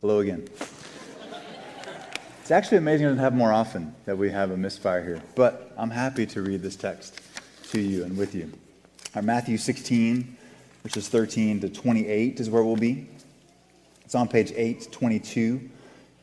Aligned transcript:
Hello 0.00 0.20
again. 0.20 0.48
It's 2.40 2.50
actually 2.50 2.78
amazing 2.78 3.14
to 3.14 3.16
have 3.16 3.34
more 3.34 3.52
often 3.52 3.94
that 4.06 4.16
we 4.16 4.30
have 4.30 4.50
a 4.50 4.56
misfire 4.56 5.04
here, 5.04 5.22
but 5.34 5.74
I'm 5.76 5.90
happy 5.90 6.24
to 6.24 6.40
read 6.40 6.62
this 6.62 6.74
text 6.74 7.20
to 7.72 7.78
you 7.78 8.04
and 8.04 8.16
with 8.16 8.34
you. 8.34 8.50
Our 9.14 9.20
Matthew 9.20 9.58
16, 9.58 10.38
verses 10.82 11.08
13 11.08 11.60
to 11.60 11.68
28 11.68 12.40
is 12.40 12.48
where 12.48 12.64
we'll 12.64 12.76
be. 12.76 13.08
It's 14.02 14.14
on 14.14 14.26
page 14.26 14.52
822 14.52 15.68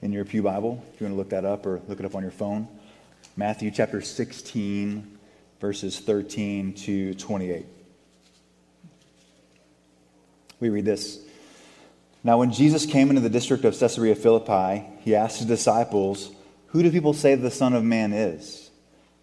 in 0.02 0.12
your 0.12 0.26
Pew 0.26 0.42
Bible, 0.42 0.84
if 0.92 1.00
you 1.00 1.06
want 1.06 1.14
to 1.14 1.18
look 1.20 1.30
that 1.30 1.46
up 1.46 1.68
or 1.68 1.80
look 1.88 2.00
it 2.00 2.06
up 2.08 2.16
on 2.16 2.24
your 2.24 2.32
phone. 2.32 2.68
Matthew 3.36 3.70
chapter 3.70 4.02
16, 4.02 5.20
verses 5.62 6.00
13 6.00 6.74
to 6.74 7.14
28. 7.14 7.64
We 10.62 10.70
read 10.70 10.86
this. 10.86 11.27
Now, 12.24 12.40
when 12.40 12.52
Jesus 12.52 12.86
came 12.86 13.10
into 13.10 13.22
the 13.22 13.30
district 13.30 13.64
of 13.64 13.78
Caesarea 13.78 14.16
Philippi, 14.16 14.86
he 15.02 15.16
asked 15.16 15.38
his 15.38 15.48
disciples, 15.48 16.32
Who 16.68 16.84
do 16.84 16.92
people 16.92 17.14
say 17.14 17.36
the 17.36 17.52
Son 17.52 17.74
of 17.74 17.84
Man 17.84 18.14
is? 18.14 18.70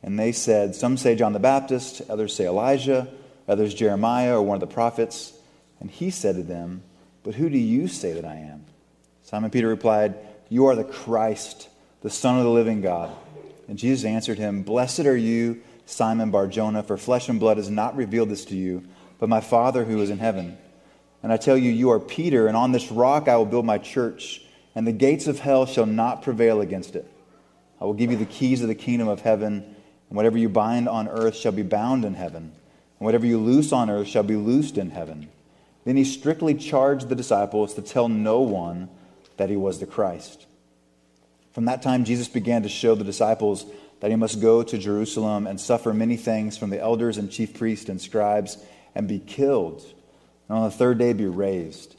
And 0.03 0.19
they 0.19 0.33
said, 0.33 0.75
Some 0.75 0.97
say 0.97 1.15
John 1.15 1.33
the 1.33 1.39
Baptist, 1.39 2.03
others 2.09 2.35
say 2.35 2.47
Elijah, 2.47 3.09
others 3.49 3.75
Jeremiah 3.75 4.39
or 4.39 4.43
one 4.43 4.57
of 4.57 4.61
the 4.61 4.75
prophets. 4.75 5.33
And 5.81 5.91
he 5.91 6.11
said 6.11 6.37
to 6.37 6.43
them, 6.43 6.83
But 7.23 7.35
who 7.35 7.49
do 7.49 7.59
you 7.59 7.89
say 7.89 8.13
that 8.13 8.25
I 8.25 8.37
am? 8.37 8.65
Simon 9.23 9.51
Peter 9.51 9.69
replied, 9.69 10.15
You 10.49 10.67
are 10.67 10.77
the 10.77 10.85
Christ, 10.85 11.69
the 12.03 12.11
Son 12.11 12.39
of 12.39 12.45
the 12.45 12.51
living 12.51 12.81
God. 12.81 13.11
And 13.69 13.79
Jesus 13.79 14.05
answered 14.05 14.39
him, 14.39 14.63
Blessed 14.63 15.01
are 15.01 15.17
you, 15.17 15.63
Simon 15.87 16.31
Barjona, 16.31 16.83
for 16.83 16.97
flesh 16.97 17.29
and 17.29 17.41
blood 17.41 17.57
has 17.57 17.71
not 17.71 17.97
revealed 17.97 18.29
this 18.29 18.45
to 18.47 18.57
you, 18.57 18.85
but 19.19 19.29
my 19.29 19.41
Father 19.41 19.85
who 19.85 20.01
is 20.01 20.11
in 20.11 20.19
heaven. 20.19 20.59
And 21.25 21.33
I 21.33 21.39
tell 21.39 21.57
you, 21.57 21.71
you 21.71 21.89
are 21.91 21.99
Peter, 21.99 22.49
and 22.49 22.55
on 22.55 22.73
this 22.73 22.93
rock 22.93 23.29
I 23.29 23.39
will 23.39 23.47
build 23.47 23.65
my 23.65 23.79
church, 23.79 24.43
and 24.75 24.87
the 24.87 24.93
gates 24.93 25.27
of 25.27 25.39
hell 25.39 25.65
shall 25.65 25.87
not 25.87 26.21
prevail 26.21 26.61
against 26.61 26.95
it. 26.97 27.11
I 27.81 27.87
will 27.87 27.95
give 27.95 28.11
you 28.11 28.19
the 28.19 28.27
keys 28.27 28.61
of 28.61 28.69
the 28.69 28.75
kingdom 28.75 29.09
of 29.09 29.23
heaven, 29.23 29.55
and 30.11 30.17
whatever 30.17 30.37
you 30.37 30.51
bind 30.51 30.87
on 30.87 31.09
earth 31.09 31.35
shall 31.35 31.53
be 31.53 31.63
bound 31.63 32.05
in 32.05 32.13
heaven, 32.13 32.43
and 32.43 33.07
whatever 33.07 33.25
you 33.25 33.39
loose 33.39 33.73
on 33.73 33.89
earth 33.89 34.07
shall 34.07 34.23
be 34.23 34.37
loosed 34.37 34.77
in 34.77 34.91
heaven. 34.91 35.31
Then 35.87 35.97
he 35.97 36.05
strictly 36.05 36.53
charged 36.53 37.09
the 37.09 37.15
disciples 37.15 37.73
to 37.73 37.81
tell 37.81 38.11
no 38.11 38.43
one 38.43 38.91
that 39.39 39.49
he 39.49 39.57
was 39.57 39.81
the 39.81 39.87
Christ. 39.87 40.45
From 41.53 41.65
that 41.65 41.81
time, 41.81 42.05
Jesus 42.05 42.29
began 42.29 42.65
to 42.65 42.69
show 42.69 42.95
the 42.95 43.03
disciples 43.03 43.65
that 44.01 44.11
he 44.11 44.17
must 44.17 44.43
go 44.43 44.63
to 44.63 44.77
Jerusalem 44.77 45.47
and 45.47 45.59
suffer 45.59 45.95
many 45.95 46.19
things 46.19 46.59
from 46.59 46.69
the 46.69 46.81
elders 46.81 47.17
and 47.17 47.31
chief 47.31 47.55
priests 47.55 47.89
and 47.89 47.99
scribes 47.99 48.59
and 48.95 49.09
be 49.09 49.21
killed 49.21 49.83
and 50.49 50.59
on 50.59 50.65
the 50.65 50.71
third 50.71 50.99
day 50.99 51.13
be 51.13 51.27
raised. 51.27 51.97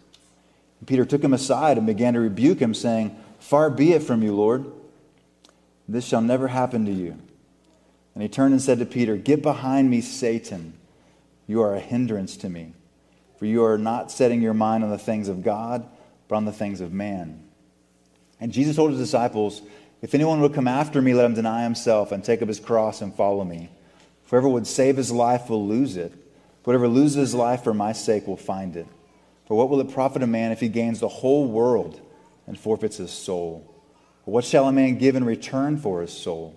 And 0.80 0.88
Peter 0.88 1.06
took 1.06 1.24
him 1.24 1.34
aside 1.34 1.78
and 1.78 1.88
began 1.88 2.14
to 2.14 2.20
rebuke 2.20 2.60
him, 2.60 2.74
saying, 2.74 3.16
Far 3.40 3.70
be 3.70 3.94
it 3.94 4.04
from 4.04 4.24
you, 4.24 4.36
Lord. 4.36 4.66
This 5.88 6.06
shall 6.06 6.22
never 6.22 6.48
happen 6.48 6.86
to 6.86 6.92
you. 6.92 7.18
And 8.14 8.24
he 8.24 8.30
turned 8.30 8.54
and 8.54 8.62
said 8.62 8.80
to 8.80 8.86
Peter, 8.86 9.18
Get 9.18 9.42
behind 9.42 9.90
me, 9.90 10.02
Satan. 10.02 10.74
You 11.48 11.62
are 11.62 11.76
a 11.76 11.80
hindrance 11.80 12.38
to 12.38 12.50
me, 12.50 12.74
for 13.38 13.46
you 13.46 13.64
are 13.64 13.78
not 13.78 14.12
setting 14.12 14.42
your 14.42 14.54
mind 14.54 14.84
on 14.84 14.90
the 14.90 14.98
things 14.98 15.28
of 15.28 15.44
God, 15.44 15.88
but 16.28 16.36
on 16.36 16.46
the 16.46 16.52
things 16.52 16.82
of 16.82 16.92
man. 16.92 17.44
And 18.40 18.52
Jesus 18.52 18.76
told 18.76 18.92
his 18.92 19.00
disciples, 19.00 19.62
If 20.02 20.16
anyone 20.16 20.42
would 20.42 20.56
come 20.56 20.68
after 20.68 21.02
me, 21.02 21.14
let 21.14 21.26
him 21.26 21.36
deny 21.36 21.64
himself 21.64 22.12
and 22.12 22.24
take 22.24 22.42
up 22.42 22.48
his 22.48 22.60
cross 22.60 23.02
and 23.02 23.14
follow 23.14 23.44
me. 23.44 23.70
Whoever 24.30 24.50
would 24.50 24.66
save 24.66 24.98
his 24.98 25.12
life 25.12 25.50
will 25.50 25.68
lose 25.68 25.98
it 25.98 26.12
Whatever 26.66 26.88
loses 26.88 27.16
his 27.16 27.36
life 27.36 27.64
for 27.64 27.74
my 27.74 27.94
sake 27.94 28.28
will 28.28 28.36
find 28.36 28.76
it. 28.76 28.88
For 29.48 29.56
what 29.56 29.70
will 29.70 29.80
it 29.80 29.94
profit 29.94 30.24
a 30.24 30.28
man 30.28 30.52
if 30.52 30.60
he 30.60 30.68
gains 30.68 31.00
the 31.00 31.08
whole 31.08 31.48
world 31.48 32.02
and 32.48 32.60
forfeits 32.60 32.98
his 32.98 33.12
soul? 33.12 33.72
Or 34.26 34.34
what 34.34 34.46
shall 34.46 34.68
a 34.68 34.72
man 34.72 34.98
give 34.98 35.16
in 35.16 35.24
return 35.24 35.78
for 35.78 36.02
his 36.02 36.12
soul? 36.12 36.56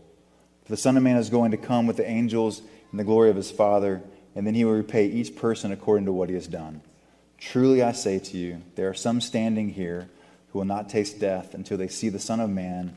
For 0.65 0.73
the 0.73 0.79
Son 0.79 0.97
of 0.97 1.03
Man 1.03 1.19
is 1.19 1.29
going 1.29 1.51
to 1.51 1.59
come 1.59 1.87
with 1.87 1.99
the 1.99 2.09
angels 2.09 2.63
in 2.91 2.97
the 2.97 3.05
glory 3.05 3.29
of 3.29 3.37
his 3.37 3.51
Father, 3.51 4.03
and 4.35 4.47
then 4.47 4.55
he 4.55 4.65
will 4.65 4.73
repay 4.73 5.07
each 5.07 5.37
person 5.37 5.73
according 5.73 6.07
to 6.07 6.13
what 6.13 6.31
he 6.31 6.35
has 6.35 6.47
done. 6.47 6.81
Truly 7.37 7.83
I 7.83 7.93
say 7.93 8.19
to 8.19 8.39
you, 8.39 8.63
there 8.77 8.89
are 8.89 8.95
some 8.95 9.21
standing 9.21 9.69
here 9.69 10.09
who 10.53 10.59
will 10.59 10.67
not 10.67 10.89
taste 10.89 11.21
death 11.21 11.53
until 11.53 11.77
they 11.77 11.89
see 11.89 12.09
the 12.09 12.19
Son 12.19 12.41
of 12.41 12.49
Man 12.49 12.97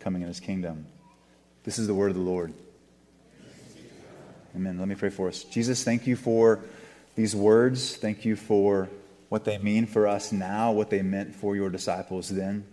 coming 0.00 0.22
in 0.22 0.28
his 0.28 0.40
kingdom. 0.40 0.86
This 1.62 1.78
is 1.78 1.86
the 1.86 1.94
word 1.94 2.10
of 2.10 2.16
the 2.16 2.22
Lord. 2.22 2.52
Amen. 4.56 4.78
Let 4.78 4.88
me 4.88 4.94
pray 4.94 5.10
for 5.10 5.28
us. 5.28 5.44
Jesus, 5.44 5.84
thank 5.84 6.06
you 6.06 6.16
for 6.16 6.60
these 7.14 7.36
words. 7.36 7.96
Thank 7.96 8.24
you 8.24 8.34
for 8.34 8.88
what 9.28 9.44
they 9.44 9.58
mean 9.58 9.86
for 9.86 10.06
us 10.06 10.32
now, 10.32 10.72
what 10.72 10.88
they 10.88 11.02
meant 11.02 11.34
for 11.34 11.54
your 11.54 11.68
disciples 11.68 12.28
then. 12.28 12.64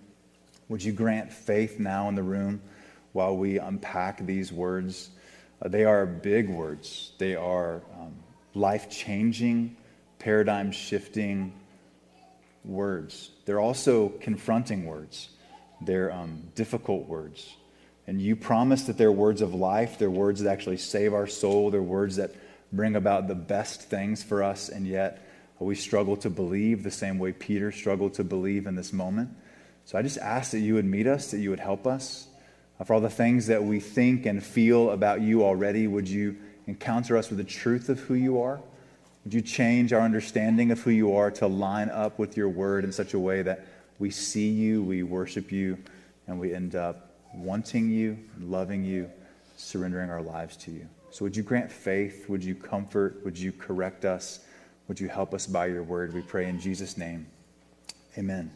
Would 0.69 0.83
you 0.83 0.93
grant 0.93 1.31
faith 1.33 1.79
now 1.79 2.07
in 2.07 2.15
the 2.15 2.23
room 2.23 2.61
while 3.11 3.35
we 3.35 3.59
unpack 3.59 4.25
these 4.25 4.51
words? 4.51 5.09
Uh, 5.61 5.67
they 5.67 5.83
are 5.83 6.05
big 6.05 6.49
words, 6.49 7.11
they 7.17 7.35
are 7.35 7.81
um, 7.99 8.13
life 8.53 8.89
changing, 8.89 9.75
paradigm 10.17 10.71
shifting 10.71 11.53
words. 12.63 13.31
They're 13.45 13.59
also 13.59 14.09
confronting 14.21 14.85
words, 14.85 15.29
they're 15.81 16.11
um, 16.11 16.41
difficult 16.55 17.07
words. 17.07 17.55
And 18.07 18.21
you 18.21 18.35
promise 18.35 18.83
that 18.83 18.97
they're 18.97 19.11
words 19.11 19.41
of 19.41 19.53
life, 19.53 19.97
they're 19.97 20.11
words 20.11 20.41
that 20.41 20.51
actually 20.51 20.77
save 20.77 21.13
our 21.13 21.27
soul, 21.27 21.71
they're 21.71 21.81
words 21.81 22.17
that 22.17 22.35
bring 22.71 22.95
about 22.95 23.27
the 23.27 23.35
best 23.35 23.81
things 23.81 24.21
for 24.21 24.43
us, 24.43 24.69
and 24.69 24.85
yet 24.85 25.27
we 25.59 25.75
struggle 25.75 26.17
to 26.17 26.29
believe 26.29 26.83
the 26.83 26.91
same 26.91 27.17
way 27.17 27.31
Peter 27.31 27.71
struggled 27.71 28.13
to 28.15 28.23
believe 28.23 28.67
in 28.67 28.75
this 28.75 28.91
moment. 28.91 29.29
So 29.85 29.97
I 29.97 30.01
just 30.01 30.17
ask 30.17 30.51
that 30.51 30.59
you 30.59 30.73
would 30.75 30.85
meet 30.85 31.07
us, 31.07 31.31
that 31.31 31.39
you 31.39 31.49
would 31.49 31.59
help 31.59 31.87
us. 31.87 32.27
For 32.83 32.93
all 32.93 32.99
the 32.99 33.09
things 33.09 33.47
that 33.47 33.63
we 33.63 33.79
think 33.79 34.25
and 34.25 34.43
feel 34.43 34.91
about 34.91 35.21
you 35.21 35.43
already, 35.43 35.87
would 35.87 36.09
you 36.09 36.35
encounter 36.67 37.15
us 37.15 37.29
with 37.29 37.37
the 37.37 37.45
truth 37.45 37.87
of 37.87 37.99
who 38.01 38.15
you 38.15 38.41
are? 38.41 38.59
Would 39.23 39.33
you 39.33 39.41
change 39.41 39.93
our 39.93 40.01
understanding 40.01 40.71
of 40.71 40.81
who 40.81 40.91
you 40.91 41.15
are 41.15 41.31
to 41.31 41.47
line 41.47 41.89
up 41.89 42.19
with 42.19 42.35
your 42.35 42.49
word 42.49 42.83
in 42.83 42.91
such 42.91 43.13
a 43.13 43.19
way 43.19 43.41
that 43.43 43.65
we 43.97 44.11
see 44.11 44.49
you, 44.49 44.83
we 44.83 45.03
worship 45.03 45.51
you, 45.51 45.77
and 46.27 46.39
we 46.39 46.53
end 46.53 46.75
up 46.75 47.04
wanting 47.37 47.89
you, 47.89 48.17
loving 48.39 48.83
you, 48.83 49.09
surrendering 49.57 50.09
our 50.09 50.21
lives 50.21 50.57
to 50.57 50.71
you. 50.71 50.87
So, 51.11 51.23
would 51.23 51.35
you 51.35 51.43
grant 51.43 51.71
faith? 51.71 52.27
Would 52.27 52.43
you 52.43 52.55
comfort? 52.55 53.21
Would 53.23 53.37
you 53.37 53.51
correct 53.51 54.05
us? 54.05 54.41
Would 54.87 54.99
you 54.99 55.07
help 55.07 55.33
us 55.33 55.47
by 55.47 55.67
your 55.67 55.83
word? 55.83 56.13
We 56.13 56.21
pray 56.21 56.47
in 56.47 56.59
Jesus' 56.59 56.97
name. 56.97 57.27
Amen. 58.17 58.51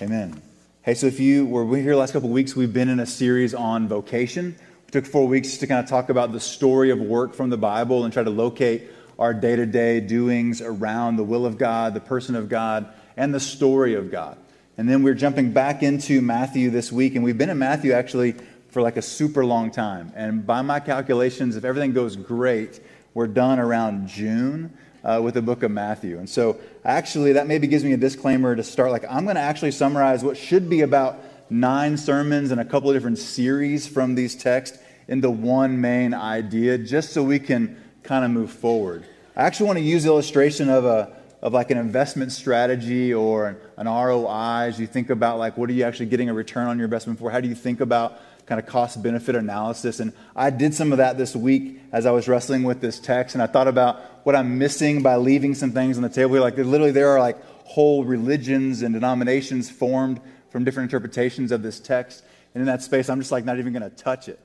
Amen. 0.00 0.40
Hey, 0.82 0.94
so 0.94 1.06
if 1.06 1.18
you 1.18 1.46
were 1.46 1.66
here 1.76 1.92
the 1.92 1.98
last 1.98 2.12
couple 2.12 2.28
of 2.28 2.32
weeks, 2.32 2.54
we've 2.54 2.72
been 2.72 2.88
in 2.88 3.00
a 3.00 3.06
series 3.06 3.54
on 3.54 3.88
vocation. 3.88 4.56
We 4.86 4.90
took 4.92 5.04
four 5.04 5.26
weeks 5.26 5.56
to 5.58 5.66
kind 5.66 5.82
of 5.82 5.90
talk 5.90 6.10
about 6.10 6.32
the 6.32 6.40
story 6.40 6.90
of 6.90 7.00
work 7.00 7.34
from 7.34 7.50
the 7.50 7.56
Bible 7.56 8.04
and 8.04 8.12
try 8.12 8.22
to 8.22 8.30
locate 8.30 8.84
our 9.18 9.34
day 9.34 9.56
to 9.56 9.66
day 9.66 10.00
doings 10.00 10.60
around 10.60 11.16
the 11.16 11.24
will 11.24 11.44
of 11.44 11.58
God, 11.58 11.94
the 11.94 12.00
person 12.00 12.36
of 12.36 12.48
God, 12.48 12.86
and 13.16 13.34
the 13.34 13.40
story 13.40 13.94
of 13.94 14.10
God. 14.10 14.38
And 14.78 14.88
then 14.88 15.02
we're 15.02 15.14
jumping 15.14 15.52
back 15.52 15.82
into 15.82 16.20
Matthew 16.20 16.70
this 16.70 16.92
week, 16.92 17.14
and 17.14 17.24
we've 17.24 17.38
been 17.38 17.48
in 17.48 17.58
Matthew 17.58 17.92
actually 17.92 18.34
for 18.68 18.82
like 18.82 18.98
a 18.98 19.02
super 19.02 19.44
long 19.44 19.70
time. 19.70 20.12
And 20.14 20.46
by 20.46 20.60
my 20.60 20.80
calculations, 20.80 21.56
if 21.56 21.64
everything 21.64 21.94
goes 21.94 22.14
great, 22.14 22.80
we're 23.14 23.26
done 23.26 23.58
around 23.58 24.06
June 24.06 24.76
uh, 25.02 25.20
with 25.22 25.32
the 25.32 25.40
book 25.40 25.62
of 25.62 25.70
Matthew. 25.70 26.18
And 26.18 26.28
so, 26.28 26.60
actually, 26.84 27.32
that 27.32 27.46
maybe 27.46 27.66
gives 27.66 27.84
me 27.84 27.94
a 27.94 27.96
disclaimer 27.96 28.54
to 28.54 28.62
start. 28.62 28.90
Like, 28.90 29.06
I'm 29.08 29.24
going 29.24 29.36
to 29.36 29.40
actually 29.40 29.70
summarize 29.70 30.22
what 30.22 30.36
should 30.36 30.68
be 30.68 30.82
about 30.82 31.20
nine 31.48 31.96
sermons 31.96 32.50
and 32.50 32.60
a 32.60 32.64
couple 32.64 32.90
of 32.90 32.96
different 32.96 33.16
series 33.16 33.86
from 33.86 34.14
these 34.14 34.34
texts 34.34 34.78
into 35.08 35.30
one 35.30 35.80
main 35.80 36.12
idea, 36.12 36.76
just 36.76 37.14
so 37.14 37.22
we 37.22 37.38
can 37.38 37.82
kind 38.02 38.26
of 38.26 38.30
move 38.30 38.50
forward. 38.50 39.06
I 39.34 39.44
actually 39.44 39.66
want 39.66 39.78
to 39.78 39.84
use 39.84 40.04
illustration 40.04 40.68
of 40.68 40.84
a 40.84 41.15
of 41.46 41.52
like 41.52 41.70
an 41.70 41.78
investment 41.78 42.32
strategy 42.32 43.14
or 43.14 43.56
an 43.76 43.86
ROI 43.86 44.66
as 44.66 44.80
you 44.80 44.86
think 44.88 45.10
about 45.10 45.38
like 45.38 45.56
what 45.56 45.70
are 45.70 45.74
you 45.74 45.84
actually 45.84 46.06
getting 46.06 46.28
a 46.28 46.34
return 46.34 46.66
on 46.66 46.76
your 46.76 46.86
investment 46.86 47.20
for? 47.20 47.30
How 47.30 47.38
do 47.38 47.46
you 47.46 47.54
think 47.54 47.80
about 47.80 48.18
kind 48.46 48.58
of 48.58 48.66
cost 48.66 49.00
benefit 49.00 49.36
analysis? 49.36 50.00
And 50.00 50.12
I 50.34 50.50
did 50.50 50.74
some 50.74 50.90
of 50.90 50.98
that 50.98 51.18
this 51.18 51.36
week 51.36 51.78
as 51.92 52.04
I 52.04 52.10
was 52.10 52.26
wrestling 52.26 52.64
with 52.64 52.80
this 52.80 52.98
text 52.98 53.36
and 53.36 53.42
I 53.42 53.46
thought 53.46 53.68
about 53.68 54.26
what 54.26 54.34
I'm 54.34 54.58
missing 54.58 55.04
by 55.04 55.14
leaving 55.14 55.54
some 55.54 55.70
things 55.70 55.96
on 55.96 56.02
the 56.02 56.08
table. 56.08 56.40
Like 56.40 56.56
literally 56.56 56.90
there 56.90 57.10
are 57.10 57.20
like 57.20 57.40
whole 57.62 58.04
religions 58.04 58.82
and 58.82 58.92
denominations 58.92 59.70
formed 59.70 60.20
from 60.50 60.64
different 60.64 60.92
interpretations 60.92 61.52
of 61.52 61.62
this 61.62 61.78
text. 61.78 62.24
And 62.54 62.60
in 62.60 62.66
that 62.66 62.82
space, 62.82 63.08
I'm 63.08 63.20
just 63.20 63.30
like 63.30 63.44
not 63.44 63.60
even 63.60 63.72
going 63.72 63.88
to 63.88 63.96
touch 63.96 64.28
it. 64.28 64.40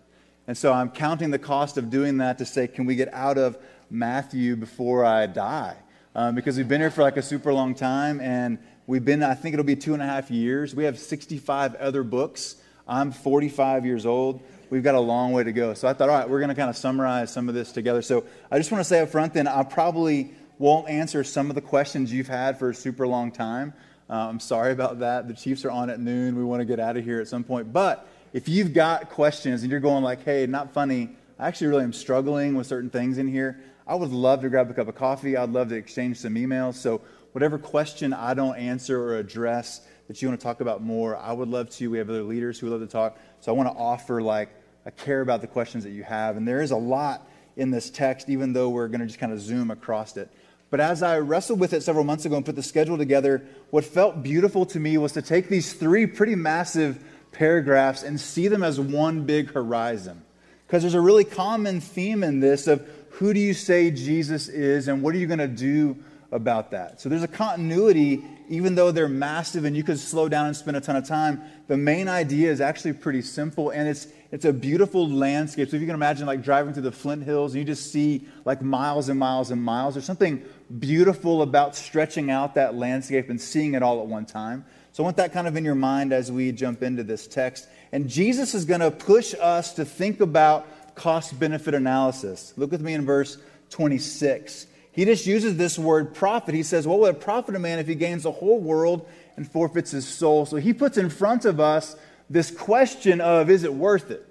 And 0.45 0.55
so 0.55 0.71
I'm 0.71 0.91
counting 0.91 1.31
the 1.31 1.39
cost 1.39 1.79
of 1.79 1.89
doing 1.89 2.19
that 2.19 2.37
to 2.37 2.45
say, 2.45 2.67
can 2.67 2.85
we 2.85 2.95
get 2.95 3.11
out 3.11 3.39
of 3.39 3.57
Matthew 3.89 4.55
before 4.55 5.03
I 5.03 5.25
die? 5.25 5.77
Um, 6.15 6.35
because 6.35 6.57
we've 6.57 6.67
been 6.67 6.81
here 6.81 6.91
for 6.91 7.01
like 7.01 7.17
a 7.17 7.21
super 7.21 7.53
long 7.53 7.73
time 7.73 8.19
and 8.19 8.57
we've 8.87 9.05
been, 9.05 9.23
I 9.23 9.33
think 9.33 9.53
it'll 9.53 9.65
be 9.65 9.75
two 9.75 9.93
and 9.93 10.03
a 10.03 10.05
half 10.05 10.29
years. 10.29 10.75
We 10.75 10.83
have 10.83 10.99
65 10.99 11.75
other 11.75 12.03
books. 12.03 12.55
I'm 12.87 13.11
45 13.11 13.85
years 13.85 14.05
old. 14.05 14.41
We've 14.69 14.83
got 14.83 14.95
a 14.95 14.99
long 14.99 15.31
way 15.31 15.43
to 15.43 15.51
go. 15.51 15.73
So 15.73 15.87
I 15.87 15.93
thought, 15.93 16.09
all 16.09 16.17
right, 16.17 16.29
we're 16.29 16.39
going 16.39 16.49
to 16.49 16.55
kind 16.55 16.69
of 16.69 16.77
summarize 16.77 17.31
some 17.31 17.47
of 17.47 17.55
this 17.55 17.71
together. 17.71 18.01
So 18.01 18.25
I 18.49 18.57
just 18.57 18.71
want 18.71 18.81
to 18.81 18.85
say 18.85 18.99
up 18.99 19.09
front 19.09 19.33
then, 19.33 19.47
I 19.47 19.63
probably 19.63 20.33
won't 20.59 20.89
answer 20.89 21.23
some 21.23 21.49
of 21.49 21.55
the 21.55 21.61
questions 21.61 22.11
you've 22.11 22.27
had 22.27 22.59
for 22.59 22.69
a 22.69 22.75
super 22.75 23.07
long 23.07 23.31
time. 23.31 23.73
Uh, 24.09 24.27
I'm 24.27 24.39
sorry 24.39 24.73
about 24.73 24.99
that. 24.99 25.27
The 25.27 25.33
Chiefs 25.33 25.63
are 25.63 25.71
on 25.71 25.89
at 25.89 25.99
noon. 25.99 26.35
We 26.37 26.43
want 26.43 26.59
to 26.59 26.65
get 26.65 26.79
out 26.79 26.97
of 26.97 27.05
here 27.05 27.21
at 27.21 27.27
some 27.27 27.43
point. 27.43 27.71
But 27.71 28.07
if 28.33 28.49
you've 28.49 28.73
got 28.73 29.09
questions 29.09 29.61
and 29.61 29.71
you're 29.71 29.79
going 29.79 30.03
like, 30.03 30.23
hey, 30.23 30.45
not 30.45 30.73
funny, 30.73 31.15
I 31.39 31.47
actually 31.47 31.67
really 31.67 31.83
am 31.85 31.93
struggling 31.93 32.55
with 32.55 32.67
certain 32.67 32.89
things 32.89 33.17
in 33.17 33.27
here, 33.27 33.59
I 33.91 33.95
would 33.95 34.11
love 34.13 34.39
to 34.43 34.49
grab 34.49 34.71
a 34.71 34.73
cup 34.73 34.87
of 34.87 34.95
coffee. 34.95 35.35
I'd 35.35 35.49
love 35.49 35.67
to 35.67 35.75
exchange 35.75 36.19
some 36.19 36.35
emails. 36.35 36.75
So, 36.75 37.01
whatever 37.33 37.59
question 37.59 38.13
I 38.13 38.33
don't 38.33 38.55
answer 38.55 38.97
or 38.97 39.17
address 39.17 39.81
that 40.07 40.21
you 40.21 40.29
want 40.29 40.39
to 40.39 40.43
talk 40.45 40.61
about 40.61 40.81
more, 40.81 41.17
I 41.17 41.33
would 41.33 41.49
love 41.49 41.69
to. 41.71 41.89
We 41.89 41.97
have 41.97 42.09
other 42.09 42.23
leaders 42.23 42.57
who 42.57 42.67
would 42.67 42.79
love 42.79 42.87
to 42.87 42.89
talk. 42.89 43.19
So, 43.41 43.51
I 43.51 43.55
want 43.57 43.67
to 43.67 43.75
offer, 43.75 44.21
like, 44.21 44.47
I 44.85 44.91
care 44.91 45.19
about 45.19 45.41
the 45.41 45.47
questions 45.47 45.83
that 45.83 45.89
you 45.89 46.03
have. 46.03 46.37
And 46.37 46.47
there 46.47 46.61
is 46.61 46.71
a 46.71 46.77
lot 46.77 47.27
in 47.57 47.69
this 47.69 47.89
text, 47.89 48.29
even 48.29 48.53
though 48.53 48.69
we're 48.69 48.87
going 48.87 49.01
to 49.01 49.07
just 49.07 49.19
kind 49.19 49.33
of 49.33 49.41
zoom 49.41 49.69
across 49.69 50.15
it. 50.15 50.31
But 50.69 50.79
as 50.79 51.03
I 51.03 51.19
wrestled 51.19 51.59
with 51.59 51.73
it 51.73 51.83
several 51.83 52.05
months 52.05 52.23
ago 52.23 52.37
and 52.37 52.45
put 52.45 52.55
the 52.55 52.63
schedule 52.63 52.97
together, 52.97 53.45
what 53.71 53.83
felt 53.83 54.23
beautiful 54.23 54.65
to 54.67 54.79
me 54.79 54.97
was 54.99 55.11
to 55.11 55.21
take 55.21 55.49
these 55.49 55.73
three 55.73 56.05
pretty 56.05 56.35
massive 56.35 57.03
paragraphs 57.33 58.03
and 58.03 58.21
see 58.21 58.47
them 58.47 58.63
as 58.63 58.79
one 58.79 59.25
big 59.25 59.51
horizon. 59.51 60.23
Because 60.65 60.83
there's 60.83 60.93
a 60.93 61.01
really 61.01 61.25
common 61.25 61.81
theme 61.81 62.23
in 62.23 62.39
this 62.39 62.67
of 62.67 62.87
who 63.21 63.35
do 63.35 63.39
you 63.39 63.53
say 63.53 63.91
Jesus 63.91 64.47
is 64.47 64.87
and 64.87 65.03
what 65.03 65.13
are 65.13 65.19
you 65.19 65.27
going 65.27 65.37
to 65.37 65.47
do 65.47 65.95
about 66.31 66.71
that? 66.71 66.99
So 66.99 67.07
there's 67.07 67.21
a 67.21 67.27
continuity, 67.27 68.25
even 68.49 68.73
though 68.73 68.89
they're 68.91 69.07
massive 69.07 69.63
and 69.63 69.77
you 69.77 69.83
could 69.83 69.99
slow 69.99 70.27
down 70.27 70.47
and 70.47 70.55
spend 70.55 70.75
a 70.75 70.81
ton 70.81 70.95
of 70.95 71.07
time. 71.07 71.39
The 71.67 71.77
main 71.77 72.07
idea 72.07 72.51
is 72.51 72.61
actually 72.61 72.93
pretty 72.93 73.21
simple 73.21 73.69
and 73.69 73.87
it's, 73.87 74.07
it's 74.31 74.45
a 74.45 74.51
beautiful 74.51 75.07
landscape. 75.07 75.69
So 75.69 75.75
if 75.75 75.81
you 75.81 75.87
can 75.87 75.93
imagine 75.93 76.25
like 76.25 76.41
driving 76.41 76.73
through 76.73 76.81
the 76.81 76.91
Flint 76.91 77.21
Hills 77.21 77.53
and 77.53 77.59
you 77.59 77.63
just 77.63 77.91
see 77.91 78.25
like 78.43 78.63
miles 78.63 79.07
and 79.07 79.19
miles 79.19 79.51
and 79.51 79.61
miles, 79.61 79.93
there's 79.93 80.05
something 80.05 80.43
beautiful 80.79 81.43
about 81.43 81.75
stretching 81.75 82.31
out 82.31 82.55
that 82.55 82.73
landscape 82.73 83.29
and 83.29 83.39
seeing 83.39 83.75
it 83.75 83.83
all 83.83 84.01
at 84.01 84.07
one 84.07 84.25
time. 84.25 84.65
So 84.93 85.03
I 85.03 85.05
want 85.05 85.17
that 85.17 85.31
kind 85.31 85.47
of 85.47 85.55
in 85.55 85.63
your 85.63 85.75
mind 85.75 86.11
as 86.11 86.31
we 86.31 86.51
jump 86.51 86.81
into 86.81 87.03
this 87.03 87.27
text. 87.27 87.67
And 87.91 88.09
Jesus 88.09 88.55
is 88.55 88.65
going 88.65 88.81
to 88.81 88.89
push 88.89 89.35
us 89.39 89.75
to 89.75 89.85
think 89.85 90.21
about 90.21 90.65
cost 90.95 91.39
benefit 91.39 91.73
analysis. 91.73 92.53
Look 92.57 92.71
with 92.71 92.81
me 92.81 92.93
in 92.93 93.05
verse 93.05 93.37
26. 93.69 94.67
He 94.91 95.05
just 95.05 95.25
uses 95.25 95.57
this 95.57 95.79
word 95.79 96.13
profit. 96.13 96.53
He 96.53 96.63
says, 96.63 96.85
What 96.87 96.99
would 96.99 97.15
it 97.15 97.21
profit 97.21 97.55
a 97.55 97.59
man 97.59 97.79
if 97.79 97.87
he 97.87 97.95
gains 97.95 98.23
the 98.23 98.31
whole 98.31 98.59
world 98.59 99.07
and 99.37 99.49
forfeits 99.49 99.91
his 99.91 100.07
soul? 100.07 100.45
So 100.45 100.57
he 100.57 100.73
puts 100.73 100.97
in 100.97 101.09
front 101.09 101.45
of 101.45 101.59
us 101.59 101.95
this 102.29 102.51
question 102.51 103.21
of, 103.21 103.49
Is 103.49 103.63
it 103.63 103.73
worth 103.73 104.11
it? 104.11 104.27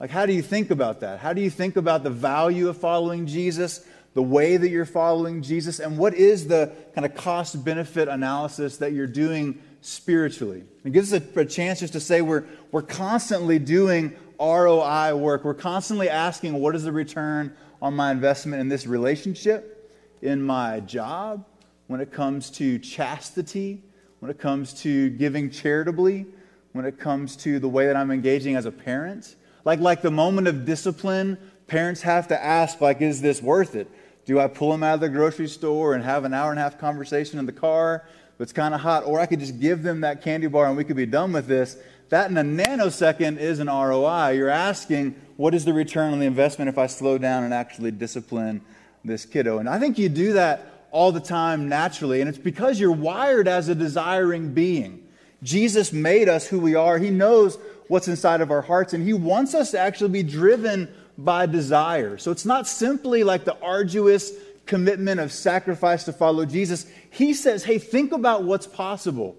Like, 0.00 0.10
how 0.10 0.26
do 0.26 0.32
you 0.32 0.42
think 0.42 0.70
about 0.70 1.00
that? 1.00 1.20
How 1.20 1.32
do 1.32 1.40
you 1.40 1.50
think 1.50 1.76
about 1.76 2.02
the 2.02 2.10
value 2.10 2.68
of 2.68 2.76
following 2.76 3.26
Jesus, 3.26 3.86
the 4.14 4.22
way 4.22 4.56
that 4.56 4.68
you're 4.68 4.84
following 4.84 5.42
Jesus, 5.42 5.78
and 5.78 5.96
what 5.96 6.14
is 6.14 6.48
the 6.48 6.72
kind 6.94 7.04
of 7.04 7.14
cost 7.14 7.64
benefit 7.64 8.08
analysis 8.08 8.78
that 8.78 8.92
you're 8.92 9.06
doing 9.06 9.60
spiritually. 9.82 10.62
It 10.84 10.92
gives 10.92 11.12
us 11.12 11.22
a, 11.36 11.40
a, 11.40 11.44
chance 11.44 11.80
just 11.80 11.92
to 11.92 12.00
say 12.00 12.22
we're, 12.22 12.44
we're 12.70 12.82
constantly 12.82 13.58
doing 13.58 14.16
ROI 14.42 15.14
work. 15.14 15.44
We're 15.44 15.54
constantly 15.54 16.08
asking, 16.08 16.54
what 16.54 16.74
is 16.74 16.82
the 16.82 16.90
return 16.90 17.54
on 17.80 17.94
my 17.94 18.10
investment 18.10 18.60
in 18.60 18.68
this 18.68 18.86
relationship, 18.86 19.92
in 20.20 20.42
my 20.42 20.80
job, 20.80 21.44
when 21.86 22.00
it 22.00 22.10
comes 22.10 22.50
to 22.50 22.80
chastity, 22.80 23.84
when 24.18 24.30
it 24.30 24.40
comes 24.40 24.74
to 24.82 25.10
giving 25.10 25.48
charitably, 25.48 26.26
when 26.72 26.84
it 26.84 26.98
comes 26.98 27.36
to 27.36 27.60
the 27.60 27.68
way 27.68 27.86
that 27.86 27.94
I'm 27.94 28.10
engaging 28.10 28.56
as 28.56 28.66
a 28.66 28.72
parent. 28.72 29.36
Like, 29.64 29.78
like 29.78 30.02
the 30.02 30.10
moment 30.10 30.48
of 30.48 30.64
discipline, 30.64 31.38
parents 31.68 32.02
have 32.02 32.26
to 32.28 32.44
ask, 32.44 32.80
like, 32.80 33.00
is 33.00 33.20
this 33.20 33.40
worth 33.40 33.76
it? 33.76 33.88
Do 34.24 34.40
I 34.40 34.48
pull 34.48 34.72
them 34.72 34.82
out 34.82 34.94
of 34.94 35.00
the 35.00 35.08
grocery 35.08 35.48
store 35.48 35.94
and 35.94 36.02
have 36.02 36.24
an 36.24 36.34
hour 36.34 36.50
and 36.50 36.58
a 36.58 36.62
half 36.62 36.78
conversation 36.78 37.38
in 37.38 37.46
the 37.46 37.52
car? 37.52 38.04
it's 38.42 38.52
kind 38.52 38.74
of 38.74 38.80
hot, 38.80 39.04
or 39.04 39.20
I 39.20 39.26
could 39.26 39.40
just 39.40 39.60
give 39.60 39.82
them 39.82 40.00
that 40.00 40.20
candy 40.20 40.48
bar 40.48 40.66
and 40.66 40.76
we 40.76 40.84
could 40.84 40.96
be 40.96 41.06
done 41.06 41.32
with 41.32 41.46
this. 41.46 41.76
That 42.12 42.30
in 42.30 42.36
a 42.36 42.42
nanosecond 42.42 43.38
is 43.38 43.58
an 43.58 43.68
ROI. 43.68 44.32
You're 44.32 44.50
asking, 44.50 45.14
what 45.38 45.54
is 45.54 45.64
the 45.64 45.72
return 45.72 46.12
on 46.12 46.18
the 46.18 46.26
investment 46.26 46.68
if 46.68 46.76
I 46.76 46.86
slow 46.86 47.16
down 47.16 47.42
and 47.42 47.54
actually 47.54 47.90
discipline 47.90 48.60
this 49.02 49.24
kiddo? 49.24 49.60
And 49.60 49.66
I 49.66 49.78
think 49.78 49.96
you 49.96 50.10
do 50.10 50.34
that 50.34 50.88
all 50.90 51.10
the 51.10 51.20
time 51.20 51.70
naturally, 51.70 52.20
and 52.20 52.28
it's 52.28 52.36
because 52.36 52.78
you're 52.78 52.92
wired 52.92 53.48
as 53.48 53.70
a 53.70 53.74
desiring 53.74 54.52
being. 54.52 55.08
Jesus 55.42 55.90
made 55.90 56.28
us 56.28 56.46
who 56.46 56.60
we 56.60 56.74
are, 56.74 56.98
He 56.98 57.08
knows 57.08 57.56
what's 57.88 58.08
inside 58.08 58.42
of 58.42 58.50
our 58.50 58.60
hearts, 58.60 58.92
and 58.92 59.02
He 59.02 59.14
wants 59.14 59.54
us 59.54 59.70
to 59.70 59.78
actually 59.78 60.10
be 60.10 60.22
driven 60.22 60.92
by 61.16 61.46
desire. 61.46 62.18
So 62.18 62.30
it's 62.30 62.44
not 62.44 62.68
simply 62.68 63.24
like 63.24 63.46
the 63.46 63.58
arduous, 63.62 64.32
commitment 64.66 65.18
of 65.18 65.32
sacrifice 65.32 66.04
to 66.04 66.12
follow 66.12 66.44
Jesus, 66.44 66.84
he 67.10 67.32
says, 67.32 67.64
hey, 67.64 67.78
think 67.78 68.12
about 68.12 68.44
what's 68.44 68.66
possible. 68.66 69.34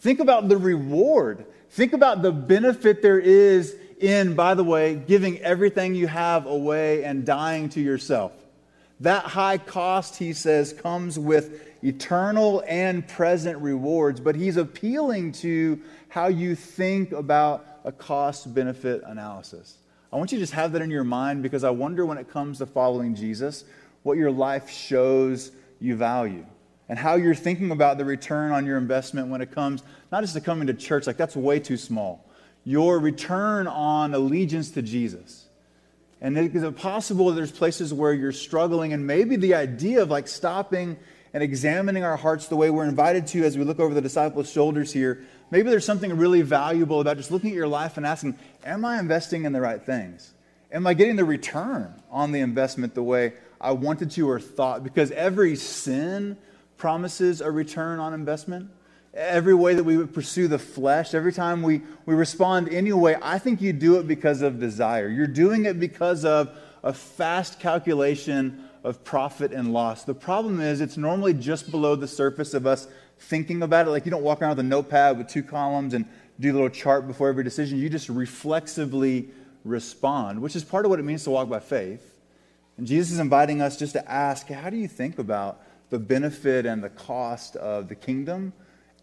Think 0.00 0.20
about 0.20 0.50
the 0.50 0.58
reward. 0.58 1.46
Think 1.70 1.92
about 1.92 2.22
the 2.22 2.32
benefit 2.32 3.02
there 3.02 3.18
is 3.18 3.76
in, 4.00 4.34
by 4.34 4.54
the 4.54 4.64
way, 4.64 4.94
giving 4.94 5.38
everything 5.40 5.94
you 5.94 6.06
have 6.06 6.46
away 6.46 7.04
and 7.04 7.24
dying 7.24 7.68
to 7.70 7.80
yourself. 7.80 8.32
That 9.00 9.24
high 9.24 9.58
cost, 9.58 10.16
he 10.16 10.32
says, 10.32 10.72
comes 10.72 11.18
with 11.18 11.66
eternal 11.84 12.64
and 12.66 13.06
present 13.06 13.58
rewards, 13.58 14.18
but 14.18 14.34
he's 14.34 14.56
appealing 14.56 15.32
to 15.32 15.80
how 16.08 16.26
you 16.28 16.54
think 16.54 17.12
about 17.12 17.64
a 17.84 17.92
cost 17.92 18.52
benefit 18.52 19.02
analysis. 19.06 19.78
I 20.12 20.16
want 20.16 20.32
you 20.32 20.38
to 20.38 20.42
just 20.42 20.54
have 20.54 20.72
that 20.72 20.82
in 20.82 20.90
your 20.90 21.04
mind 21.04 21.42
because 21.42 21.64
I 21.64 21.70
wonder 21.70 22.04
when 22.06 22.18
it 22.18 22.30
comes 22.30 22.58
to 22.58 22.66
following 22.66 23.14
Jesus, 23.14 23.64
what 24.02 24.16
your 24.16 24.30
life 24.30 24.70
shows 24.70 25.52
you 25.80 25.94
value 25.96 26.44
and 26.88 26.98
how 26.98 27.16
you're 27.16 27.34
thinking 27.34 27.70
about 27.70 27.98
the 27.98 28.04
return 28.04 28.50
on 28.50 28.64
your 28.64 28.78
investment 28.78 29.28
when 29.28 29.40
it 29.40 29.52
comes 29.52 29.82
not 30.10 30.22
just 30.22 30.34
to 30.34 30.40
coming 30.40 30.66
to 30.66 30.74
church, 30.74 31.06
like 31.06 31.16
that's 31.16 31.36
way 31.36 31.60
too 31.60 31.76
small. 31.76 32.24
Your 32.64 32.98
return 32.98 33.66
on 33.66 34.14
allegiance 34.14 34.70
to 34.72 34.82
Jesus. 34.82 35.46
And 36.20 36.36
is 36.36 36.62
it 36.62 36.76
possible 36.76 37.28
that 37.28 37.36
there's 37.36 37.52
places 37.52 37.94
where 37.94 38.12
you're 38.12 38.32
struggling 38.32 38.92
and 38.92 39.06
maybe 39.06 39.36
the 39.36 39.54
idea 39.54 40.02
of 40.02 40.10
like 40.10 40.26
stopping 40.26 40.96
and 41.32 41.42
examining 41.42 42.02
our 42.04 42.16
hearts 42.16 42.48
the 42.48 42.56
way 42.56 42.70
we're 42.70 42.86
invited 42.86 43.26
to 43.28 43.44
as 43.44 43.56
we 43.56 43.64
look 43.64 43.78
over 43.78 43.94
the 43.94 44.00
disciples' 44.00 44.50
shoulders 44.50 44.92
here, 44.92 45.24
maybe 45.50 45.70
there's 45.70 45.84
something 45.84 46.16
really 46.16 46.42
valuable 46.42 47.00
about 47.00 47.16
just 47.18 47.30
looking 47.30 47.50
at 47.50 47.56
your 47.56 47.68
life 47.68 47.96
and 47.96 48.06
asking, 48.06 48.36
Am 48.64 48.84
I 48.84 48.98
investing 48.98 49.44
in 49.44 49.52
the 49.52 49.60
right 49.60 49.80
things? 49.80 50.32
Am 50.72 50.86
I 50.86 50.94
getting 50.94 51.16
the 51.16 51.24
return 51.24 52.02
on 52.10 52.32
the 52.32 52.40
investment 52.40 52.94
the 52.94 53.02
way 53.02 53.34
I 53.60 53.72
wanted 53.72 54.10
to 54.12 54.28
or 54.28 54.40
thought, 54.40 54.84
because 54.84 55.10
every 55.12 55.56
sin 55.56 56.36
promises 56.76 57.40
a 57.40 57.50
return 57.50 57.98
on 57.98 58.14
investment. 58.14 58.70
Every 59.18 59.54
way 59.54 59.74
that 59.74 59.82
we 59.82 59.96
would 59.96 60.14
pursue 60.14 60.46
the 60.46 60.60
flesh, 60.60 61.12
every 61.12 61.32
time 61.32 61.62
we, 61.62 61.82
we 62.06 62.14
respond 62.14 62.68
anyway, 62.68 63.16
I 63.20 63.40
think 63.40 63.60
you 63.60 63.72
do 63.72 63.98
it 63.98 64.06
because 64.06 64.42
of 64.42 64.60
desire. 64.60 65.08
You're 65.08 65.26
doing 65.26 65.66
it 65.66 65.80
because 65.80 66.24
of 66.24 66.56
a 66.84 66.92
fast 66.92 67.58
calculation 67.58 68.68
of 68.84 69.02
profit 69.02 69.52
and 69.52 69.72
loss. 69.72 70.04
The 70.04 70.14
problem 70.14 70.60
is, 70.60 70.80
it's 70.80 70.96
normally 70.96 71.34
just 71.34 71.72
below 71.72 71.96
the 71.96 72.06
surface 72.06 72.54
of 72.54 72.64
us 72.64 72.86
thinking 73.18 73.62
about 73.62 73.88
it. 73.88 73.90
Like 73.90 74.04
you 74.04 74.12
don't 74.12 74.22
walk 74.22 74.40
around 74.40 74.50
with 74.50 74.60
a 74.60 74.68
notepad 74.68 75.18
with 75.18 75.26
two 75.26 75.42
columns 75.42 75.94
and 75.94 76.04
do 76.38 76.52
a 76.52 76.54
little 76.54 76.68
chart 76.68 77.08
before 77.08 77.28
every 77.28 77.42
decision. 77.42 77.78
You 77.78 77.88
just 77.88 78.08
reflexively 78.08 79.30
respond, 79.64 80.40
which 80.40 80.54
is 80.54 80.62
part 80.62 80.84
of 80.84 80.90
what 80.90 81.00
it 81.00 81.04
means 81.04 81.24
to 81.24 81.30
walk 81.30 81.48
by 81.48 81.58
faith. 81.58 82.20
And 82.76 82.86
Jesus 82.86 83.14
is 83.14 83.18
inviting 83.18 83.60
us 83.60 83.76
just 83.76 83.94
to 83.94 84.10
ask 84.10 84.46
how 84.46 84.70
do 84.70 84.76
you 84.76 84.86
think 84.86 85.18
about 85.18 85.60
the 85.90 85.98
benefit 85.98 86.66
and 86.66 86.84
the 86.84 86.90
cost 86.90 87.56
of 87.56 87.88
the 87.88 87.96
kingdom 87.96 88.52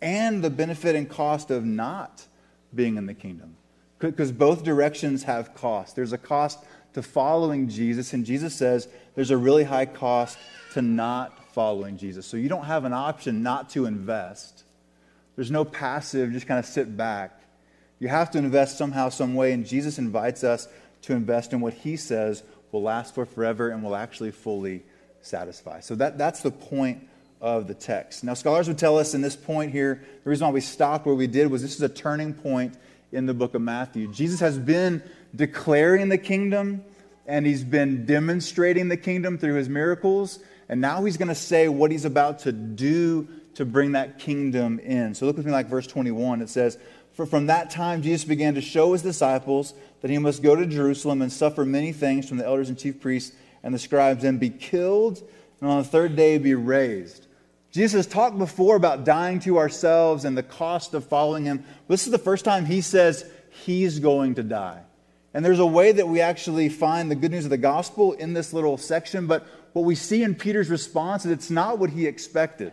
and 0.01 0.43
the 0.43 0.49
benefit 0.49 0.95
and 0.95 1.09
cost 1.09 1.51
of 1.51 1.65
not 1.65 2.25
being 2.73 2.97
in 2.97 3.05
the 3.05 3.13
kingdom? 3.13 3.57
Because 3.99 4.31
both 4.31 4.63
directions 4.63 5.23
have 5.23 5.53
cost. 5.53 5.95
There's 5.95 6.13
a 6.13 6.17
cost 6.17 6.59
to 6.93 7.01
following 7.01 7.67
Jesus, 7.67 8.13
and 8.13 8.25
Jesus 8.25 8.55
says 8.55 8.87
there's 9.15 9.31
a 9.31 9.37
really 9.37 9.63
high 9.63 9.85
cost 9.85 10.37
to 10.73 10.81
not 10.81 11.53
following 11.53 11.97
Jesus. 11.97 12.25
So 12.25 12.37
you 12.37 12.49
don't 12.49 12.65
have 12.65 12.85
an 12.85 12.93
option 12.93 13.43
not 13.43 13.69
to 13.71 13.85
invest. 13.85 14.63
There's 15.35 15.51
no 15.51 15.65
passive, 15.65 16.31
just 16.31 16.47
kind 16.47 16.59
of 16.59 16.65
sit 16.65 16.95
back. 16.95 17.41
You 17.99 18.09
have 18.09 18.31
to 18.31 18.37
invest 18.37 18.77
somehow, 18.77 19.09
some 19.09 19.35
way, 19.35 19.53
and 19.53 19.65
Jesus 19.65 19.97
invites 19.97 20.43
us 20.43 20.67
to 21.03 21.13
invest 21.13 21.53
in 21.53 21.61
what 21.61 21.73
he 21.73 21.95
says 21.95 22.43
will 22.71 22.81
last 22.81 23.15
for 23.15 23.25
forever 23.25 23.69
and 23.69 23.83
will 23.83 23.95
actually 23.95 24.31
fully 24.31 24.83
satisfy. 25.21 25.79
So 25.79 25.95
that, 25.95 26.17
that's 26.17 26.41
the 26.41 26.51
point 26.51 27.07
of 27.41 27.67
the 27.67 27.73
text. 27.73 28.23
Now, 28.23 28.33
scholars 28.33 28.67
would 28.67 28.77
tell 28.77 28.97
us 28.97 29.13
in 29.13 29.21
this 29.21 29.35
point 29.35 29.71
here, 29.71 30.03
the 30.23 30.29
reason 30.29 30.47
why 30.47 30.53
we 30.53 30.61
stopped 30.61 31.05
where 31.05 31.15
we 31.15 31.27
did 31.27 31.51
was 31.51 31.61
this 31.61 31.75
is 31.75 31.81
a 31.81 31.89
turning 31.89 32.33
point 32.33 32.75
in 33.11 33.25
the 33.25 33.33
book 33.33 33.53
of 33.55 33.61
Matthew. 33.61 34.11
Jesus 34.11 34.39
has 34.39 34.57
been 34.57 35.03
declaring 35.35 36.09
the 36.09 36.17
kingdom 36.17 36.83
and 37.25 37.45
he's 37.45 37.63
been 37.63 38.05
demonstrating 38.05 38.87
the 38.87 38.97
kingdom 38.97 39.37
through 39.37 39.55
his 39.55 39.69
miracles. 39.69 40.39
And 40.69 40.81
now 40.81 41.03
he's 41.03 41.17
going 41.17 41.29
to 41.29 41.35
say 41.35 41.67
what 41.67 41.91
he's 41.91 42.05
about 42.05 42.39
to 42.39 42.51
do 42.51 43.27
to 43.55 43.65
bring 43.65 43.93
that 43.93 44.19
kingdom 44.19 44.79
in. 44.79 45.15
So 45.15 45.25
look 45.25 45.37
with 45.37 45.45
me 45.45 45.51
like 45.51 45.67
verse 45.67 45.87
21. 45.87 46.41
It 46.41 46.49
says, 46.49 46.77
For 47.13 47.25
from 47.25 47.47
that 47.47 47.69
time 47.69 48.01
Jesus 48.01 48.25
began 48.25 48.55
to 48.55 48.61
show 48.61 48.93
his 48.93 49.01
disciples 49.01 49.73
that 50.01 50.11
he 50.11 50.17
must 50.17 50.43
go 50.43 50.55
to 50.55 50.65
Jerusalem 50.65 51.21
and 51.21 51.31
suffer 51.31 51.65
many 51.65 51.91
things 51.91 52.27
from 52.27 52.37
the 52.37 52.45
elders 52.45 52.69
and 52.69 52.77
chief 52.77 52.99
priests 52.99 53.35
and 53.63 53.73
the 53.73 53.79
scribes 53.79 54.23
and 54.23 54.39
be 54.39 54.49
killed 54.49 55.23
and 55.61 55.69
on 55.69 55.77
the 55.79 55.87
third 55.87 56.15
day 56.15 56.37
be 56.37 56.53
raised. 56.53 57.24
Jesus 57.75 58.05
talked 58.05 58.37
before 58.37 58.77
about 58.77 59.03
dying 59.03 59.41
to 59.41 59.57
ourselves 59.57 60.23
and 60.23 60.37
the 60.37 60.43
cost 60.43 60.93
of 60.93 61.05
following 61.05 61.43
him. 61.43 61.65
This 61.89 62.05
is 62.05 62.11
the 62.13 62.17
first 62.17 62.45
time 62.45 62.65
he 62.65 62.79
says 62.79 63.29
he's 63.65 63.99
going 63.99 64.35
to 64.35 64.43
die. 64.43 64.81
And 65.33 65.43
there's 65.43 65.59
a 65.59 65.65
way 65.65 65.91
that 65.91 66.07
we 66.07 66.21
actually 66.21 66.69
find 66.69 67.11
the 67.11 67.15
good 67.15 67.31
news 67.31 67.43
of 67.43 67.49
the 67.49 67.57
gospel 67.57 68.13
in 68.13 68.31
this 68.31 68.53
little 68.53 68.77
section, 68.77 69.27
but 69.27 69.45
what 69.73 69.83
we 69.83 69.93
see 69.93 70.23
in 70.23 70.35
Peter's 70.35 70.69
response 70.69 71.25
is 71.25 71.31
it's 71.33 71.51
not 71.51 71.77
what 71.77 71.89
he 71.89 72.07
expected. 72.07 72.71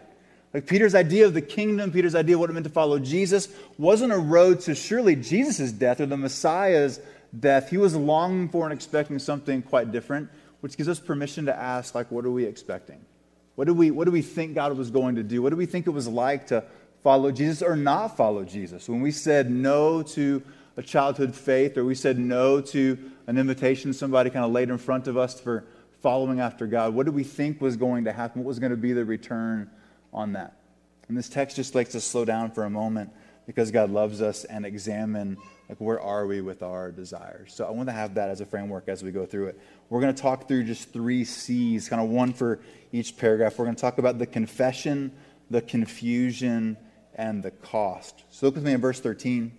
Like 0.54 0.68
Peter's 0.68 0.94
idea 0.94 1.26
of 1.26 1.35
the 1.35 1.42
kingdom, 1.42 1.90
Peter's 1.90 2.14
idea 2.14 2.37
of 2.37 2.40
what 2.40 2.50
it 2.50 2.52
meant 2.52 2.66
to 2.66 2.71
follow 2.71 3.00
Jesus, 3.00 3.49
wasn't 3.78 4.12
a 4.12 4.18
road 4.18 4.61
to 4.61 4.75
surely 4.76 5.16
Jesus' 5.16 5.73
death 5.73 6.00
or 6.00 6.06
the 6.06 6.16
Messiah's 6.16 7.00
death. 7.37 7.71
He 7.71 7.76
was 7.76 7.97
longing 7.97 8.50
for 8.50 8.66
and 8.66 8.73
expecting 8.73 9.18
something 9.18 9.62
quite 9.62 9.90
different, 9.90 10.30
which 10.61 10.76
gives 10.76 10.88
us 10.88 11.00
permission 11.00 11.47
to 11.47 11.56
ask, 11.56 11.92
like, 11.92 12.12
what 12.12 12.25
are 12.25 12.30
we 12.30 12.44
expecting? 12.44 13.04
What 13.54 13.66
do 13.66 13.75
we, 13.75 13.90
what 13.90 14.04
do 14.06 14.11
we 14.11 14.23
think 14.23 14.54
God 14.54 14.76
was 14.76 14.90
going 14.90 15.16
to 15.16 15.23
do? 15.23 15.42
What 15.42 15.50
do 15.50 15.56
we 15.56 15.66
think 15.66 15.87
it 15.87 15.90
was 15.90 16.09
like 16.09 16.47
to 16.49 16.64
follow 17.02 17.30
Jesus 17.30 17.62
or 17.62 17.76
not 17.76 18.16
follow 18.16 18.44
Jesus? 18.44 18.88
When 18.88 19.00
we 19.00 19.11
said 19.11 19.50
no 19.50 20.02
to 20.02 20.42
a 20.76 20.82
childhood 20.82 21.35
faith 21.35 21.76
or 21.76 21.85
we 21.85 21.94
said 21.94 22.18
no 22.18 22.61
to 22.61 22.99
an 23.26 23.37
invitation 23.37 23.92
somebody 23.92 24.30
kind 24.30 24.44
of 24.44 24.52
laid 24.52 24.71
in 24.71 24.78
front 24.78 25.06
of 25.06 25.16
us 25.16 25.38
for 25.38 25.64
following 26.00 26.40
after 26.40 26.66
God, 26.66 26.94
what 26.94 27.06
did 27.06 27.14
we 27.14 27.25
think 27.25 27.61
was 27.61 27.76
going 27.76 28.04
to 28.04 28.12
happen? 28.12 28.42
What 28.42 28.49
was 28.49 28.59
going 28.59 28.71
to 28.71 28.76
be 28.76 28.92
the 28.92 29.04
return 29.04 29.71
on 30.12 30.32
that? 30.32 30.56
And 31.09 31.16
this 31.16 31.28
text 31.28 31.56
just 31.56 31.75
likes 31.75 31.92
to 31.92 32.00
slow 32.00 32.25
down 32.25 32.50
for 32.52 32.64
a 32.64 32.71
moment 32.71 33.12
because 33.47 33.71
God 33.71 33.90
loves 33.90 34.23
us 34.23 34.44
and 34.44 34.64
examine 34.64 35.37
like 35.68 35.78
where 35.78 36.00
are 36.00 36.26
we 36.26 36.40
with 36.40 36.62
our 36.62 36.90
desires. 36.90 37.52
So 37.54 37.64
I 37.64 37.71
want 37.71 37.88
to 37.88 37.92
have 37.92 38.14
that 38.14 38.28
as 38.28 38.40
a 38.40 38.47
framework 38.47 38.88
as 38.88 39.02
we 39.02 39.11
go 39.11 39.26
through 39.26 39.49
it. 39.49 39.61
We're 39.88 40.00
going 40.00 40.14
to 40.14 40.21
talk 40.21 40.49
through 40.49 40.64
just 40.64 40.92
three 40.92 41.25
C's, 41.25 41.88
kind 41.88 42.02
of 42.02 42.09
one 42.09 42.32
for 42.32 42.61
each 42.92 43.16
paragraph. 43.16 43.58
We're 43.58 43.64
going 43.64 43.76
to 43.76 43.80
talk 43.80 43.99
about 43.99 44.18
the 44.18 44.26
confession, 44.26 45.12
the 45.50 45.62
confusion, 45.62 46.76
and 47.14 47.42
the 47.42 47.50
cost. 47.50 48.22
So 48.30 48.46
look 48.46 48.54
with 48.54 48.64
me 48.64 48.72
in 48.72 48.80
verse 48.80 49.00
13. 49.00 49.52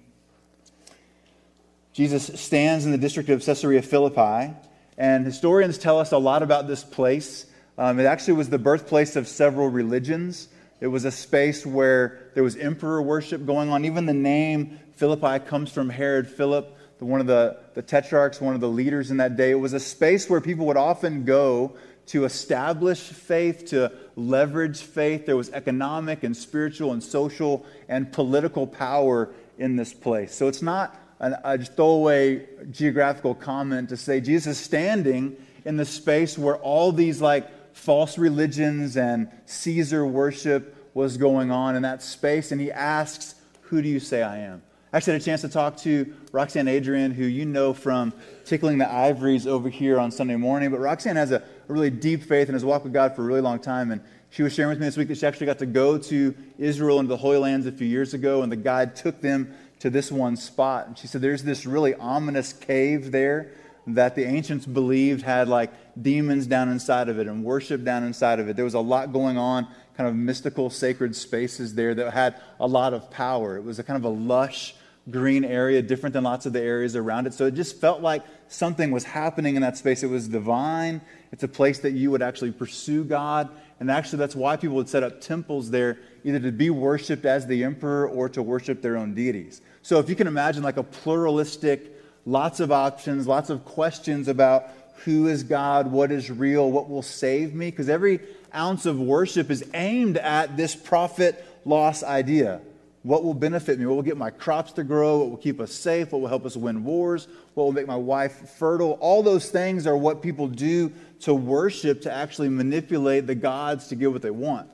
Jesus 1.92 2.40
stands 2.40 2.86
in 2.86 2.92
the 2.92 2.98
district 2.98 3.30
of 3.30 3.44
Caesarea 3.44 3.82
Philippi, 3.82 4.54
and 4.98 5.26
historians 5.26 5.78
tell 5.78 6.00
us 6.00 6.12
a 6.12 6.18
lot 6.18 6.42
about 6.42 6.68
this 6.68 6.84
place. 6.84 7.46
Um, 7.78 8.00
it 8.00 8.06
actually 8.06 8.34
was 8.34 8.50
the 8.50 8.60
birthplace 8.60 9.16
of 9.16 9.28
several 9.28 9.70
religions. 9.70 10.48
It 10.80 10.88
was 10.88 11.06
a 11.06 11.12
space 11.12 11.66
where 11.66 12.32
there 12.34 12.44
was 12.44 12.56
emperor 12.56 13.02
worship 13.02 13.46
going 13.46 13.70
on. 13.70 13.86
Even 13.86 14.06
the 14.06 14.14
name 14.14 14.80
Philippi 14.96 15.40
comes 15.46 15.72
from 15.72 15.90
Herod 15.90 16.28
Philip, 16.28 16.78
one 17.00 17.20
of 17.20 17.28
the, 17.28 17.58
the 17.74 17.82
tetrarchs, 17.82 18.40
one 18.40 18.56
of 18.56 18.62
the 18.62 18.70
leaders 18.70 19.12
in 19.12 19.18
that 19.18 19.36
day. 19.36 19.52
It 19.52 19.56
was 19.56 19.74
a 19.74 19.80
space 19.80 20.30
where 20.30 20.42
people 20.42 20.66
would 20.68 20.78
often 20.78 21.26
go 21.26 21.76
to 22.08 22.26
establish 22.26 23.00
faith, 23.00 23.66
to 23.68 23.92
leverage 24.16 24.82
faith. 24.82 25.26
There 25.26 25.38
was 25.38 25.50
economic 25.52 26.24
and 26.24 26.36
spiritual 26.36 26.92
and 26.92 27.02
social 27.02 27.66
and 27.88 28.12
political 28.12 28.68
power 28.68 29.34
in 29.58 29.76
this 29.76 29.94
place. 29.94 30.34
So 30.34 30.48
it's 30.48 30.62
not 30.62 31.00
an, 31.20 31.36
a 31.44 31.58
throwaway 31.58 32.48
geographical 32.72 33.36
comment 33.36 33.90
to 33.90 33.98
say 33.98 34.20
Jesus 34.20 34.58
is 34.58 34.64
standing 34.64 35.38
in 35.66 35.78
the 35.78 35.86
space 35.86 36.38
where 36.38 36.58
all 36.58 36.92
these 36.92 37.22
like 37.22 37.50
false 37.76 38.18
religions 38.18 38.98
and 38.98 39.30
Caesar 39.46 40.06
worship 40.06 40.76
was 40.94 41.18
going 41.18 41.52
on 41.52 41.76
in 41.76 41.82
that 41.84 42.04
space. 42.04 42.52
And 42.52 42.62
he 42.62 42.72
asks, 42.72 43.36
Who 43.62 43.82
do 43.82 43.88
you 43.90 44.00
say 44.00 44.22
I 44.22 44.40
am? 44.40 44.62
I 44.92 44.98
actually 44.98 45.14
had 45.14 45.22
a 45.24 45.26
chance 45.26 45.42
to 45.42 45.50
talk 45.50 45.78
to 45.78 46.14
Roxanne 46.32 46.68
Adrian, 46.68 47.12
who 47.12 47.26
you 47.26 47.46
know 47.46 47.74
from 47.74 48.14
Tickling 48.46 48.78
the 48.78 48.92
Ivories 48.92 49.48
over 49.48 49.68
here 49.68 50.00
on 50.00 50.12
Sunday 50.12 50.36
morning. 50.36 50.70
But 50.70 50.82
Roxanne 50.82 51.16
has 51.16 51.32
a, 51.32 51.42
a 51.68 51.74
really 51.74 51.90
deep 51.90 52.24
faith 52.24 52.48
and 52.48 52.56
has 52.56 52.66
walked 52.66 52.84
with 52.84 52.94
God 52.94 53.16
for 53.16 53.22
a 53.22 53.26
really 53.26 53.42
long 53.42 53.60
time. 53.60 53.92
And 53.92 54.02
she 54.30 54.44
was 54.44 54.54
sharing 54.54 54.70
with 54.70 54.80
me 54.80 54.86
this 54.86 54.98
week 54.98 55.08
that 55.10 55.18
she 55.18 55.26
actually 55.26 55.46
got 55.46 55.60
to 55.60 55.66
go 55.66 55.98
to 55.98 56.36
Israel 56.58 57.00
and 57.00 57.10
the 57.10 57.18
Holy 57.18 57.38
Lands 57.38 57.68
a 57.68 57.72
few 57.72 57.88
years 57.88 58.14
ago, 58.14 58.42
and 58.42 58.52
the 58.52 58.56
guide 58.58 58.96
took 58.96 59.22
them 59.22 59.54
to 59.80 59.90
this 59.90 60.12
one 60.12 60.36
spot. 60.36 60.88
And 60.88 60.98
she 60.98 61.08
said 61.08 61.22
there's 61.22 61.44
this 61.44 61.66
really 61.66 61.94
ominous 61.96 62.54
cave 62.54 63.12
there 63.12 63.52
that 63.86 64.16
the 64.16 64.24
ancients 64.24 64.66
believed 64.66 65.24
had 65.24 65.48
like 65.50 65.72
demons 66.02 66.48
down 66.48 66.70
inside 66.70 67.10
of 67.10 67.20
it 67.20 67.28
and 67.28 67.44
worship 67.44 67.84
down 67.84 68.04
inside 68.04 68.40
of 68.40 68.48
it. 68.48 68.56
There 68.56 68.66
was 68.66 68.74
a 68.74 68.80
lot 68.80 69.12
going 69.12 69.38
on, 69.38 69.68
kind 69.98 70.08
of 70.08 70.16
mystical, 70.16 70.70
sacred 70.70 71.16
spaces 71.16 71.76
there 71.76 71.94
that 71.94 72.14
had 72.14 72.36
a 72.60 72.68
lot 72.68 72.94
of 72.94 73.12
power. 73.12 73.58
It 73.58 73.64
was 73.64 73.80
a 73.80 73.84
kind 73.84 73.98
of 73.98 74.06
a 74.06 74.16
lush, 74.16 74.74
green 75.10 75.44
area, 75.44 75.82
different 75.82 76.14
than 76.14 76.24
lots 76.24 76.46
of 76.46 76.54
the 76.54 76.62
areas 76.62 76.96
around 76.96 77.28
it. 77.28 77.34
So 77.34 77.46
it 77.46 77.56
just 77.56 77.80
felt 77.80 78.02
like 78.02 78.24
something 78.48 78.92
was 78.92 79.04
happening 79.04 79.56
in 79.56 79.62
that 79.62 79.78
space. 79.78 80.02
It 80.02 80.08
was 80.08 80.28
divine. 80.28 81.02
It's 81.32 81.44
a 81.44 81.48
place 81.48 81.80
that 81.80 81.92
you 81.92 82.10
would 82.12 82.22
actually 82.22 82.52
pursue 82.52 83.04
God. 83.04 83.50
And 83.80 83.92
actually, 83.92 84.20
that's 84.20 84.36
why 84.36 84.56
people 84.56 84.78
would 84.78 84.88
set 84.88 85.04
up 85.04 85.20
temples 85.20 85.70
there, 85.72 85.98
either 86.24 86.40
to 86.40 86.52
be 86.52 86.70
worshiped 86.70 87.26
as 87.26 87.46
the 87.48 87.66
emperor 87.66 88.08
or 88.08 88.30
to 88.30 88.42
worship 88.42 88.82
their 88.82 88.96
own 88.96 89.14
deities. 89.14 89.62
So 89.82 90.00
if 90.00 90.08
you 90.08 90.16
can 90.16 90.28
imagine 90.28 90.64
like 90.64 90.78
a 90.78 90.84
pluralistic, 90.84 91.92
lots 92.26 92.62
of 92.62 92.72
options, 92.72 93.28
lots 93.28 93.50
of 93.50 93.66
questions 93.66 94.30
about 94.30 94.70
who 95.04 95.28
is 95.28 95.44
God, 95.44 95.92
what 95.92 96.14
is 96.14 96.32
real, 96.32 96.72
what 96.72 96.90
will 96.90 97.02
save 97.02 97.54
me, 97.54 97.72
because 97.72 97.90
every 97.90 98.22
ounce 98.56 98.86
of 98.86 99.00
worship 99.00 99.52
is 99.52 99.66
aimed 99.74 100.16
at 100.18 100.56
this 100.56 100.76
profit 100.76 101.44
loss 101.66 102.04
idea. 102.04 102.62
What 103.04 103.26
will 103.26 103.34
benefit 103.34 103.80
me? 103.80 103.86
What 103.86 103.96
will 103.96 104.02
get 104.02 104.16
my 104.16 104.30
crops 104.30 104.72
to 104.74 104.84
grow? 104.84 105.20
What 105.20 105.30
will 105.30 105.38
keep 105.38 105.60
us 105.60 105.74
safe? 105.74 106.14
What 106.14 106.22
will 106.22 106.30
help 106.30 106.46
us 106.46 106.56
win 106.56 106.86
wars? 106.86 107.28
What 107.54 107.66
will 107.66 107.74
make 107.74 107.86
my 107.86 107.98
wife 107.98 108.50
fertile? 108.58 108.94
All 109.02 109.22
those 109.22 109.50
things 109.50 109.86
are 109.86 109.98
what 109.98 110.22
people 110.22 110.48
do 110.48 110.92
to 111.22 111.34
worship 111.34 112.02
to 112.04 112.12
actually 112.12 112.48
manipulate 112.48 113.28
the 113.28 113.36
gods 113.36 113.90
to 113.90 113.96
get 113.96 114.12
what 114.12 114.22
they 114.22 114.32
want. 114.32 114.70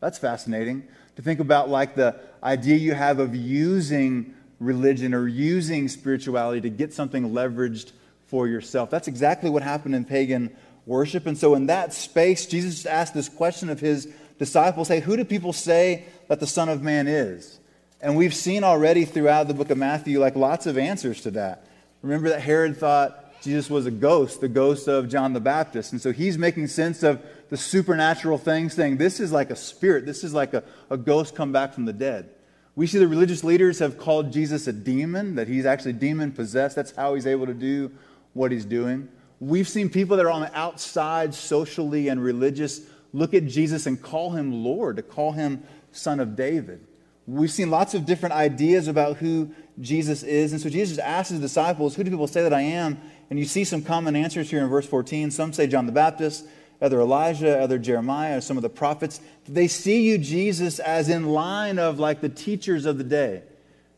That's 0.00 0.18
fascinating. 0.18 0.86
To 1.16 1.22
think 1.22 1.40
about 1.40 1.70
like 1.70 1.94
the 1.94 2.20
idea 2.42 2.76
you 2.76 2.92
have 2.92 3.18
of 3.18 3.34
using 3.34 4.34
religion 4.60 5.14
or 5.14 5.26
using 5.26 5.88
spirituality 5.88 6.60
to 6.60 6.70
get 6.70 6.92
something 6.92 7.30
leveraged 7.30 7.92
for 8.26 8.46
yourself. 8.46 8.90
That's 8.90 9.08
exactly 9.08 9.48
what 9.48 9.62
happened 9.62 9.94
in 9.94 10.04
pagan 10.04 10.54
worship. 10.84 11.26
And 11.26 11.38
so, 11.38 11.54
in 11.54 11.66
that 11.66 11.94
space, 11.94 12.46
Jesus 12.46 12.84
asked 12.84 13.14
this 13.14 13.28
question 13.28 13.70
of 13.70 13.80
his 13.80 14.08
disciples 14.38 14.88
Hey, 14.88 15.00
who 15.00 15.16
do 15.16 15.24
people 15.24 15.52
say 15.52 16.04
that 16.28 16.38
the 16.38 16.46
Son 16.46 16.68
of 16.68 16.82
Man 16.82 17.06
is? 17.06 17.60
And 18.02 18.16
we've 18.16 18.34
seen 18.34 18.64
already 18.64 19.04
throughout 19.04 19.46
the 19.46 19.54
book 19.54 19.70
of 19.70 19.78
Matthew, 19.78 20.18
like 20.18 20.34
lots 20.34 20.66
of 20.66 20.76
answers 20.76 21.20
to 21.20 21.30
that. 21.32 21.66
Remember 22.02 22.30
that 22.30 22.40
Herod 22.40 22.76
thought 22.76 23.40
Jesus 23.42 23.70
was 23.70 23.86
a 23.86 23.92
ghost, 23.92 24.40
the 24.40 24.48
ghost 24.48 24.88
of 24.88 25.08
John 25.08 25.32
the 25.32 25.40
Baptist. 25.40 25.92
And 25.92 26.00
so 26.00 26.12
he's 26.12 26.36
making 26.36 26.66
sense 26.66 27.04
of 27.04 27.24
the 27.48 27.56
supernatural 27.56 28.38
thing, 28.38 28.70
saying 28.70 28.96
this 28.96 29.20
is 29.20 29.30
like 29.30 29.50
a 29.50 29.56
spirit, 29.56 30.04
this 30.04 30.24
is 30.24 30.34
like 30.34 30.52
a, 30.52 30.64
a 30.90 30.96
ghost 30.96 31.36
come 31.36 31.52
back 31.52 31.74
from 31.74 31.84
the 31.84 31.92
dead. 31.92 32.28
We 32.74 32.88
see 32.88 32.98
the 32.98 33.06
religious 33.06 33.44
leaders 33.44 33.78
have 33.78 33.98
called 33.98 34.32
Jesus 34.32 34.66
a 34.66 34.72
demon, 34.72 35.36
that 35.36 35.46
he's 35.46 35.66
actually 35.66 35.92
demon 35.92 36.32
possessed. 36.32 36.74
That's 36.74 36.94
how 36.96 37.14
he's 37.14 37.26
able 37.26 37.46
to 37.46 37.54
do 37.54 37.92
what 38.32 38.50
he's 38.50 38.64
doing. 38.64 39.08
We've 39.38 39.68
seen 39.68 39.90
people 39.90 40.16
that 40.16 40.26
are 40.26 40.30
on 40.30 40.40
the 40.40 40.58
outside, 40.58 41.34
socially 41.34 42.08
and 42.08 42.22
religious, 42.22 42.80
look 43.12 43.34
at 43.34 43.46
Jesus 43.46 43.86
and 43.86 44.00
call 44.00 44.30
him 44.30 44.64
Lord, 44.64 44.96
to 44.96 45.02
call 45.02 45.32
him 45.32 45.62
Son 45.92 46.18
of 46.18 46.34
David. 46.34 46.86
We've 47.26 47.50
seen 47.50 47.70
lots 47.70 47.94
of 47.94 48.04
different 48.04 48.34
ideas 48.34 48.88
about 48.88 49.18
who 49.18 49.50
Jesus 49.80 50.22
is. 50.22 50.52
And 50.52 50.60
so 50.60 50.68
Jesus 50.68 50.98
asks 50.98 51.30
his 51.30 51.40
disciples, 51.40 51.94
Who 51.94 52.04
do 52.04 52.10
people 52.10 52.26
say 52.26 52.42
that 52.42 52.52
I 52.52 52.62
am? 52.62 53.00
And 53.30 53.38
you 53.38 53.44
see 53.44 53.64
some 53.64 53.82
common 53.82 54.16
answers 54.16 54.50
here 54.50 54.62
in 54.62 54.68
verse 54.68 54.86
14. 54.86 55.30
Some 55.30 55.52
say 55.52 55.66
John 55.66 55.86
the 55.86 55.92
Baptist, 55.92 56.46
other 56.80 57.00
Elijah, 57.00 57.60
other 57.60 57.78
Jeremiah, 57.78 58.42
some 58.42 58.56
of 58.58 58.62
the 58.62 58.68
prophets. 58.68 59.20
They 59.48 59.68
see 59.68 60.02
you, 60.02 60.18
Jesus, 60.18 60.80
as 60.80 61.08
in 61.08 61.26
line 61.26 61.78
of 61.78 61.98
like 61.98 62.20
the 62.20 62.28
teachers 62.28 62.84
of 62.84 62.98
the 62.98 63.04
day. 63.04 63.42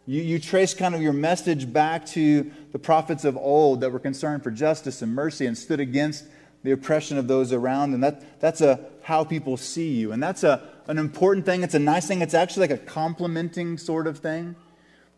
You, 0.07 0.21
you 0.21 0.38
trace 0.38 0.75
kind 0.75 0.95
of 0.95 1.00
your 1.00 1.14
message 1.14 1.73
back 1.73 2.04
to 2.09 2.52
the 2.73 2.78
prophets 2.78 3.25
of 3.25 3.38
old 3.38 3.81
that 3.81 3.90
were 3.90 3.99
concerned 3.99 4.45
for 4.45 4.50
justice 4.50 5.00
and 5.00 5.14
mercy 5.14 5.47
and 5.47 5.57
stood 5.57 5.81
against 5.81 6.25
the 6.62 6.73
oppression 6.73 7.16
of 7.16 7.26
those 7.26 7.52
around. 7.52 7.95
And 7.95 8.04
that, 8.04 8.40
that's 8.40 8.61
a, 8.61 8.81
how 9.02 9.25
people 9.25 9.57
see 9.57 9.93
you. 9.93 10.12
And 10.12 10.23
that's 10.23 10.45
a, 10.45 10.69
an 10.86 10.98
important 10.98 11.46
thing. 11.46 11.62
It's 11.62 11.74
a 11.74 11.78
nice 11.78 12.06
thing. 12.06 12.22
It's 12.22 12.34
actually 12.34 12.68
like 12.68 12.82
a 12.82 12.84
complimenting 12.84 13.78
sort 13.78 14.06
of 14.06 14.18
thing. 14.18 14.56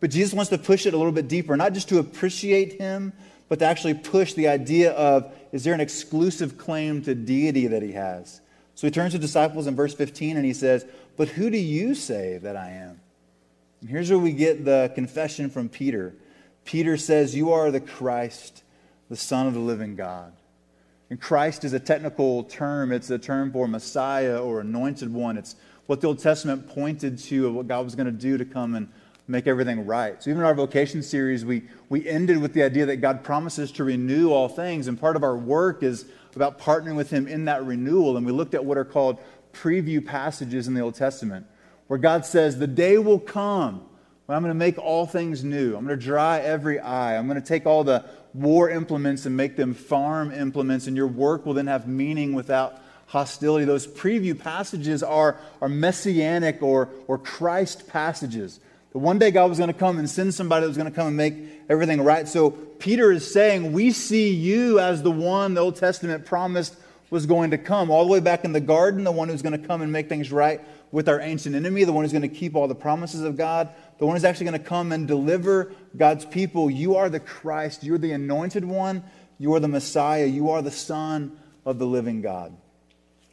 But 0.00 0.10
Jesus 0.10 0.34
wants 0.34 0.50
to 0.50 0.58
push 0.58 0.86
it 0.86 0.94
a 0.94 0.96
little 0.96 1.12
bit 1.12 1.28
deeper, 1.28 1.56
not 1.56 1.72
just 1.72 1.88
to 1.88 1.98
appreciate 1.98 2.74
him, 2.74 3.12
but 3.48 3.58
to 3.60 3.64
actually 3.64 3.94
push 3.94 4.34
the 4.34 4.48
idea 4.48 4.92
of 4.92 5.32
is 5.52 5.64
there 5.64 5.74
an 5.74 5.80
exclusive 5.80 6.58
claim 6.58 7.02
to 7.02 7.14
deity 7.14 7.68
that 7.68 7.82
he 7.82 7.92
has? 7.92 8.40
So 8.74 8.86
he 8.86 8.90
turns 8.90 9.12
to 9.12 9.18
disciples 9.18 9.66
in 9.66 9.74
verse 9.74 9.94
15 9.94 10.36
and 10.36 10.44
he 10.44 10.52
says, 10.52 10.84
But 11.16 11.28
who 11.28 11.48
do 11.48 11.56
you 11.56 11.94
say 11.94 12.38
that 12.38 12.56
I 12.56 12.70
am? 12.70 13.00
And 13.80 13.88
here's 13.88 14.10
where 14.10 14.18
we 14.18 14.32
get 14.32 14.64
the 14.64 14.92
confession 14.94 15.48
from 15.48 15.68
Peter. 15.68 16.14
Peter 16.64 16.96
says, 16.96 17.34
You 17.34 17.52
are 17.52 17.70
the 17.70 17.80
Christ, 17.80 18.62
the 19.08 19.16
Son 19.16 19.46
of 19.46 19.54
the 19.54 19.60
living 19.60 19.96
God. 19.96 20.32
And 21.10 21.20
Christ 21.20 21.64
is 21.64 21.72
a 21.72 21.80
technical 21.80 22.44
term, 22.44 22.92
it's 22.92 23.10
a 23.10 23.18
term 23.18 23.52
for 23.52 23.68
Messiah 23.68 24.42
or 24.42 24.60
anointed 24.60 25.12
one. 25.12 25.36
It's 25.36 25.56
what 25.86 26.00
the 26.00 26.08
Old 26.08 26.18
Testament 26.18 26.68
pointed 26.68 27.18
to 27.18 27.46
of 27.46 27.54
what 27.54 27.68
God 27.68 27.84
was 27.84 27.94
going 27.94 28.06
to 28.06 28.12
do 28.12 28.36
to 28.36 28.44
come 28.44 28.74
and 28.74 28.88
make 29.28 29.46
everything 29.46 29.86
right. 29.86 30.20
So 30.22 30.30
even 30.30 30.40
in 30.40 30.46
our 30.46 30.54
vocation 30.54 31.02
series, 31.02 31.44
we, 31.44 31.62
we 31.88 32.08
ended 32.08 32.38
with 32.38 32.52
the 32.52 32.62
idea 32.62 32.86
that 32.86 32.96
God 32.96 33.22
promises 33.22 33.72
to 33.72 33.84
renew 33.84 34.30
all 34.30 34.48
things. 34.48 34.88
And 34.88 35.00
part 35.00 35.16
of 35.16 35.22
our 35.22 35.36
work 35.36 35.82
is 35.82 36.06
about 36.34 36.60
partnering 36.60 36.96
with 36.96 37.10
Him 37.10 37.26
in 37.26 37.46
that 37.46 37.64
renewal. 37.64 38.16
And 38.16 38.26
we 38.26 38.32
looked 38.32 38.54
at 38.54 38.64
what 38.64 38.76
are 38.76 38.84
called 38.84 39.18
preview 39.52 40.04
passages 40.04 40.68
in 40.68 40.74
the 40.74 40.80
Old 40.80 40.94
Testament 40.94 41.46
where 41.86 41.98
God 41.98 42.26
says, 42.26 42.58
The 42.58 42.66
day 42.66 42.98
will 42.98 43.20
come 43.20 43.86
I'm 44.28 44.42
going 44.42 44.50
to 44.50 44.54
make 44.54 44.78
all 44.78 45.06
things 45.06 45.44
new. 45.44 45.76
I'm 45.76 45.86
going 45.86 45.98
to 45.98 46.04
dry 46.04 46.40
every 46.40 46.80
eye. 46.80 47.16
I'm 47.16 47.28
going 47.28 47.40
to 47.40 47.46
take 47.46 47.64
all 47.64 47.84
the 47.84 48.04
war 48.34 48.68
implements 48.68 49.24
and 49.24 49.36
make 49.36 49.56
them 49.56 49.72
farm 49.72 50.32
implements, 50.32 50.86
and 50.86 50.96
your 50.96 51.06
work 51.06 51.46
will 51.46 51.54
then 51.54 51.68
have 51.68 51.86
meaning 51.86 52.32
without 52.32 52.80
hostility. 53.06 53.64
Those 53.64 53.86
preview 53.86 54.38
passages 54.38 55.02
are, 55.02 55.38
are 55.60 55.68
messianic 55.68 56.60
or, 56.60 56.90
or 57.06 57.18
Christ 57.18 57.86
passages. 57.88 58.58
But 58.92 58.98
one 58.98 59.18
day 59.18 59.30
God 59.30 59.48
was 59.48 59.58
going 59.58 59.72
to 59.72 59.78
come 59.78 59.98
and 59.98 60.10
send 60.10 60.34
somebody 60.34 60.62
that 60.62 60.68
was 60.68 60.76
going 60.76 60.90
to 60.90 60.94
come 60.94 61.06
and 61.06 61.16
make 61.16 61.34
everything 61.68 62.02
right. 62.02 62.26
So 62.26 62.50
Peter 62.50 63.12
is 63.12 63.30
saying, 63.30 63.72
We 63.72 63.92
see 63.92 64.30
you 64.30 64.80
as 64.80 65.02
the 65.02 65.10
one 65.10 65.54
the 65.54 65.60
Old 65.60 65.76
Testament 65.76 66.26
promised 66.26 66.74
was 67.10 67.26
going 67.26 67.50
to 67.50 67.58
come. 67.58 67.90
All 67.90 68.04
the 68.04 68.10
way 68.10 68.20
back 68.20 68.44
in 68.44 68.52
the 68.52 68.60
garden, 68.60 69.04
the 69.04 69.12
one 69.12 69.28
who's 69.28 69.42
going 69.42 69.60
to 69.60 69.66
come 69.66 69.82
and 69.82 69.92
make 69.92 70.08
things 70.08 70.32
right 70.32 70.60
with 70.90 71.08
our 71.08 71.20
ancient 71.20 71.54
enemy, 71.54 71.84
the 71.84 71.92
one 71.92 72.04
who's 72.04 72.12
going 72.12 72.22
to 72.22 72.28
keep 72.28 72.54
all 72.54 72.68
the 72.68 72.74
promises 72.74 73.22
of 73.22 73.36
God, 73.36 73.68
the 73.98 74.06
one 74.06 74.16
who's 74.16 74.24
actually 74.24 74.46
going 74.46 74.60
to 74.60 74.66
come 74.66 74.92
and 74.92 75.06
deliver 75.06 75.72
God's 75.96 76.24
people. 76.24 76.70
You 76.70 76.96
are 76.96 77.08
the 77.08 77.20
Christ. 77.20 77.84
You're 77.84 77.98
the 77.98 78.12
anointed 78.12 78.64
one. 78.64 79.04
You 79.38 79.54
are 79.54 79.60
the 79.60 79.68
Messiah. 79.68 80.26
You 80.26 80.50
are 80.50 80.62
the 80.62 80.70
Son 80.70 81.36
of 81.64 81.78
the 81.78 81.86
living 81.86 82.22
God. 82.22 82.56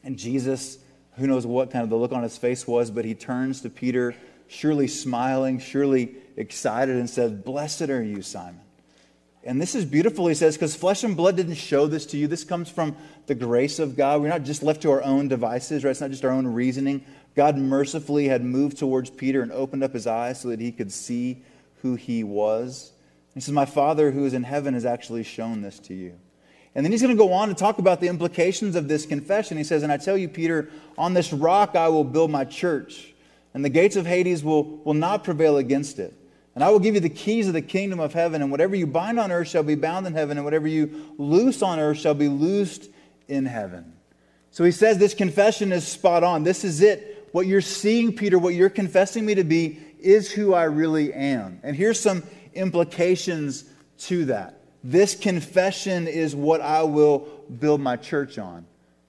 And 0.03 0.17
Jesus, 0.17 0.77
who 1.17 1.27
knows 1.27 1.45
what 1.45 1.71
kind 1.71 1.83
of 1.83 1.89
the 1.89 1.95
look 1.95 2.11
on 2.11 2.23
his 2.23 2.37
face 2.37 2.67
was, 2.67 2.91
but 2.91 3.05
he 3.05 3.15
turns 3.15 3.61
to 3.61 3.69
Peter, 3.69 4.15
surely 4.47 4.87
smiling, 4.87 5.59
surely 5.59 6.15
excited, 6.35 6.95
and 6.95 7.09
says, 7.09 7.31
Blessed 7.31 7.83
are 7.83 8.03
you, 8.03 8.21
Simon. 8.21 8.61
And 9.45 9.61
this 9.61 9.75
is 9.75 9.83
beautiful, 9.83 10.27
he 10.27 10.35
says, 10.35 10.55
because 10.55 10.73
flesh 10.75 11.03
and 11.03 11.17
blood 11.17 11.35
didn't 11.35 11.55
show 11.55 11.85
this 11.87 12.05
to 12.07 12.17
you. 12.17 12.27
This 12.27 12.45
comes 12.45 12.69
from 12.69 12.95
the 13.27 13.35
grace 13.35 13.77
of 13.77 13.97
God. 13.97 14.21
We're 14.21 14.29
not 14.29 14.43
just 14.43 14.63
left 14.63 14.81
to 14.83 14.91
our 14.91 15.03
own 15.03 15.27
devices, 15.27 15.83
right? 15.83 15.91
It's 15.91 15.99
not 15.99 16.11
just 16.11 16.23
our 16.23 16.31
own 16.31 16.47
reasoning. 16.47 17.03
God 17.35 17.57
mercifully 17.57 18.29
had 18.29 18.43
moved 18.43 18.77
towards 18.77 19.09
Peter 19.09 19.41
and 19.41 19.51
opened 19.51 19.83
up 19.83 19.93
his 19.93 20.07
eyes 20.07 20.39
so 20.39 20.49
that 20.49 20.61
he 20.61 20.71
could 20.71 20.91
see 20.91 21.41
who 21.81 21.95
he 21.95 22.23
was. 22.23 22.93
He 23.33 23.41
says, 23.41 23.53
My 23.53 23.65
Father 23.65 24.11
who 24.11 24.25
is 24.25 24.33
in 24.33 24.43
heaven 24.43 24.75
has 24.75 24.85
actually 24.85 25.23
shown 25.23 25.61
this 25.61 25.77
to 25.79 25.93
you. 25.93 26.17
And 26.75 26.85
then 26.85 26.91
he's 26.91 27.01
going 27.01 27.15
to 27.15 27.21
go 27.21 27.33
on 27.33 27.49
to 27.49 27.53
talk 27.53 27.79
about 27.79 27.99
the 27.99 28.07
implications 28.07 28.75
of 28.75 28.87
this 28.87 29.05
confession. 29.05 29.57
He 29.57 29.63
says, 29.63 29.83
And 29.83 29.91
I 29.91 29.97
tell 29.97 30.17
you, 30.17 30.29
Peter, 30.29 30.69
on 30.97 31.13
this 31.13 31.33
rock 31.33 31.75
I 31.75 31.89
will 31.89 32.03
build 32.03 32.31
my 32.31 32.45
church, 32.45 33.13
and 33.53 33.63
the 33.63 33.69
gates 33.69 33.95
of 33.95 34.05
Hades 34.05 34.43
will, 34.43 34.63
will 34.63 34.93
not 34.93 35.23
prevail 35.23 35.57
against 35.57 35.99
it. 35.99 36.13
And 36.55 36.63
I 36.63 36.69
will 36.69 36.79
give 36.79 36.93
you 36.93 37.01
the 37.01 37.09
keys 37.09 37.47
of 37.47 37.53
the 37.53 37.61
kingdom 37.61 37.99
of 37.99 38.13
heaven, 38.13 38.41
and 38.41 38.51
whatever 38.51 38.75
you 38.75 38.85
bind 38.85 39.19
on 39.19 39.31
earth 39.31 39.47
shall 39.47 39.63
be 39.63 39.75
bound 39.75 40.05
in 40.05 40.13
heaven, 40.13 40.37
and 40.37 40.45
whatever 40.45 40.67
you 40.67 41.13
loose 41.17 41.61
on 41.61 41.79
earth 41.79 41.97
shall 41.97 42.13
be 42.13 42.27
loosed 42.27 42.89
in 43.27 43.45
heaven. 43.45 43.93
So 44.51 44.63
he 44.63 44.71
says 44.71 44.99
this 44.99 45.15
confession 45.15 45.71
is 45.71 45.87
spot 45.87 46.23
on. 46.23 46.43
This 46.43 46.63
is 46.63 46.81
it. 46.81 47.27
What 47.31 47.47
you're 47.47 47.61
seeing, 47.61 48.15
Peter, 48.15 48.37
what 48.37 48.53
you're 48.53 48.69
confessing 48.69 49.25
me 49.25 49.35
to 49.35 49.43
be, 49.43 49.79
is 49.99 50.31
who 50.31 50.53
I 50.53 50.65
really 50.65 51.11
am. 51.11 51.59
And 51.63 51.75
here's 51.75 51.99
some 51.99 52.21
implications 52.53 53.63
to 53.99 54.25
that. 54.25 54.59
This 54.83 55.15
confession 55.15 56.07
is 56.07 56.35
what 56.35 56.61
I 56.61 56.83
will 56.83 57.27
build 57.59 57.81
my 57.81 57.95
church 57.95 58.37
on. 58.37 58.65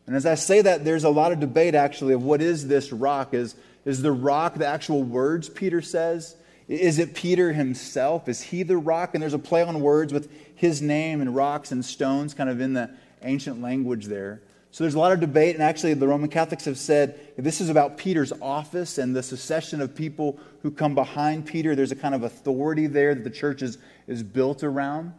And 0.07 0.17
as 0.17 0.25
I 0.25 0.37
say 0.37 0.63
that, 0.63 0.85
there's 0.85 1.05
a 1.05 1.11
lot 1.11 1.33
of 1.33 1.41
debate 1.41 1.75
actually 1.75 2.15
of 2.15 2.23
what 2.23 2.41
is 2.41 2.67
this 2.69 2.93
rock? 2.93 3.35
Is, 3.35 3.55
is 3.85 4.01
the 4.01 4.13
rock 4.13 4.55
the 4.55 4.67
actual 4.67 5.03
words 5.03 5.49
Peter 5.49 5.83
says? 5.83 6.37
Is 6.69 6.99
it 6.99 7.15
Peter 7.15 7.53
himself? 7.53 8.29
Is 8.29 8.41
he 8.41 8.63
the 8.63 8.77
rock? 8.77 9.15
And 9.15 9.23
there's 9.23 9.35
a 9.35 9.39
play 9.39 9.63
on 9.63 9.81
words 9.81 10.13
with 10.13 10.31
his 10.55 10.81
name 10.81 11.21
and 11.21 11.35
rocks 11.35 11.73
and 11.73 11.85
stones 11.85 12.33
kind 12.33 12.49
of 12.49 12.61
in 12.61 12.73
the 12.73 12.91
ancient 13.23 13.61
language 13.61 14.07
there. 14.07 14.41
So 14.71 14.83
there's 14.83 14.95
a 14.95 14.99
lot 14.99 15.13
of 15.13 15.21
debate, 15.21 15.55
and 15.55 15.63
actually, 15.63 15.95
the 15.95 16.09
Roman 16.09 16.29
Catholics 16.29 16.65
have 16.65 16.79
said 16.79 17.21
this 17.37 17.61
is 17.61 17.69
about 17.69 17.97
Peter's 17.97 18.33
office 18.43 18.99
and 18.99 19.15
the 19.15 19.23
succession 19.23 19.81
of 19.81 19.95
people 19.95 20.37
who 20.63 20.73
come 20.73 20.97
behind 20.97 21.47
Peter. 21.47 21.77
There's 21.77 21.93
a 21.93 21.97
kind 21.97 22.13
of 22.13 22.25
authority 22.25 22.89
there 22.89 23.15
that 23.15 23.23
the 23.23 23.31
church 23.31 23.63
is, 23.63 23.79
is 24.09 24.25
built 24.25 24.65
around. 24.65 25.13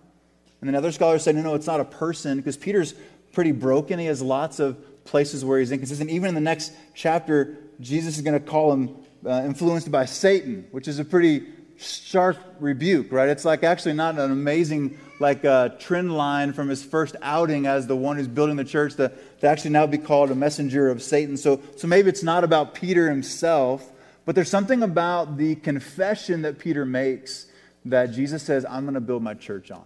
And 0.59 0.67
then 0.67 0.75
other 0.75 0.91
scholars 0.91 1.23
say, 1.23 1.31
no, 1.31 1.41
no, 1.41 1.55
it's 1.55 1.67
not 1.67 1.79
a 1.79 1.85
person 1.85 2.35
because 2.35 2.57
Peter's 2.57 2.95
pretty 3.31 3.53
broken. 3.53 3.97
He 3.97 4.07
has 4.07 4.21
lots 4.21 4.59
of 4.59 4.77
places 5.05 5.45
where 5.45 5.59
he's 5.59 5.71
inconsistent. 5.71 6.09
Even 6.09 6.27
in 6.27 6.35
the 6.35 6.41
next 6.41 6.73
chapter, 6.93 7.55
Jesus 7.79 8.17
is 8.17 8.23
going 8.23 8.37
to 8.37 8.45
call 8.45 8.73
him 8.73 8.97
uh, 9.25 9.43
influenced 9.45 9.91
by 9.91 10.05
Satan, 10.05 10.67
which 10.71 10.87
is 10.87 10.99
a 10.99 11.05
pretty 11.05 11.43
sharp 11.77 12.37
rebuke, 12.59 13.11
right? 13.11 13.29
It's 13.29 13.45
like 13.45 13.63
actually 13.63 13.93
not 13.93 14.17
an 14.17 14.31
amazing 14.31 14.97
like 15.19 15.45
uh, 15.45 15.69
trend 15.69 16.15
line 16.15 16.53
from 16.53 16.69
his 16.69 16.83
first 16.83 17.15
outing 17.21 17.65
as 17.67 17.87
the 17.87 17.95
one 17.95 18.17
who's 18.17 18.27
building 18.27 18.55
the 18.55 18.63
church 18.63 18.95
to, 18.95 19.11
to 19.39 19.47
actually 19.47 19.71
now 19.71 19.85
be 19.87 19.97
called 19.97 20.31
a 20.31 20.35
messenger 20.35 20.89
of 20.89 21.01
Satan. 21.01 21.37
So, 21.37 21.61
so 21.77 21.87
maybe 21.87 22.09
it's 22.09 22.23
not 22.23 22.43
about 22.43 22.73
Peter 22.73 23.09
himself, 23.09 23.89
but 24.25 24.35
there's 24.35 24.49
something 24.49 24.83
about 24.83 25.37
the 25.37 25.55
confession 25.55 26.41
that 26.43 26.59
Peter 26.59 26.85
makes 26.85 27.47
that 27.85 28.11
Jesus 28.11 28.43
says, 28.43 28.65
I'm 28.65 28.83
going 28.83 28.95
to 28.95 29.01
build 29.01 29.23
my 29.23 29.35
church 29.35 29.71
on. 29.71 29.85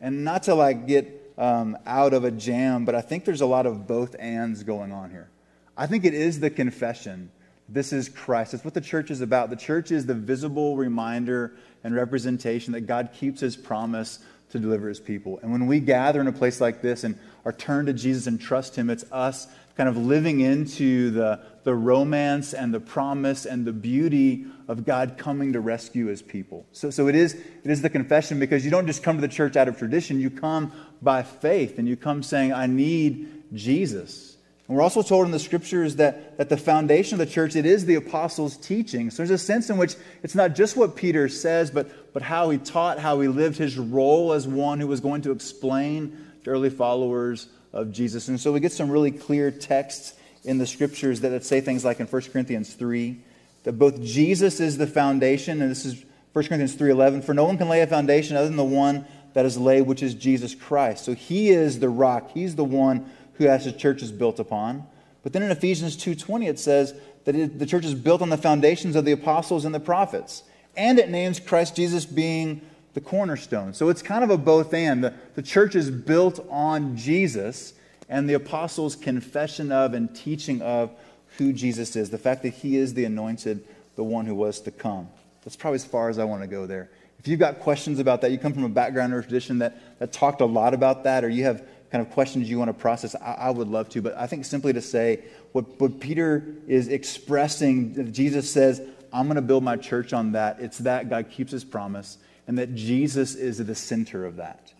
And 0.00 0.24
not 0.24 0.44
to 0.44 0.54
like 0.54 0.86
get 0.86 1.32
um, 1.38 1.76
out 1.86 2.12
of 2.12 2.24
a 2.24 2.30
jam, 2.30 2.84
but 2.84 2.94
I 2.94 3.00
think 3.00 3.24
there's 3.24 3.40
a 3.40 3.46
lot 3.46 3.66
of 3.66 3.86
both 3.86 4.16
ands 4.18 4.64
going 4.64 4.92
on 4.92 5.10
here. 5.10 5.30
I 5.76 5.86
think 5.86 6.04
it 6.04 6.14
is 6.14 6.40
the 6.40 6.50
confession. 6.50 7.30
This 7.68 7.92
is 7.92 8.08
Christ. 8.08 8.52
That's 8.52 8.64
what 8.64 8.74
the 8.74 8.80
church 8.80 9.10
is 9.10 9.20
about. 9.20 9.50
The 9.50 9.56
church 9.56 9.90
is 9.90 10.06
the 10.06 10.14
visible 10.14 10.76
reminder 10.76 11.52
and 11.84 11.94
representation 11.94 12.72
that 12.72 12.82
God 12.82 13.10
keeps 13.12 13.40
his 13.40 13.56
promise 13.56 14.20
to 14.50 14.58
deliver 14.58 14.88
his 14.88 15.00
people. 15.00 15.38
And 15.42 15.52
when 15.52 15.66
we 15.66 15.78
gather 15.78 16.20
in 16.20 16.26
a 16.26 16.32
place 16.32 16.60
like 16.60 16.80
this 16.80 17.04
and 17.04 17.18
are 17.44 17.52
turned 17.52 17.88
to 17.88 17.92
Jesus 17.92 18.26
and 18.26 18.40
trust 18.40 18.76
him, 18.76 18.88
it's 18.88 19.04
us 19.12 19.46
kind 19.76 19.88
of 19.88 19.96
living 19.96 20.40
into 20.40 21.10
the, 21.10 21.40
the 21.64 21.74
romance 21.74 22.54
and 22.54 22.72
the 22.72 22.80
promise 22.80 23.44
and 23.44 23.64
the 23.64 23.72
beauty 23.72 24.46
of 24.66 24.84
God 24.84 25.16
coming 25.18 25.52
to 25.52 25.60
rescue 25.60 26.06
his 26.06 26.22
people. 26.22 26.66
So, 26.72 26.90
so 26.90 27.06
it, 27.06 27.14
is, 27.14 27.34
it 27.34 27.70
is 27.70 27.82
the 27.82 27.90
confession 27.90 28.40
because 28.40 28.64
you 28.64 28.70
don't 28.70 28.86
just 28.86 29.02
come 29.02 29.16
to 29.16 29.20
the 29.20 29.28
church 29.28 29.56
out 29.56 29.68
of 29.68 29.78
tradition, 29.78 30.18
you 30.18 30.30
come 30.30 30.72
by 31.00 31.22
faith 31.22 31.78
and 31.78 31.86
you 31.86 31.96
come 31.96 32.22
saying, 32.22 32.52
I 32.52 32.66
need 32.66 33.44
Jesus. 33.54 34.37
And 34.68 34.76
we're 34.76 34.82
also 34.82 35.02
told 35.02 35.24
in 35.24 35.32
the 35.32 35.38
scriptures 35.38 35.96
that, 35.96 36.36
that 36.36 36.50
the 36.50 36.56
foundation 36.58 37.18
of 37.18 37.26
the 37.26 37.32
church, 37.32 37.56
it 37.56 37.64
is 37.64 37.86
the 37.86 37.94
apostles' 37.94 38.56
teaching. 38.58 39.10
So 39.10 39.18
there's 39.18 39.30
a 39.30 39.38
sense 39.38 39.70
in 39.70 39.78
which 39.78 39.94
it's 40.22 40.34
not 40.34 40.54
just 40.54 40.76
what 40.76 40.94
Peter 40.94 41.28
says, 41.28 41.70
but, 41.70 42.12
but 42.12 42.22
how 42.22 42.50
he 42.50 42.58
taught, 42.58 42.98
how 42.98 43.18
he 43.20 43.28
lived 43.28 43.56
his 43.56 43.78
role 43.78 44.32
as 44.32 44.46
one 44.46 44.78
who 44.78 44.86
was 44.86 45.00
going 45.00 45.22
to 45.22 45.32
explain 45.32 46.16
to 46.44 46.50
early 46.50 46.68
followers 46.68 47.48
of 47.72 47.92
Jesus. 47.92 48.28
And 48.28 48.38
so 48.38 48.52
we 48.52 48.60
get 48.60 48.72
some 48.72 48.90
really 48.90 49.10
clear 49.10 49.50
texts 49.50 50.12
in 50.44 50.58
the 50.58 50.66
scriptures 50.66 51.20
that, 51.22 51.44
say 51.44 51.62
things 51.62 51.84
like 51.84 51.98
in 51.98 52.06
1 52.06 52.22
Corinthians 52.30 52.74
3, 52.74 53.18
that 53.64 53.72
both 53.72 54.02
Jesus 54.02 54.60
is 54.60 54.76
the 54.76 54.86
foundation, 54.86 55.62
and 55.62 55.70
this 55.70 55.86
is 55.86 56.04
1 56.34 56.44
Corinthians 56.46 56.76
3.11, 56.76 57.24
for 57.24 57.32
no 57.32 57.44
one 57.44 57.56
can 57.56 57.70
lay 57.70 57.80
a 57.80 57.86
foundation 57.86 58.36
other 58.36 58.46
than 58.46 58.56
the 58.56 58.64
one 58.64 59.06
that 59.32 59.46
is 59.46 59.56
laid, 59.56 59.82
which 59.82 60.02
is 60.02 60.14
Jesus 60.14 60.54
Christ. 60.54 61.04
So 61.04 61.14
he 61.14 61.50
is 61.50 61.80
the 61.80 61.88
rock. 61.88 62.30
He's 62.32 62.54
the 62.54 62.64
one 62.64 63.10
who 63.38 63.44
has 63.44 63.64
the 63.64 63.72
church 63.72 64.02
is 64.02 64.12
built 64.12 64.38
upon. 64.38 64.84
But 65.22 65.32
then 65.32 65.42
in 65.42 65.50
Ephesians 65.50 65.96
2.20 65.96 66.48
it 66.48 66.58
says 66.58 66.94
that 67.24 67.58
the 67.58 67.66
church 67.66 67.84
is 67.84 67.94
built 67.94 68.22
on 68.22 68.30
the 68.30 68.36
foundations 68.36 68.96
of 68.96 69.04
the 69.04 69.12
apostles 69.12 69.64
and 69.64 69.74
the 69.74 69.80
prophets. 69.80 70.42
And 70.76 70.98
it 70.98 71.08
names 71.08 71.40
Christ 71.40 71.76
Jesus 71.76 72.04
being 72.04 72.60
the 72.94 73.00
cornerstone. 73.00 73.74
So 73.74 73.88
it's 73.88 74.02
kind 74.02 74.24
of 74.24 74.30
a 74.30 74.38
both 74.38 74.74
and. 74.74 75.02
The, 75.04 75.14
the 75.34 75.42
church 75.42 75.74
is 75.74 75.90
built 75.90 76.44
on 76.50 76.96
Jesus 76.96 77.74
and 78.08 78.28
the 78.28 78.34
apostles' 78.34 78.96
confession 78.96 79.70
of 79.70 79.94
and 79.94 80.14
teaching 80.14 80.62
of 80.62 80.90
who 81.36 81.52
Jesus 81.52 81.94
is, 81.94 82.10
the 82.10 82.18
fact 82.18 82.42
that 82.42 82.54
he 82.54 82.76
is 82.76 82.94
the 82.94 83.04
anointed, 83.04 83.62
the 83.96 84.04
one 84.04 84.26
who 84.26 84.34
was 84.34 84.60
to 84.62 84.70
come. 84.70 85.08
That's 85.44 85.56
probably 85.56 85.76
as 85.76 85.84
far 85.84 86.08
as 86.08 86.18
I 86.18 86.24
want 86.24 86.42
to 86.42 86.48
go 86.48 86.66
there. 86.66 86.90
If 87.18 87.26
you've 87.26 87.40
got 87.40 87.60
questions 87.60 87.98
about 87.98 88.20
that, 88.20 88.30
you 88.30 88.38
come 88.38 88.52
from 88.52 88.64
a 88.64 88.68
background 88.68 89.12
or 89.12 89.22
tradition 89.22 89.58
that, 89.58 89.98
that 89.98 90.12
talked 90.12 90.40
a 90.40 90.46
lot 90.46 90.72
about 90.72 91.04
that, 91.04 91.24
or 91.24 91.28
you 91.28 91.44
have 91.44 91.66
kind 91.90 92.06
of 92.06 92.12
questions 92.12 92.48
you 92.48 92.58
want 92.58 92.68
to 92.68 92.74
process, 92.74 93.14
I, 93.14 93.32
I, 93.32 93.50
would 93.50 93.68
love 93.68 93.88
to. 93.90 94.02
But 94.02 94.16
I 94.16 94.26
think 94.26 94.44
simply 94.44 94.72
to 94.72 94.82
say 94.82 95.24
what, 95.52 95.80
what 95.80 96.00
Peter 96.00 96.44
is 96.66 96.88
expressing, 96.88 98.12
Jesus 98.12 98.50
says, 98.50 98.82
I'm 99.12 99.26
going 99.26 99.36
to 99.36 99.42
build 99.42 99.64
my 99.64 99.76
church 99.76 100.12
on 100.12 100.32
that. 100.32 100.60
It's 100.60 100.78
that 100.78 101.08
God 101.08 101.30
keeps 101.30 101.52
his 101.52 101.64
promise 101.64 102.18
and 102.46 102.58
that 102.58 102.74
Jesus 102.74 103.34
is 103.34 103.58
the 103.58 103.74
center 103.74 104.26
of 104.26 104.36
that. 104.36 104.72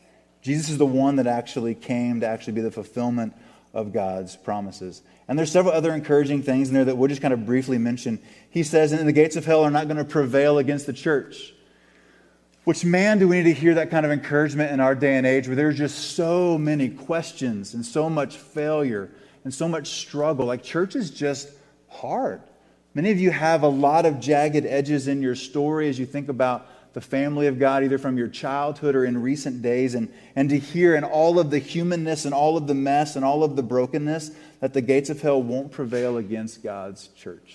Jesus 0.42 0.70
is 0.70 0.78
the 0.78 0.86
one 0.86 1.16
that 1.16 1.26
actually 1.26 1.74
came 1.74 2.20
to 2.20 2.26
actually 2.26 2.54
be 2.54 2.60
the 2.60 2.70
fulfillment 2.70 3.34
of 3.74 3.92
God's 3.92 4.36
promises. 4.36 5.02
And 5.26 5.38
there's 5.38 5.52
several 5.52 5.74
other 5.74 5.92
encouraging 5.92 6.42
things 6.42 6.68
in 6.68 6.74
there 6.74 6.86
that 6.86 6.96
we'll 6.96 7.08
just 7.08 7.20
kind 7.20 7.34
of 7.34 7.44
briefly 7.44 7.78
mention. 7.78 8.18
He 8.50 8.62
says, 8.62 8.92
and 8.92 9.06
the 9.06 9.12
gates 9.12 9.36
of 9.36 9.44
hell 9.44 9.62
are 9.62 9.70
not 9.70 9.88
going 9.88 9.98
to 9.98 10.04
prevail 10.04 10.58
against 10.58 10.86
the 10.86 10.92
church. 10.92 11.52
Which, 12.68 12.84
man, 12.84 13.18
do 13.18 13.26
we 13.26 13.38
need 13.38 13.54
to 13.54 13.58
hear 13.58 13.76
that 13.76 13.90
kind 13.90 14.04
of 14.04 14.12
encouragement 14.12 14.72
in 14.72 14.78
our 14.78 14.94
day 14.94 15.16
and 15.16 15.26
age 15.26 15.46
where 15.46 15.56
there's 15.56 15.78
just 15.78 16.14
so 16.14 16.58
many 16.58 16.90
questions 16.90 17.72
and 17.72 17.82
so 17.82 18.10
much 18.10 18.36
failure 18.36 19.10
and 19.44 19.54
so 19.54 19.66
much 19.68 19.88
struggle? 19.88 20.44
Like, 20.44 20.62
church 20.62 20.94
is 20.94 21.10
just 21.10 21.48
hard. 21.88 22.42
Many 22.92 23.10
of 23.10 23.18
you 23.18 23.30
have 23.30 23.62
a 23.62 23.68
lot 23.68 24.04
of 24.04 24.20
jagged 24.20 24.66
edges 24.66 25.08
in 25.08 25.22
your 25.22 25.34
story 25.34 25.88
as 25.88 25.98
you 25.98 26.04
think 26.04 26.28
about 26.28 26.66
the 26.92 27.00
family 27.00 27.46
of 27.46 27.58
God, 27.58 27.84
either 27.84 27.96
from 27.96 28.18
your 28.18 28.28
childhood 28.28 28.94
or 28.94 29.06
in 29.06 29.22
recent 29.22 29.62
days, 29.62 29.94
and, 29.94 30.12
and 30.36 30.50
to 30.50 30.58
hear 30.58 30.94
in 30.94 31.04
all 31.04 31.38
of 31.38 31.50
the 31.50 31.60
humanness 31.60 32.26
and 32.26 32.34
all 32.34 32.58
of 32.58 32.66
the 32.66 32.74
mess 32.74 33.16
and 33.16 33.24
all 33.24 33.44
of 33.44 33.56
the 33.56 33.62
brokenness 33.62 34.30
that 34.60 34.74
the 34.74 34.82
gates 34.82 35.08
of 35.08 35.22
hell 35.22 35.42
won't 35.42 35.72
prevail 35.72 36.18
against 36.18 36.62
God's 36.62 37.08
church. 37.16 37.54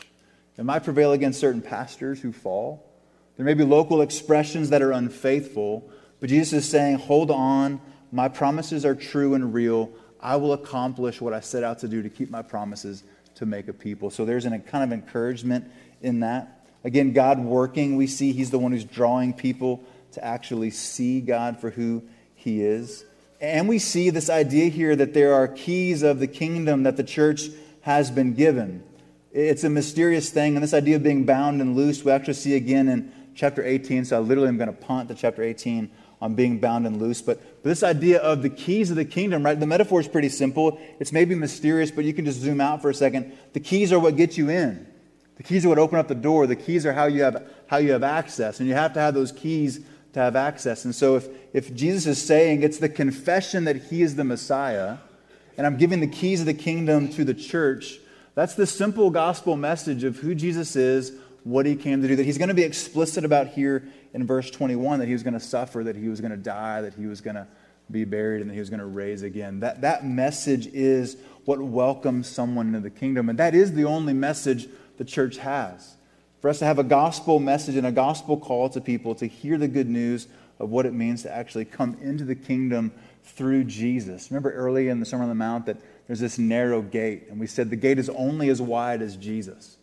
It 0.57 0.63
might 0.63 0.83
prevail 0.83 1.11
against 1.11 1.39
certain 1.39 1.61
pastors 1.61 2.19
who 2.19 2.31
fall. 2.31 2.89
There 3.37 3.45
may 3.45 3.53
be 3.53 3.63
local 3.63 4.01
expressions 4.01 4.69
that 4.69 4.81
are 4.81 4.91
unfaithful, 4.91 5.89
but 6.19 6.29
Jesus 6.29 6.65
is 6.65 6.69
saying, 6.69 6.97
Hold 6.97 7.31
on, 7.31 7.81
my 8.11 8.27
promises 8.27 8.85
are 8.85 8.95
true 8.95 9.33
and 9.33 9.53
real. 9.53 9.91
I 10.19 10.35
will 10.37 10.53
accomplish 10.53 11.19
what 11.19 11.33
I 11.33 11.39
set 11.39 11.63
out 11.63 11.79
to 11.79 11.87
do 11.87 12.01
to 12.03 12.09
keep 12.09 12.29
my 12.29 12.41
promises 12.41 13.03
to 13.35 13.45
make 13.45 13.67
a 13.67 13.73
people. 13.73 14.09
So 14.09 14.23
there's 14.23 14.45
a 14.45 14.59
kind 14.59 14.83
of 14.83 14.93
encouragement 14.93 15.69
in 16.01 16.21
that. 16.21 16.67
Again, 16.83 17.13
God 17.13 17.39
working, 17.39 17.95
we 17.95 18.07
see 18.07 18.31
He's 18.31 18.51
the 18.51 18.59
one 18.59 18.71
who's 18.71 18.85
drawing 18.85 19.33
people 19.33 19.83
to 20.11 20.23
actually 20.23 20.69
see 20.69 21.21
God 21.21 21.59
for 21.59 21.71
who 21.71 22.03
He 22.35 22.61
is. 22.61 23.03
And 23.41 23.67
we 23.67 23.79
see 23.79 24.09
this 24.09 24.29
idea 24.29 24.69
here 24.69 24.95
that 24.95 25.13
there 25.13 25.33
are 25.33 25.47
keys 25.47 26.03
of 26.03 26.19
the 26.19 26.27
kingdom 26.27 26.83
that 26.83 26.97
the 26.97 27.03
church 27.03 27.49
has 27.81 28.11
been 28.11 28.33
given. 28.33 28.83
It's 29.31 29.63
a 29.63 29.69
mysterious 29.69 30.29
thing, 30.29 30.55
and 30.55 30.63
this 30.63 30.73
idea 30.73 30.95
of 30.95 31.03
being 31.03 31.25
bound 31.25 31.59
and 31.59 31.75
loose, 31.75 32.05
we 32.05 32.11
actually 32.11 32.35
see 32.35 32.55
again 32.55 32.87
in 32.87 33.11
chapter 33.35 33.63
18. 33.63 34.05
So 34.05 34.17
I 34.17 34.19
literally 34.19 34.49
am 34.49 34.57
going 34.57 34.69
to 34.69 34.73
punt 34.73 35.09
to 35.09 35.15
chapter 35.15 35.43
18 35.43 35.89
on 36.21 36.35
being 36.35 36.59
bound 36.59 36.87
and 36.87 37.01
loose. 37.01 37.21
But, 37.21 37.41
but 37.61 37.69
this 37.69 37.83
idea 37.83 38.19
of 38.19 38.41
the 38.41 38.49
keys 38.49 38.89
of 38.89 38.95
the 38.95 39.05
kingdom, 39.05 39.43
right? 39.43 39.59
The 39.59 39.67
metaphor 39.67 39.99
is 39.99 40.07
pretty 40.07 40.29
simple. 40.29 40.79
It's 40.99 41.11
maybe 41.11 41.35
mysterious, 41.35 41.91
but 41.91 42.05
you 42.05 42.13
can 42.13 42.25
just 42.25 42.39
zoom 42.39 42.61
out 42.61 42.81
for 42.81 42.89
a 42.89 42.93
second. 42.93 43.37
The 43.51 43.59
keys 43.59 43.91
are 43.91 43.99
what 43.99 44.15
get 44.15 44.37
you 44.37 44.49
in. 44.49 44.87
The 45.35 45.43
keys 45.43 45.65
are 45.65 45.69
what 45.69 45.79
open 45.79 45.99
up 45.99 46.07
the 46.07 46.15
door. 46.15 46.47
The 46.47 46.55
keys 46.55 46.85
are 46.85 46.93
how 46.93 47.05
you 47.05 47.23
have, 47.23 47.45
how 47.67 47.77
you 47.77 47.91
have 47.91 48.03
access. 48.03 48.59
And 48.59 48.69
you 48.69 48.75
have 48.75 48.93
to 48.93 48.99
have 48.99 49.13
those 49.13 49.31
keys 49.31 49.81
to 50.13 50.19
have 50.19 50.35
access. 50.35 50.85
And 50.85 50.93
so 50.93 51.15
if, 51.15 51.27
if 51.53 51.73
Jesus 51.75 52.05
is 52.05 52.23
saying 52.23 52.63
it's 52.63 52.77
the 52.77 52.89
confession 52.89 53.65
that 53.65 53.75
he 53.75 54.01
is 54.01 54.15
the 54.15 54.23
Messiah, 54.23 54.97
and 55.57 55.67
I'm 55.67 55.77
giving 55.77 55.99
the 55.99 56.07
keys 56.07 56.39
of 56.39 56.45
the 56.45 56.53
kingdom 56.53 57.09
to 57.09 57.25
the 57.25 57.33
church, 57.33 57.99
that's 58.35 58.55
the 58.55 58.65
simple 58.65 59.09
gospel 59.09 59.55
message 59.55 60.03
of 60.03 60.17
who 60.17 60.33
Jesus 60.33 60.75
is, 60.75 61.11
what 61.43 61.65
he 61.65 61.75
came 61.75 62.01
to 62.01 62.07
do, 62.07 62.15
that 62.15 62.25
he's 62.25 62.37
going 62.37 62.49
to 62.49 62.53
be 62.53 62.63
explicit 62.63 63.25
about 63.25 63.47
here 63.47 63.87
in 64.13 64.25
verse 64.25 64.49
21 64.49 64.99
that 64.99 65.07
he 65.07 65.13
was 65.13 65.23
going 65.23 65.33
to 65.33 65.39
suffer, 65.39 65.83
that 65.83 65.95
he 65.95 66.07
was 66.07 66.21
going 66.21 66.31
to 66.31 66.37
die, 66.37 66.81
that 66.81 66.93
he 66.93 67.05
was 67.05 67.21
going 67.21 67.35
to 67.35 67.47
be 67.91 68.05
buried, 68.05 68.41
and 68.41 68.49
that 68.49 68.53
he 68.53 68.59
was 68.59 68.69
going 68.69 68.79
to 68.79 68.85
raise 68.85 69.23
again. 69.23 69.59
That, 69.59 69.81
that 69.81 70.05
message 70.05 70.67
is 70.67 71.17
what 71.45 71.59
welcomes 71.59 72.27
someone 72.27 72.67
into 72.67 72.79
the 72.79 72.89
kingdom. 72.89 73.29
And 73.29 73.37
that 73.39 73.53
is 73.53 73.73
the 73.73 73.83
only 73.83 74.13
message 74.13 74.67
the 74.97 75.03
church 75.03 75.37
has. 75.37 75.95
For 76.41 76.49
us 76.49 76.59
to 76.59 76.65
have 76.65 76.79
a 76.79 76.83
gospel 76.83 77.39
message 77.39 77.75
and 77.75 77.87
a 77.87 77.91
gospel 77.91 78.37
call 78.37 78.69
to 78.69 78.81
people 78.81 79.15
to 79.15 79.25
hear 79.25 79.57
the 79.57 79.67
good 79.67 79.89
news 79.89 80.27
of 80.59 80.69
what 80.69 80.85
it 80.85 80.93
means 80.93 81.23
to 81.23 81.33
actually 81.33 81.65
come 81.65 81.97
into 82.01 82.23
the 82.23 82.35
kingdom 82.35 82.91
through 83.23 83.63
Jesus. 83.65 84.29
Remember 84.29 84.51
early 84.51 84.89
in 84.89 84.99
the 84.99 85.05
Sermon 85.05 85.23
on 85.23 85.29
the 85.29 85.35
Mount 85.35 85.65
that 85.65 85.77
there's 86.07 86.19
this 86.19 86.37
narrow 86.37 86.81
gate, 86.81 87.27
and 87.29 87.39
we 87.39 87.47
said 87.47 87.69
the 87.69 87.75
gate 87.75 87.97
is 87.97 88.09
only 88.09 88.49
as 88.49 88.61
wide 88.61 89.01
as 89.01 89.15
Jesus. 89.15 89.77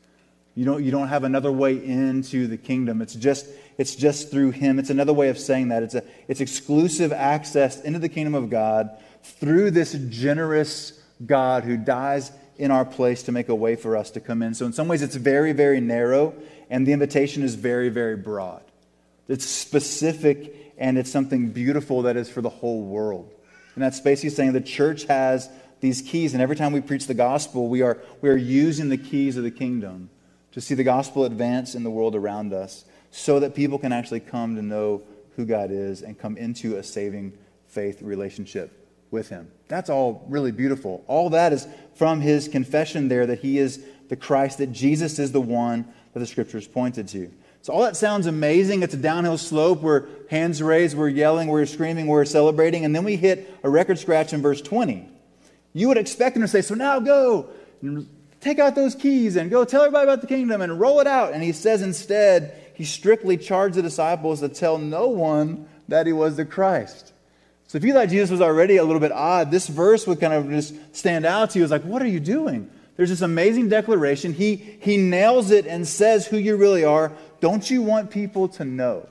You 0.61 0.67
don't, 0.67 0.85
you 0.85 0.91
don't 0.91 1.09
have 1.09 1.25
another 1.25 1.51
way 1.51 1.73
into 1.83 2.47
the 2.47 2.59
kingdom. 2.59 3.01
It's 3.01 3.15
just, 3.15 3.47
it's 3.79 3.97
just 3.97 4.31
through 4.31 4.51
Him. 4.51 4.79
It's 4.79 4.91
another 4.91 5.15
way 5.15 5.31
of 5.31 5.39
saying 5.39 5.69
that. 5.69 5.83
It's, 5.83 5.95
a, 5.95 6.05
it's 6.29 6.43
exclusive 6.43 7.15
access 7.15 7.81
into 7.81 7.99
the 7.99 8.11
kingdom 8.11 8.35
of 8.35 8.51
God 8.51 8.91
through 9.23 9.71
this 9.71 9.95
generous 10.11 11.01
God 11.25 11.65
who 11.65 11.79
dies 11.79 12.31
in 12.59 12.71
our 12.71 12.85
place 12.85 13.23
to 13.23 13.33
make 13.33 13.49
a 13.49 13.55
way 13.55 13.75
for 13.75 13.97
us 13.97 14.11
to 14.11 14.21
come 14.21 14.43
in. 14.43 14.53
So, 14.53 14.67
in 14.67 14.75
some 14.75 14.87
ways, 14.87 15.01
it's 15.01 15.15
very, 15.15 15.55
very 15.55 15.81
narrow, 15.81 16.35
and 16.69 16.87
the 16.87 16.93
invitation 16.93 17.43
is 17.43 17.55
very, 17.55 17.89
very 17.89 18.19
broad. 18.19 18.61
It's 19.29 19.47
specific, 19.47 20.75
and 20.77 20.99
it's 20.99 21.11
something 21.11 21.53
beautiful 21.53 22.03
that 22.03 22.19
is 22.19 22.29
for 22.29 22.43
the 22.43 22.51
whole 22.51 22.83
world. 22.83 23.33
And 23.77 23.83
that's 23.83 24.01
basically 24.01 24.29
saying 24.29 24.53
the 24.53 24.61
church 24.61 25.05
has 25.05 25.49
these 25.81 26.03
keys, 26.03 26.35
and 26.35 26.43
every 26.43 26.57
time 26.57 26.73
we 26.73 26.83
preach 26.83 27.07
the 27.07 27.15
gospel, 27.15 27.69
we 27.69 27.81
are, 27.81 27.97
we 28.21 28.29
are 28.29 28.37
using 28.37 28.91
the 28.91 28.99
keys 28.99 29.39
of 29.39 29.43
the 29.43 29.51
kingdom 29.51 30.11
to 30.53 30.61
see 30.61 30.75
the 30.75 30.85
gospel 30.85 31.25
advance 31.25 31.75
in 31.75 31.83
the 31.83 31.91
world 31.91 32.15
around 32.15 32.53
us 32.53 32.85
so 33.11 33.41
that 33.41 33.55
people 33.55 33.79
can 33.79 33.93
actually 33.93 34.21
come 34.21 34.57
to 34.57 34.63
know 34.63 35.03
who 35.37 35.45
God 35.45 35.71
is 35.71 36.03
and 36.03 36.19
come 36.19 36.37
into 36.37 36.77
a 36.77 36.83
saving 36.83 37.33
faith 37.67 38.03
relationship 38.03 38.77
with 39.11 39.29
Him. 39.29 39.51
That's 39.69 39.89
all 39.89 40.25
really 40.29 40.53
beautiful. 40.53 41.05
All 41.07 41.31
that 41.31 41.53
is 41.53 41.67
from 41.95 42.21
his 42.21 42.49
confession 42.49 43.09
there 43.09 43.27
that 43.27 43.39
he 43.39 43.59
is 43.59 43.85
the 44.09 44.17
Christ, 44.17 44.59
that 44.59 44.73
Jesus 44.73 45.19
is 45.19 45.33
the 45.33 45.41
one 45.41 45.87
that 46.13 46.19
the 46.19 46.27
scriptures 46.27 46.67
pointed 46.67 47.07
to. 47.09 47.31
So 47.63 47.73
all 47.73 47.83
that 47.83 47.97
sounds 47.97 48.27
amazing. 48.27 48.83
It's 48.83 48.95
a 48.95 48.99
downhill 48.99 49.39
slope. 49.39 49.81
We're 49.81 50.07
hands 50.29 50.63
raised, 50.63 50.97
we're 50.97 51.09
yelling, 51.09 51.47
we're 51.47 51.67
screaming, 51.67 52.07
we're 52.07 52.25
celebrating, 52.25 52.85
and 52.85 52.97
then 52.97 53.05
we 53.05 53.17
hit 53.17 53.55
a 53.63 53.71
record 53.71 53.99
scratch 53.99 54.33
in 54.33 54.43
verse 54.43 54.61
20. 54.61 55.07
You 55.73 55.89
would 55.89 55.99
expect 55.99 56.37
him 56.37 56.43
to 56.43 56.49
say, 56.49 56.63
So 56.63 56.75
now 56.75 56.99
go 56.99 57.51
take 58.41 58.59
out 58.59 58.75
those 58.75 58.95
keys 58.95 59.37
and 59.37 59.51
go 59.51 59.65
tell 59.65 59.83
everybody 59.83 60.05
about 60.05 60.21
the 60.21 60.27
kingdom 60.27 60.63
and 60.63 60.81
roll 60.81 61.01
it 61.01 61.07
out. 61.07 61.33
And 61.33 61.43
he 61.43 61.53
says 61.53 61.83
instead, 61.83 62.57
he 62.75 62.85
strictly 62.85 63.37
charged 63.37 63.77
the 63.77 63.83
disciples 63.83 64.41
to 64.41 64.49
tell 64.49 64.79
no 64.79 65.09
one 65.09 65.69
that 65.89 66.07
he 66.07 66.13
was 66.13 66.37
the 66.37 66.45
Christ. 66.45 67.13
So 67.67 67.77
if 67.77 67.85
you 67.85 67.93
thought 67.93 68.09
Jesus 68.09 68.31
was 68.31 68.41
already 68.41 68.79
a 68.79 68.85
little 68.85 69.01
bit 69.01 69.13
odd, 69.13 69.51
this 69.51 69.69
verse 69.69 70.07
would 70.07 70.19
kind 70.19 70.33
of 70.33 70.49
just 70.49 70.75
stand 70.97 71.25
out 71.25 71.51
to 71.51 71.59
you 71.59 71.65
as 71.65 71.71
like, 71.71 71.85
what 71.85 72.03
are 72.03 72.09
you 72.09 72.19
doing? 72.19 72.71
There's 72.97 73.11
this 73.11 73.23
amazing 73.23 73.69
declaration. 73.69 74.33
He, 74.33 74.57
he 74.57 74.97
nails 74.97 75.51
it 75.51 75.67
and 75.67 75.87
says 75.87 76.27
who 76.27 76.37
you 76.37 76.57
really 76.57 76.85
are. 76.85 77.13
Don't 77.41 77.71
you 77.71 77.83
want 77.83 78.11
people 78.11 78.49
to 78.49 78.65
know? 78.65 79.09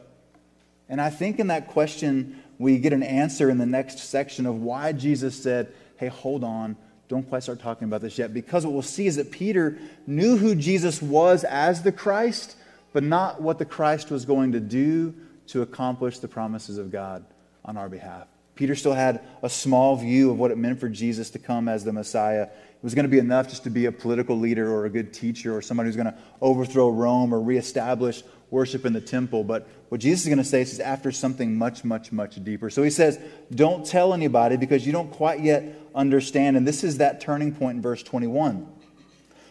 And 0.90 1.00
I 1.00 1.10
think 1.10 1.40
in 1.40 1.48
that 1.48 1.70
question, 1.70 2.44
we 2.58 2.80
get 2.80 2.94
an 2.94 3.04
answer 3.04 3.50
in 3.50 3.58
the 3.58 3.66
next 3.66 4.00
section 4.00 4.46
of 4.46 4.62
why 4.62 4.92
Jesus 4.92 5.42
said, 5.42 5.72
hey, 5.98 6.08
hold 6.08 6.44
on, 6.44 6.76
don't 7.10 7.28
quite 7.28 7.42
start 7.42 7.60
talking 7.60 7.88
about 7.88 8.02
this 8.02 8.20
yet, 8.20 8.34
because 8.34 8.66
what 8.66 8.72
we'll 8.72 8.84
see 8.84 9.08
is 9.08 9.16
that 9.16 9.32
Peter 9.32 9.80
knew 10.06 10.38
who 10.38 10.54
Jesus 10.54 11.02
was 11.02 11.44
as 11.44 11.82
the 11.82 11.92
Christ, 11.92 12.56
but 12.94 13.04
not 13.04 13.42
what 13.42 13.58
the 13.58 13.66
Christ 13.66 14.12
was 14.12 14.26
going 14.26 14.52
to 14.52 14.60
do 14.60 15.16
to 15.48 15.64
accomplish 15.64 16.20
the 16.20 16.28
promises 16.28 16.78
of 16.78 16.92
God 16.92 17.26
on 17.66 17.78
our 17.78 17.90
behalf. 17.90 18.28
Peter 18.54 18.76
still 18.76 18.94
had 18.94 19.22
a 19.42 19.50
small 19.50 19.96
view 19.96 20.30
of 20.30 20.38
what 20.38 20.52
it 20.52 20.58
meant 20.58 20.80
for 20.80 20.88
Jesus 20.88 21.32
to 21.32 21.40
come 21.40 21.68
as 21.68 21.84
the 21.84 21.94
Messiah. 21.94 22.44
It 22.44 22.84
was 22.84 22.94
going 22.94 23.06
to 23.06 23.10
be 23.10 23.18
enough 23.18 23.50
just 23.50 23.64
to 23.64 23.70
be 23.70 23.86
a 23.86 23.92
political 23.92 24.38
leader 24.38 24.70
or 24.72 24.86
a 24.86 24.90
good 24.90 25.12
teacher 25.12 25.56
or 25.56 25.62
somebody 25.62 25.88
who's 25.88 25.96
going 25.96 26.14
to 26.14 26.18
overthrow 26.42 26.90
Rome 26.90 27.34
or 27.34 27.42
reestablish 27.42 28.22
worship 28.52 28.86
in 28.86 28.94
the 28.94 29.02
temple. 29.02 29.44
But 29.44 29.68
what 29.90 30.02
Jesus 30.02 30.24
is 30.24 30.28
going 30.28 30.40
to 30.40 30.44
say 30.44 30.62
is 30.62 30.80
after 30.80 31.12
something 31.12 31.58
much, 31.58 31.84
much, 31.84 32.12
much 32.12 32.44
deeper. 32.44 32.70
So 32.70 32.84
he 32.84 32.90
says, 32.90 33.20
Don't 33.52 33.86
tell 33.86 34.14
anybody 34.14 34.58
because 34.58 34.86
you 34.86 34.92
don't 34.92 35.12
quite 35.12 35.40
yet 35.40 35.89
understand. 36.00 36.58
And 36.58 36.68
this 36.68 36.84
is 36.84 36.98
that 36.98 37.22
turning 37.22 37.54
point 37.54 37.78
in 37.78 37.82
verse 37.82 38.02
21. 38.02 38.68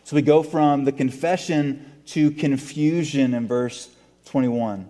So 0.05 0.17
we 0.17 0.23
go 0.23 0.43
from 0.43 0.85
the 0.85 0.93
confession 0.93 1.93
to 2.07 2.31
confusion 2.31 3.35
in 3.35 3.47
verse 3.47 3.91
21 4.25 4.81
It 4.81 4.87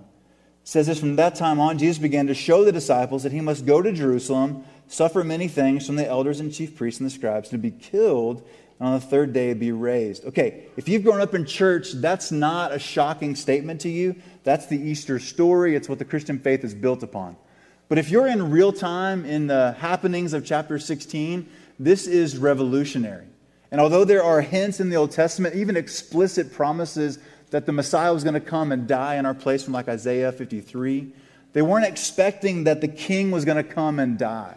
says 0.62 0.87
this 0.87 1.01
from 1.01 1.16
that 1.16 1.35
time 1.35 1.59
on, 1.59 1.79
Jesus 1.79 1.99
began 1.99 2.29
to 2.29 2.35
show 2.35 2.64
the 2.64 2.71
disciples 2.71 3.25
that 3.25 3.33
he 3.33 3.40
must 3.40 3.66
go 3.66 3.83
to 3.83 3.92
Jerusalem, 3.92 4.64
suffer 4.87 5.25
many 5.25 5.49
things 5.49 5.87
from 5.87 5.97
the 5.97 6.07
elders 6.07 6.38
and 6.38 6.55
chief 6.55 6.77
priests 6.77 7.01
and 7.01 7.11
the 7.11 7.14
scribes, 7.14 7.49
to 7.49 7.59
be 7.59 7.73
killed, 7.73 8.47
and 8.79 8.88
on 8.88 8.94
the 8.94 9.05
third 9.05 9.33
day 9.33 9.53
be 9.55 9.73
raised. 9.73 10.25
Okay, 10.25 10.66
if 10.77 10.88
you've 10.88 11.03
grown 11.03 11.21
up 11.21 11.35
in 11.35 11.44
church, 11.44 11.92
that's 11.94 12.31
not 12.31 12.73
a 12.73 12.79
shocking 12.79 13.35
statement 13.35 13.81
to 13.81 13.88
you. 13.88 14.14
That's 14.44 14.66
the 14.66 14.79
Easter 14.79 15.18
story, 15.18 15.75
it's 15.75 15.88
what 15.88 15.99
the 15.99 16.05
Christian 16.05 16.38
faith 16.38 16.62
is 16.62 16.75
built 16.75 17.03
upon. 17.03 17.37
But 17.88 17.98
if 17.98 18.11
you're 18.11 18.27
in 18.27 18.51
real 18.51 18.72
time 18.72 19.24
in 19.24 19.46
the 19.46 19.72
happenings 19.79 20.35
of 20.35 20.44
chapter 20.44 20.79
16, 20.79 21.48
this 21.79 22.07
is 22.07 22.37
revolutionary. 22.37 23.27
And 23.70 23.81
although 23.81 24.05
there 24.05 24.22
are 24.22 24.40
hints 24.40 24.81
in 24.81 24.90
the 24.90 24.96
Old 24.96 25.11
Testament, 25.11 25.55
even 25.55 25.77
explicit 25.77 26.53
promises 26.53 27.18
that 27.51 27.66
the 27.66 27.72
Messiah 27.72 28.12
was 28.12 28.24
going 28.24 28.35
to 28.35 28.40
come 28.40 28.72
and 28.72 28.87
die 28.87 29.16
in 29.16 29.27
our 29.27 29.35
place 29.35 29.62
from 29.62 29.72
like 29.72 29.88
Isaiah 29.88 30.33
53. 30.33 31.12
They 31.55 31.62
weren't 31.62 31.87
expecting 31.87 32.64
that 32.64 32.81
the 32.81 32.88
king 32.88 33.31
was 33.31 33.44
going 33.44 33.57
to 33.57 33.64
come 33.64 33.98
and 33.98 34.18
die. 34.18 34.57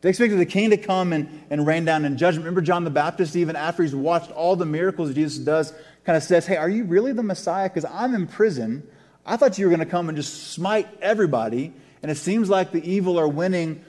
They 0.00 0.08
expected 0.08 0.38
the 0.38 0.46
king 0.46 0.70
to 0.70 0.78
come 0.78 1.12
and, 1.12 1.44
and 1.50 1.66
rain 1.66 1.84
down 1.84 2.06
in 2.06 2.16
judgment. 2.16 2.44
Remember, 2.44 2.62
John 2.62 2.84
the 2.84 2.90
Baptist, 2.90 3.36
even 3.36 3.56
after 3.56 3.82
he's 3.82 3.94
watched 3.94 4.30
all 4.30 4.56
the 4.56 4.64
miracles 4.64 5.12
Jesus 5.12 5.38
does, 5.38 5.74
kind 6.04 6.16
of 6.16 6.22
says, 6.22 6.46
Hey, 6.46 6.56
are 6.56 6.70
you 6.70 6.84
really 6.84 7.12
the 7.12 7.22
Messiah? 7.22 7.68
Because 7.68 7.84
I'm 7.84 8.14
in 8.14 8.26
prison. 8.26 8.86
I 9.26 9.36
thought 9.36 9.58
you 9.58 9.66
were 9.66 9.70
going 9.70 9.86
to 9.86 9.90
come 9.90 10.08
and 10.08 10.16
just 10.16 10.52
smite 10.52 10.88
everybody. 11.02 11.74
And 12.02 12.10
it 12.10 12.16
seems 12.16 12.48
like 12.48 12.72
the 12.72 12.88
evil 12.88 13.18
are 13.18 13.28
winning. 13.28 13.84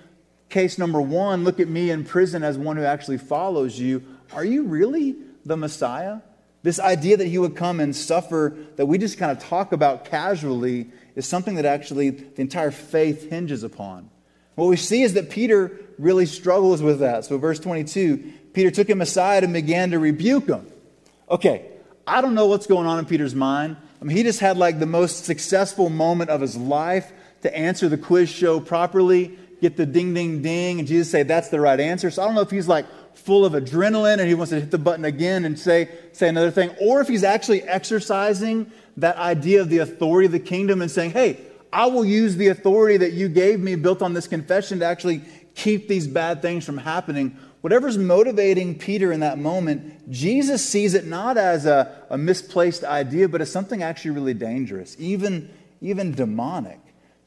Case 0.50 0.78
number 0.78 1.02
one 1.02 1.44
look 1.44 1.60
at 1.60 1.68
me 1.68 1.90
in 1.92 2.04
prison 2.04 2.44
as 2.44 2.58
one 2.58 2.78
who 2.78 2.84
actually 2.84 3.18
follows 3.18 3.80
you. 3.80 4.04
Are 4.34 4.44
you 4.44 4.64
really 4.64 5.16
the 5.46 5.58
Messiah? 5.58 6.20
This 6.64 6.80
idea 6.80 7.18
that 7.18 7.28
he 7.28 7.38
would 7.38 7.56
come 7.56 7.80
and 7.80 7.96
suffer, 7.96 8.56
that 8.76 8.86
we 8.86 8.98
just 8.98 9.18
kind 9.18 9.32
of 9.32 9.40
talk 9.40 9.72
about 9.72 10.06
casually, 10.06 10.90
is 11.16 11.26
something 11.26 11.56
that 11.56 11.66
actually 11.66 12.12
the 12.12 12.42
entire 12.42 12.72
faith 12.72 13.30
hinges 13.30 13.64
upon. 13.64 14.10
What 14.56 14.68
we 14.68 14.76
see 14.76 15.02
is 15.02 15.14
that 15.14 15.30
Peter 15.30 15.72
really 15.98 16.26
struggles 16.26 16.82
with 16.84 17.00
that. 17.00 17.26
So, 17.26 17.38
verse 17.38 17.60
22, 17.60 18.34
Peter 18.54 18.70
took 18.70 18.88
him 18.88 19.02
aside 19.02 19.44
and 19.44 19.54
began 19.54 19.92
to 19.92 20.00
rebuke 20.00 20.48
him. 20.48 20.68
Okay, 21.30 21.66
I 22.06 22.22
don't 22.22 22.36
know 22.36 22.48
what's 22.48 22.68
going 22.68 22.86
on 22.86 23.00
in 23.00 23.06
Peter's 23.06 23.34
mind, 23.34 23.78
I 24.02 24.04
mean, 24.04 24.18
he 24.18 24.24
just 24.24 24.40
had 24.40 24.58
like 24.58 24.80
the 24.80 24.88
most 24.88 25.26
successful 25.26 25.90
moment 25.90 26.32
of 26.32 26.42
his 26.42 26.58
life 26.58 27.12
to 27.42 27.56
answer 27.56 27.90
the 27.90 27.98
quiz 27.98 28.30
show 28.30 28.60
properly, 28.60 29.38
get 29.62 29.78
the 29.78 29.86
ding, 29.86 30.14
ding, 30.14 30.42
ding, 30.42 30.80
and 30.80 30.88
Jesus 30.88 31.10
say 31.12 31.24
that's 31.24 31.50
the 31.50 31.60
right 31.60 31.80
answer. 31.80 32.10
So 32.12 32.22
I 32.22 32.26
don't 32.26 32.36
know 32.36 32.42
if 32.42 32.52
he's 32.52 32.68
like 32.68 32.86
full 33.16 33.46
of 33.46 33.54
adrenaline 33.54 34.20
and 34.20 34.28
he 34.28 34.34
wants 34.34 34.50
to 34.52 34.60
hit 34.60 34.72
the 34.72 34.78
button 34.78 35.06
again 35.06 35.46
and 35.46 35.58
say, 35.58 35.90
say 36.14 36.30
another 36.30 36.52
thing, 36.52 36.72
or 36.82 37.02
if 37.02 37.08
he's 37.08 37.24
actually 37.24 37.62
exercising 37.64 38.72
that 38.98 39.18
idea 39.18 39.62
of 39.62 39.70
the 39.70 39.80
authority 39.80 40.26
of 40.26 40.32
the 40.32 40.40
kingdom 40.40 40.82
and 40.82 40.90
saying, 40.90 41.12
hey, 41.12 41.40
I 41.72 41.86
will 41.86 42.04
use 42.04 42.36
the 42.36 42.50
authority 42.50 42.98
that 42.98 43.14
you 43.14 43.30
gave 43.30 43.60
me 43.60 43.76
built 43.76 44.02
on 44.02 44.14
this 44.14 44.28
confession 44.28 44.80
to 44.80 44.86
actually 44.86 45.22
keep 45.56 45.88
these 45.88 46.08
bad 46.08 46.42
things 46.42 46.66
from 46.66 46.78
happening. 46.78 47.38
Whatever's 47.62 47.98
motivating 47.98 48.78
Peter 48.78 49.12
in 49.12 49.20
that 49.20 49.38
moment, 49.38 50.10
Jesus 50.12 50.68
sees 50.68 50.96
it 50.96 51.06
not 51.06 51.38
as 51.38 51.66
a, 51.66 52.06
a 52.10 52.18
misplaced 52.18 52.84
idea, 52.84 53.30
but 53.30 53.40
as 53.40 53.52
something 53.52 53.84
actually 53.84 54.12
really 54.12 54.34
dangerous, 54.34 54.96
even, 55.00 55.50
even 55.80 56.14
demonic. 56.14 56.80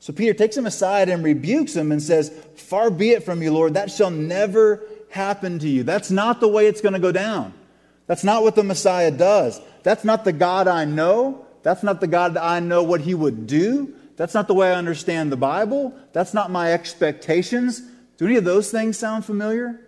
So 0.05 0.13
Peter 0.13 0.35
takes 0.35 0.55
him 0.55 0.67
aside 0.67 1.09
and 1.09 1.25
rebukes 1.25 1.75
him 1.75 1.91
and 1.91 2.03
says, 2.03 2.31
Far 2.57 2.91
be 2.91 3.13
it 3.13 3.23
from 3.23 3.41
you, 3.41 3.51
Lord, 3.51 3.73
that 3.73 3.91
shall 3.91 4.11
never 4.11 4.83
happen 5.09 5.59
to 5.61 5.67
you. 5.67 5.83
That's 5.83 6.11
not 6.11 6.41
the 6.41 6.47
way 6.47 6.67
it's 6.67 6.83
going 6.83 6.93
to 6.93 6.99
go 6.99 7.11
down. 7.11 7.55
That's 8.07 8.23
not 8.23 8.43
what 8.43 8.55
the 8.55 8.63
Messiah 8.63 9.11
does. 9.11 9.63
That's 9.83 10.05
not 10.05 10.27
the 10.27 10.33
God 10.35 10.69
I 10.69 10.85
know. 10.85 11.47
That's 11.63 11.83
not 11.83 12.03
the 12.03 12.07
God 12.07 12.35
that 12.35 12.43
I 12.43 12.61
know 12.61 12.83
what 12.83 13.01
he 13.01 13.15
would 13.15 13.47
do. 13.47 13.95
That's 14.17 14.35
not 14.35 14.47
the 14.47 14.53
way 14.53 14.71
I 14.71 14.75
understand 14.75 15.33
the 15.33 15.39
Bible. 15.39 15.95
That's 16.13 16.35
not 16.35 16.51
my 16.51 16.75
expectations. 16.75 17.81
Do 18.19 18.27
any 18.27 18.37
of 18.37 18.45
those 18.45 18.71
things 18.71 18.99
sound 18.99 19.25
familiar? 19.25 19.81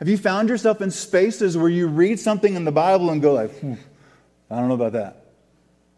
Have 0.00 0.08
you 0.08 0.18
found 0.18 0.48
yourself 0.48 0.80
in 0.80 0.90
spaces 0.90 1.56
where 1.56 1.68
you 1.68 1.86
read 1.86 2.18
something 2.18 2.56
in 2.56 2.64
the 2.64 2.72
Bible 2.72 3.10
and 3.10 3.22
go 3.22 3.32
like, 3.32 3.56
hmm, 3.60 3.74
I 4.50 4.58
don't 4.58 4.66
know 4.66 4.74
about 4.74 4.94
that. 4.94 5.21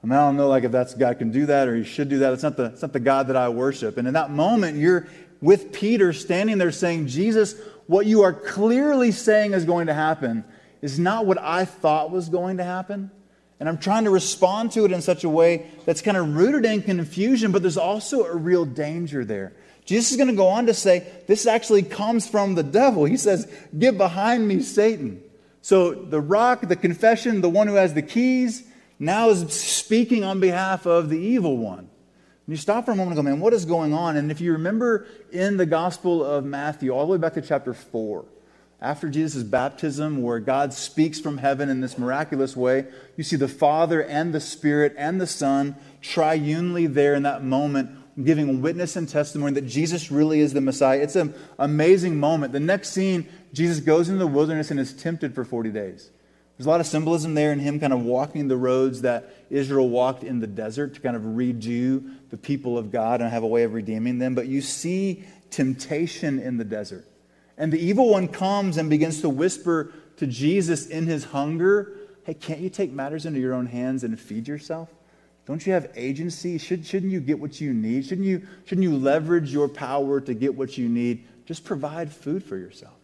I 0.04 0.06
mean, 0.06 0.18
I 0.18 0.26
don't 0.26 0.36
know 0.36 0.48
like 0.48 0.64
if 0.64 0.70
that's 0.70 0.92
God 0.92 1.18
can 1.18 1.30
do 1.30 1.46
that 1.46 1.66
or 1.66 1.74
he 1.74 1.82
should 1.82 2.10
do 2.10 2.18
that. 2.18 2.34
It's 2.34 2.42
not 2.42 2.58
the, 2.58 2.64
it's 2.66 2.82
not 2.82 2.92
the 2.92 3.00
God 3.00 3.28
that 3.28 3.36
I 3.36 3.48
worship. 3.48 3.96
And 3.96 4.06
in 4.06 4.12
that 4.12 4.30
moment, 4.30 4.76
you're 4.76 5.08
with 5.40 5.72
Peter 5.72 6.12
standing 6.12 6.58
there 6.58 6.72
saying, 6.72 7.06
Jesus, 7.06 7.54
what 7.86 8.04
you 8.04 8.20
are 8.20 8.34
clearly 8.34 9.12
saying 9.12 9.54
is 9.54 9.64
going 9.64 9.86
to 9.86 9.94
happen 9.94 10.44
is 10.82 10.98
not 10.98 11.24
what 11.24 11.38
I 11.38 11.64
thought 11.64 12.10
was 12.10 12.28
going 12.28 12.58
to 12.58 12.64
happen. 12.64 13.10
And 13.58 13.66
I'm 13.66 13.78
trying 13.78 14.04
to 14.04 14.10
respond 14.10 14.72
to 14.72 14.84
it 14.84 14.92
in 14.92 15.00
such 15.00 15.24
a 15.24 15.28
way 15.30 15.70
that's 15.86 16.02
kind 16.02 16.18
of 16.18 16.36
rooted 16.36 16.66
in 16.66 16.82
confusion, 16.82 17.50
but 17.50 17.62
there's 17.62 17.78
also 17.78 18.26
a 18.26 18.36
real 18.36 18.66
danger 18.66 19.24
there. 19.24 19.54
Jesus 19.86 20.10
is 20.10 20.18
going 20.18 20.28
to 20.28 20.36
go 20.36 20.48
on 20.48 20.66
to 20.66 20.74
say, 20.74 21.10
this 21.28 21.46
actually 21.46 21.82
comes 21.82 22.28
from 22.28 22.56
the 22.56 22.62
devil. 22.62 23.06
He 23.06 23.16
says, 23.16 23.50
Get 23.78 23.96
behind 23.96 24.46
me, 24.46 24.60
Satan. 24.60 25.22
So 25.62 25.94
the 25.94 26.20
rock, 26.20 26.60
the 26.68 26.76
confession, 26.76 27.40
the 27.40 27.48
one 27.48 27.68
who 27.68 27.76
has 27.76 27.94
the 27.94 28.02
keys, 28.02 28.64
now 28.98 29.28
is 29.30 29.52
speaking 29.52 30.24
on 30.24 30.40
behalf 30.40 30.86
of 30.86 31.08
the 31.08 31.18
evil 31.18 31.56
one. 31.56 31.78
And 31.78 31.88
you 32.52 32.56
stop 32.56 32.84
for 32.84 32.92
a 32.92 32.96
moment 32.96 33.16
and 33.16 33.24
go, 33.24 33.30
man, 33.30 33.40
what 33.40 33.54
is 33.54 33.64
going 33.64 33.94
on? 33.94 34.16
And 34.16 34.30
if 34.30 34.40
you 34.40 34.52
remember 34.52 35.06
in 35.32 35.56
the 35.56 35.66
Gospel 35.66 36.22
of 36.22 36.44
Matthew, 36.44 36.90
all 36.90 37.06
the 37.06 37.12
way 37.12 37.18
back 37.18 37.34
to 37.34 37.40
chapter 37.40 37.72
4, 37.72 38.24
after 38.80 39.08
Jesus' 39.08 39.42
baptism, 39.42 40.20
where 40.20 40.40
God 40.40 40.74
speaks 40.74 41.18
from 41.18 41.38
heaven 41.38 41.70
in 41.70 41.80
this 41.80 41.96
miraculous 41.96 42.54
way, 42.54 42.84
you 43.16 43.24
see 43.24 43.36
the 43.36 43.48
Father 43.48 44.02
and 44.02 44.34
the 44.34 44.40
Spirit 44.40 44.94
and 44.98 45.18
the 45.18 45.26
Son 45.26 45.74
triunely 46.02 46.92
there 46.92 47.14
in 47.14 47.22
that 47.22 47.42
moment, 47.42 47.90
giving 48.22 48.60
witness 48.60 48.94
and 48.94 49.08
testimony 49.08 49.54
that 49.54 49.66
Jesus 49.66 50.10
really 50.10 50.40
is 50.40 50.52
the 50.52 50.60
Messiah. 50.60 50.98
It's 50.98 51.16
an 51.16 51.34
amazing 51.58 52.20
moment. 52.20 52.52
The 52.52 52.60
next 52.60 52.90
scene, 52.90 53.26
Jesus 53.54 53.80
goes 53.80 54.10
into 54.10 54.18
the 54.18 54.26
wilderness 54.26 54.70
and 54.70 54.78
is 54.78 54.92
tempted 54.92 55.34
for 55.34 55.46
40 55.46 55.70
days. 55.70 56.10
There's 56.56 56.66
a 56.66 56.70
lot 56.70 56.80
of 56.80 56.86
symbolism 56.86 57.34
there 57.34 57.52
in 57.52 57.58
him 57.58 57.80
kind 57.80 57.92
of 57.92 58.02
walking 58.02 58.46
the 58.46 58.56
roads 58.56 59.02
that 59.02 59.34
Israel 59.50 59.88
walked 59.88 60.22
in 60.22 60.38
the 60.38 60.46
desert 60.46 60.94
to 60.94 61.00
kind 61.00 61.16
of 61.16 61.22
redo 61.22 62.14
the 62.30 62.36
people 62.36 62.78
of 62.78 62.92
God 62.92 63.20
and 63.20 63.30
have 63.30 63.42
a 63.42 63.46
way 63.46 63.64
of 63.64 63.74
redeeming 63.74 64.18
them. 64.18 64.36
But 64.36 64.46
you 64.46 64.60
see 64.60 65.24
temptation 65.50 66.38
in 66.38 66.56
the 66.56 66.64
desert. 66.64 67.08
And 67.56 67.72
the 67.72 67.78
evil 67.78 68.08
one 68.08 68.28
comes 68.28 68.76
and 68.76 68.88
begins 68.88 69.20
to 69.22 69.28
whisper 69.28 69.92
to 70.16 70.26
Jesus 70.26 70.86
in 70.86 71.06
his 71.06 71.24
hunger, 71.24 71.96
Hey, 72.24 72.34
can't 72.34 72.60
you 72.60 72.70
take 72.70 72.90
matters 72.90 73.26
into 73.26 73.40
your 73.40 73.52
own 73.52 73.66
hands 73.66 74.02
and 74.02 74.18
feed 74.18 74.48
yourself? 74.48 74.88
Don't 75.46 75.66
you 75.66 75.74
have 75.74 75.90
agency? 75.94 76.56
Should, 76.56 76.86
shouldn't 76.86 77.12
you 77.12 77.20
get 77.20 77.38
what 77.38 77.60
you 77.60 77.74
need? 77.74 78.06
Shouldn't 78.06 78.26
you, 78.26 78.46
shouldn't 78.64 78.82
you 78.82 78.96
leverage 78.96 79.52
your 79.52 79.68
power 79.68 80.20
to 80.20 80.32
get 80.32 80.54
what 80.54 80.78
you 80.78 80.88
need? 80.88 81.26
Just 81.44 81.64
provide 81.64 82.10
food 82.10 82.42
for 82.42 82.56
yourself. 82.56 82.94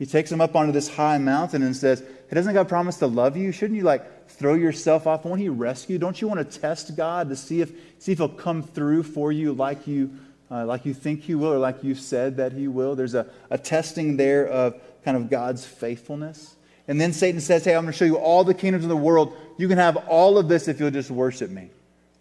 He 0.00 0.06
takes 0.06 0.32
him 0.32 0.40
up 0.40 0.56
onto 0.56 0.72
this 0.72 0.88
high 0.88 1.18
mountain 1.18 1.62
and 1.62 1.76
says, 1.76 2.00
Hey, 2.00 2.34
doesn't 2.34 2.54
God 2.54 2.70
promise 2.70 2.96
to 2.96 3.06
love 3.06 3.36
you? 3.36 3.52
Shouldn't 3.52 3.76
you 3.76 3.84
like 3.84 4.30
throw 4.30 4.54
yourself 4.54 5.06
off? 5.06 5.26
Won't 5.26 5.42
he 5.42 5.50
rescue? 5.50 5.98
Don't 5.98 6.18
you 6.18 6.26
want 6.26 6.38
to 6.38 6.58
test 6.58 6.96
God 6.96 7.28
to 7.28 7.36
see 7.36 7.60
if, 7.60 7.70
see 7.98 8.12
if 8.12 8.18
he'll 8.18 8.30
come 8.30 8.62
through 8.62 9.02
for 9.02 9.30
you 9.30 9.52
like 9.52 9.86
you, 9.86 10.10
uh, 10.50 10.64
like 10.64 10.86
you 10.86 10.94
think 10.94 11.20
he 11.20 11.34
will 11.34 11.52
or 11.52 11.58
like 11.58 11.84
you 11.84 11.94
said 11.94 12.38
that 12.38 12.52
he 12.52 12.66
will? 12.66 12.96
There's 12.96 13.12
a, 13.12 13.26
a 13.50 13.58
testing 13.58 14.16
there 14.16 14.48
of 14.48 14.80
kind 15.04 15.18
of 15.18 15.28
God's 15.28 15.66
faithfulness. 15.66 16.56
And 16.88 16.98
then 16.98 17.12
Satan 17.12 17.42
says, 17.42 17.66
Hey, 17.66 17.76
I'm 17.76 17.82
going 17.82 17.92
to 17.92 17.98
show 17.98 18.06
you 18.06 18.16
all 18.16 18.42
the 18.42 18.54
kingdoms 18.54 18.86
of 18.86 18.88
the 18.88 18.96
world. 18.96 19.36
You 19.58 19.68
can 19.68 19.76
have 19.76 19.98
all 20.08 20.38
of 20.38 20.48
this 20.48 20.66
if 20.66 20.80
you'll 20.80 20.90
just 20.90 21.10
worship 21.10 21.50
me. 21.50 21.68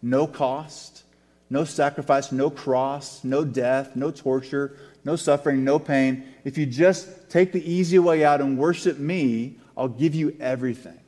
No 0.02 0.28
cost, 0.28 1.04
no 1.50 1.63
sacrifice, 1.63 2.34
no 2.34 2.50
cross, 2.50 3.24
no 3.24 3.46
death, 3.46 3.96
no 3.96 4.12
torture, 4.12 4.76
no 5.06 5.15
suffering, 5.15 5.63
no 5.63 5.80
pain. 5.80 6.26
If 6.44 6.58
you 6.58 6.65
just 6.65 7.08
take 7.30 7.52
the 7.52 7.72
easy 7.72 8.00
way 8.00 8.24
out 8.24 8.42
and 8.42 8.58
worship 8.58 8.98
me, 8.98 9.56
I'll 9.78 9.88
give 9.88 10.15
you 10.15 10.36
everything. 10.39 11.00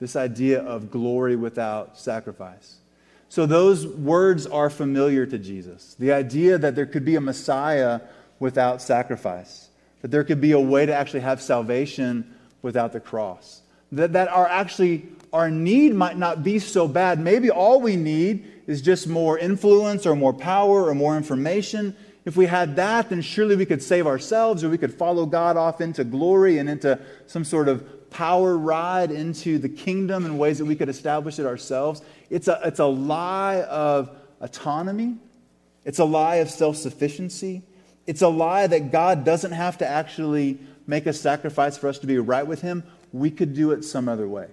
This 0.00 0.16
idea 0.16 0.60
of 0.60 0.90
glory 0.90 1.36
without 1.36 1.98
sacrifice. 1.98 2.76
So, 3.28 3.46
those 3.46 3.86
words 3.86 4.46
are 4.46 4.68
familiar 4.68 5.24
to 5.24 5.38
Jesus. 5.38 5.96
The 5.98 6.12
idea 6.12 6.58
that 6.58 6.74
there 6.74 6.84
could 6.84 7.04
be 7.04 7.14
a 7.14 7.20
Messiah 7.20 8.00
without 8.38 8.82
sacrifice, 8.82 9.70
that 10.02 10.10
there 10.10 10.24
could 10.24 10.40
be 10.40 10.52
a 10.52 10.60
way 10.60 10.84
to 10.84 10.92
actually 10.92 11.20
have 11.20 11.40
salvation 11.40 12.34
without 12.60 12.92
the 12.92 13.00
cross, 13.00 13.62
that, 13.92 14.12
that 14.12 14.28
our 14.28 14.46
actually 14.46 15.06
our 15.32 15.50
need 15.50 15.94
might 15.94 16.18
not 16.18 16.42
be 16.42 16.58
so 16.58 16.86
bad. 16.86 17.18
Maybe 17.18 17.50
all 17.50 17.80
we 17.80 17.96
need 17.96 18.46
is 18.66 18.82
just 18.82 19.08
more 19.08 19.38
influence 19.38 20.04
or 20.04 20.14
more 20.14 20.34
power 20.34 20.86
or 20.86 20.94
more 20.94 21.16
information. 21.16 21.96
If 22.24 22.36
we 22.36 22.46
had 22.46 22.76
that, 22.76 23.10
then 23.10 23.20
surely 23.20 23.56
we 23.56 23.66
could 23.66 23.82
save 23.82 24.06
ourselves 24.06 24.62
or 24.62 24.68
we 24.68 24.78
could 24.78 24.94
follow 24.94 25.26
God 25.26 25.56
off 25.56 25.80
into 25.80 26.04
glory 26.04 26.58
and 26.58 26.68
into 26.68 27.00
some 27.26 27.44
sort 27.44 27.68
of 27.68 28.10
power 28.10 28.56
ride 28.56 29.10
into 29.10 29.58
the 29.58 29.68
kingdom 29.68 30.24
in 30.24 30.38
ways 30.38 30.58
that 30.58 30.66
we 30.66 30.76
could 30.76 30.88
establish 30.88 31.38
it 31.38 31.46
ourselves. 31.46 32.02
It's 32.30 32.46
a, 32.46 32.60
it's 32.64 32.78
a 32.78 32.86
lie 32.86 33.62
of 33.62 34.10
autonomy, 34.40 35.16
it's 35.84 35.98
a 35.98 36.04
lie 36.04 36.36
of 36.36 36.50
self 36.50 36.76
sufficiency, 36.76 37.62
it's 38.06 38.22
a 38.22 38.28
lie 38.28 38.66
that 38.66 38.92
God 38.92 39.24
doesn't 39.24 39.52
have 39.52 39.78
to 39.78 39.88
actually 39.88 40.58
make 40.86 41.06
a 41.06 41.12
sacrifice 41.12 41.76
for 41.76 41.88
us 41.88 41.98
to 42.00 42.06
be 42.06 42.18
right 42.18 42.46
with 42.46 42.60
Him. 42.60 42.84
We 43.12 43.30
could 43.30 43.54
do 43.54 43.72
it 43.72 43.84
some 43.84 44.08
other 44.08 44.28
way. 44.28 44.48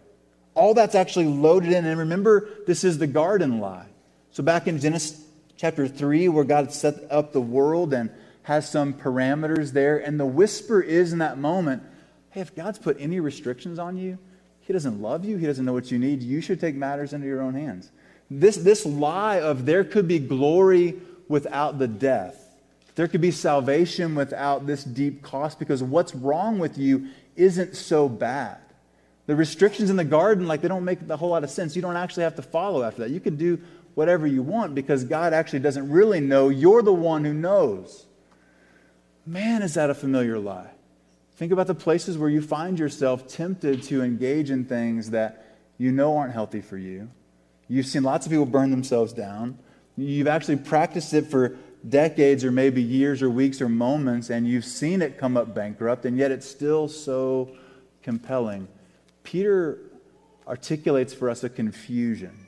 All 0.56 0.74
that's 0.74 0.96
actually 0.96 1.26
loaded 1.28 1.72
in. 1.72 1.86
And 1.86 2.00
remember, 2.00 2.50
this 2.68 2.84
is 2.84 2.98
the 2.98 3.08
garden 3.08 3.60
lie. 3.60 3.88
So 4.32 4.44
back 4.44 4.68
in 4.68 4.80
Genesis 4.80 5.24
chapter 5.60 5.90
3, 5.90 6.30
where 6.30 6.46
God 6.46 6.72
set 6.72 6.96
up 7.12 7.34
the 7.34 7.42
world 7.42 7.94
and 7.94 8.10
has 8.44 8.70
some 8.70 8.94
parameters 8.94 9.74
there. 9.74 9.98
And 9.98 10.18
the 10.18 10.26
whisper 10.26 10.82
is 10.82 11.12
in 11.12 11.20
that 11.20 11.38
moment 11.38 11.84
hey, 12.32 12.42
if 12.42 12.54
God's 12.54 12.78
put 12.78 12.96
any 13.00 13.20
restrictions 13.20 13.80
on 13.80 13.98
you, 13.98 14.20
He 14.62 14.72
doesn't 14.72 15.02
love 15.02 15.26
you, 15.26 15.38
He 15.38 15.48
doesn't 15.48 15.66
know 15.66 15.74
what 15.74 15.92
you 15.92 15.98
need, 15.98 16.22
you 16.22 16.42
should 16.42 16.62
take 16.62 16.76
matters 16.76 17.12
into 17.12 17.26
your 17.26 17.42
own 17.42 17.56
hands. 17.56 17.92
This, 18.30 18.56
this 18.56 18.86
lie 18.86 19.42
of 19.42 19.66
there 19.66 19.84
could 19.84 20.08
be 20.08 20.20
glory 20.20 21.00
without 21.28 21.80
the 21.80 21.88
death, 21.88 22.56
there 22.96 23.08
could 23.08 23.22
be 23.22 23.32
salvation 23.32 24.14
without 24.14 24.68
this 24.68 24.84
deep 24.84 25.24
cost, 25.24 25.58
because 25.58 25.82
what's 25.82 26.14
wrong 26.14 26.60
with 26.60 26.78
you 26.78 27.08
isn't 27.36 27.76
so 27.76 28.08
bad. 28.08 28.60
The 29.26 29.36
restrictions 29.36 29.90
in 29.90 29.96
the 29.96 30.04
garden, 30.04 30.48
like 30.48 30.62
they 30.62 30.68
don't 30.68 30.86
make 30.86 31.00
a 31.08 31.18
whole 31.18 31.30
lot 31.30 31.44
of 31.44 31.52
sense. 31.52 31.76
You 31.76 31.84
don't 31.84 31.96
actually 31.96 32.24
have 32.24 32.36
to 32.38 32.42
follow 32.42 32.84
after 32.84 33.04
that. 33.04 33.12
You 33.12 33.20
can 33.20 33.36
do 33.36 33.60
whatever 34.00 34.26
you 34.26 34.42
want 34.42 34.74
because 34.74 35.04
God 35.04 35.34
actually 35.34 35.60
doesn't 35.60 35.90
really 35.90 36.22
know. 36.22 36.48
You're 36.48 36.82
the 36.82 36.94
one 36.94 37.26
who 37.26 37.34
knows. 37.34 38.06
Man, 39.26 39.62
is 39.62 39.74
that 39.74 39.90
a 39.90 39.94
familiar 39.94 40.40
lie? 40.40 40.70
Think 41.36 41.52
about 41.52 41.68
the 41.68 41.76
places 41.76 42.18
where 42.18 42.30
you 42.30 42.42
find 42.42 42.80
yourself 42.80 43.28
tempted 43.28 43.84
to 43.84 44.02
engage 44.02 44.52
in 44.52 44.64
things 44.64 45.10
that 45.10 45.58
you 45.78 45.92
know 45.92 46.16
aren't 46.16 46.32
healthy 46.32 46.62
for 46.62 46.78
you. 46.78 47.10
You've 47.68 47.88
seen 47.88 48.04
lots 48.04 48.26
of 48.26 48.30
people 48.30 48.46
burn 48.46 48.72
themselves 48.72 49.12
down. 49.12 49.60
You've 49.98 50.28
actually 50.28 50.56
practiced 50.56 51.14
it 51.14 51.28
for 51.28 51.58
decades 51.86 52.46
or 52.46 52.54
maybe 52.54 52.82
years 52.82 53.22
or 53.22 53.30
weeks 53.30 53.60
or 53.60 53.68
moments, 53.68 54.30
and 54.30 54.48
you've 54.48 54.64
seen 54.64 55.02
it 55.02 55.18
come 55.18 55.36
up 55.36 55.54
bankrupt, 55.54 56.06
and 56.06 56.18
yet 56.18 56.32
it's 56.32 56.50
still 56.50 56.88
so 56.88 57.52
compelling. 58.02 58.70
Peter 59.24 59.78
articulates 60.48 61.14
for 61.14 61.30
us 61.30 61.44
a 61.44 61.50
confusion. 61.50 62.39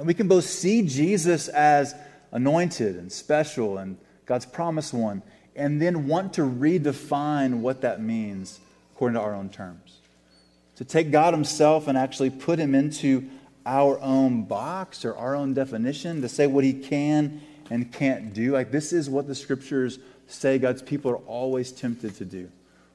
And 0.00 0.06
we 0.06 0.14
can 0.14 0.28
both 0.28 0.46
see 0.46 0.80
Jesus 0.80 1.48
as 1.48 1.94
anointed 2.32 2.96
and 2.96 3.12
special 3.12 3.76
and 3.76 3.98
God's 4.24 4.46
promised 4.46 4.94
one, 4.94 5.22
and 5.54 5.82
then 5.82 6.06
want 6.06 6.32
to 6.34 6.40
redefine 6.40 7.58
what 7.58 7.82
that 7.82 8.00
means 8.00 8.60
according 8.94 9.16
to 9.16 9.20
our 9.20 9.34
own 9.34 9.50
terms. 9.50 9.98
To 10.76 10.86
take 10.86 11.10
God 11.10 11.34
Himself 11.34 11.86
and 11.86 11.98
actually 11.98 12.30
put 12.30 12.58
Him 12.58 12.74
into 12.74 13.28
our 13.66 14.00
own 14.00 14.44
box 14.44 15.04
or 15.04 15.14
our 15.18 15.36
own 15.36 15.52
definition 15.52 16.22
to 16.22 16.30
say 16.30 16.46
what 16.46 16.64
he 16.64 16.72
can 16.72 17.42
and 17.68 17.92
can't 17.92 18.32
do. 18.32 18.52
Like, 18.52 18.70
this 18.70 18.94
is 18.94 19.10
what 19.10 19.26
the 19.26 19.34
scriptures 19.34 19.98
say 20.28 20.58
God's 20.58 20.80
people 20.80 21.10
are 21.10 21.16
always 21.16 21.72
tempted 21.72 22.14
to 22.16 22.24
do. 22.24 22.50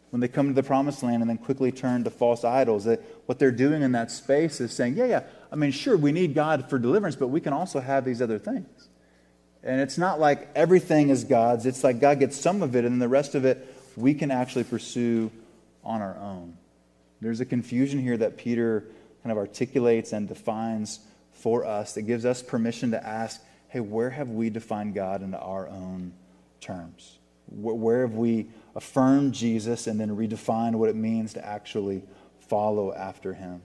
When 0.10 0.22
they 0.22 0.28
come 0.28 0.48
to 0.48 0.54
the 0.54 0.64
promised 0.64 1.04
land 1.04 1.22
and 1.22 1.30
then 1.30 1.38
quickly 1.38 1.72
turn 1.72 2.04
to 2.06 2.10
false 2.10 2.44
idols, 2.44 2.86
that 2.86 3.02
what 3.26 3.38
they're 3.38 3.52
doing 3.52 3.82
in 3.82 3.92
that 3.92 4.10
space 4.10 4.60
is 4.60 4.72
saying, 4.72 4.96
yeah, 4.96 5.06
yeah, 5.06 5.24
I 5.56 5.58
mean, 5.58 5.72
sure, 5.72 5.96
we 5.96 6.12
need 6.12 6.36
God 6.36 6.70
for 6.70 6.78
deliverance, 6.78 7.16
but 7.16 7.30
we 7.30 7.40
can 7.40 7.54
also 7.54 7.80
have 7.80 8.04
these 8.04 8.22
other 8.22 8.38
things. 8.38 8.90
And 9.64 9.80
it's 9.80 9.98
not 9.98 10.20
like 10.20 10.50
everything 10.54 11.08
is 11.08 11.24
God's. 11.24 11.66
It's 11.66 11.82
like 11.82 12.02
God 12.02 12.20
gets 12.20 12.36
some 12.36 12.62
of 12.62 12.76
it, 12.76 12.84
and 12.84 13.02
the 13.02 13.08
rest 13.08 13.36
of 13.36 13.46
it 13.46 13.74
we 13.96 14.14
can 14.16 14.32
actually 14.32 14.66
pursue 14.66 15.32
on 15.82 16.02
our 16.02 16.18
own. 16.18 16.58
There's 17.22 17.40
a 17.40 17.46
confusion 17.46 18.02
here 18.02 18.18
that 18.18 18.36
Peter 18.36 18.84
kind 19.24 19.32
of 19.32 19.38
articulates 19.38 20.12
and 20.12 20.28
defines 20.28 21.00
for 21.32 21.64
us 21.64 21.94
that 21.94 22.02
gives 22.02 22.26
us 22.26 22.44
permission 22.44 22.92
to 22.92 23.08
ask, 23.08 23.42
hey, 23.70 23.80
where 23.80 24.10
have 24.10 24.28
we 24.28 24.50
defined 24.50 24.94
God 24.94 25.22
into 25.24 25.40
our 25.40 25.70
own 25.70 26.12
terms? 26.60 27.18
Where 27.48 28.02
have 28.02 28.16
we 28.16 28.48
affirmed 28.76 29.34
Jesus 29.34 29.88
and 29.88 30.02
then 30.02 30.10
redefined 30.18 30.76
what 30.76 30.90
it 30.90 30.98
means 30.98 31.32
to 31.36 31.48
actually 31.48 32.04
follow 32.40 32.94
after 32.94 33.34
him? 33.34 33.62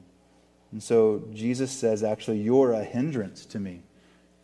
And 0.73 0.83
so 0.83 1.23
Jesus 1.33 1.71
says, 1.71 2.03
actually, 2.03 2.41
you're 2.41 2.73
a 2.73 2.85
hindrance 2.85 3.45
to 3.47 3.59
me. 3.59 3.83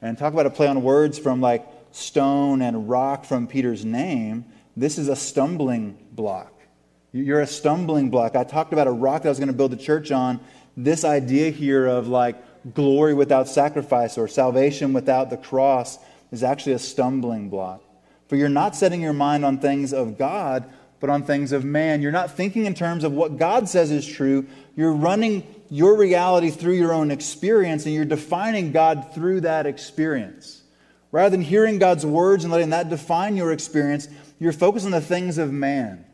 And 0.03 0.19
talk 0.19 0.33
about 0.33 0.47
a 0.47 0.51
play 0.51 0.67
on 0.67 0.83
words 0.83 1.19
from 1.19 1.41
like 1.41 1.67
stone 1.93 2.63
and 2.63 2.89
rock 2.89 3.25
from 3.25 3.47
Peter's 3.47 3.85
name. 3.85 4.45
This 4.77 4.99
is 4.99 5.09
a 5.09 5.17
stumbling 5.17 5.97
block. 6.13 6.53
You're 7.13 7.41
a 7.41 7.47
stumbling 7.47 8.11
block. 8.11 8.37
I 8.37 8.45
talked 8.45 8.73
about 8.73 8.87
a 8.87 8.93
rock 8.93 9.23
that 9.23 9.29
I 9.29 9.31
was 9.31 9.39
going 9.39 9.49
to 9.49 9.55
build 9.55 9.73
a 9.73 9.77
church 9.77 10.11
on. 10.11 10.41
This 10.77 11.05
idea 11.05 11.51
here 11.51 11.87
of 11.87 12.09
like 12.09 12.37
glory 12.75 13.15
without 13.15 13.49
sacrifice 13.49 14.19
or 14.19 14.29
salvation 14.29 14.93
without 14.93 15.31
the 15.31 15.37
cross 15.37 15.99
is 16.31 16.43
actually 16.43 16.73
a 16.73 16.79
stumbling 16.79 17.49
block. 17.49 17.83
For 18.29 18.37
you're 18.37 18.49
not 18.49 18.77
setting 18.77 19.01
your 19.01 19.13
mind 19.13 19.45
on 19.45 19.59
things 19.59 19.93
of 19.95 20.19
God, 20.19 20.69
but 21.01 21.09
on 21.09 21.23
things 21.23 21.53
of 21.53 21.65
man. 21.65 22.03
You're 22.03 22.13
not 22.13 22.33
thinking 22.33 22.67
in 22.67 22.75
terms 22.75 23.05
of 23.05 23.13
what 23.13 23.39
God 23.39 23.69
says 23.69 23.91
is 23.91 24.07
true. 24.07 24.47
You're 24.75 24.93
running 24.93 25.43
your 25.71 25.97
reality 25.97 26.51
through 26.51 26.75
your 26.75 26.93
own 26.93 27.11
experience, 27.11 27.87
and 27.87 27.95
you're 27.95 28.05
defining 28.05 28.73
God 28.73 29.13
through 29.15 29.43
that 29.43 29.67
experience. 29.67 30.63
Rather 31.13 31.31
than 31.31 31.43
hearing 31.43 31.79
God's 31.79 32.05
words 32.05 32.45
and 32.45 32.53
letting 32.53 32.71
that 32.71 32.91
define 32.91 33.37
your 33.37 33.53
experience, 33.53 34.09
you're 34.39 34.53
focused 34.53 34.85
on 34.85 34.93
the 34.93 35.01
things 35.01 35.39
of 35.39 35.53
man. 35.53 36.05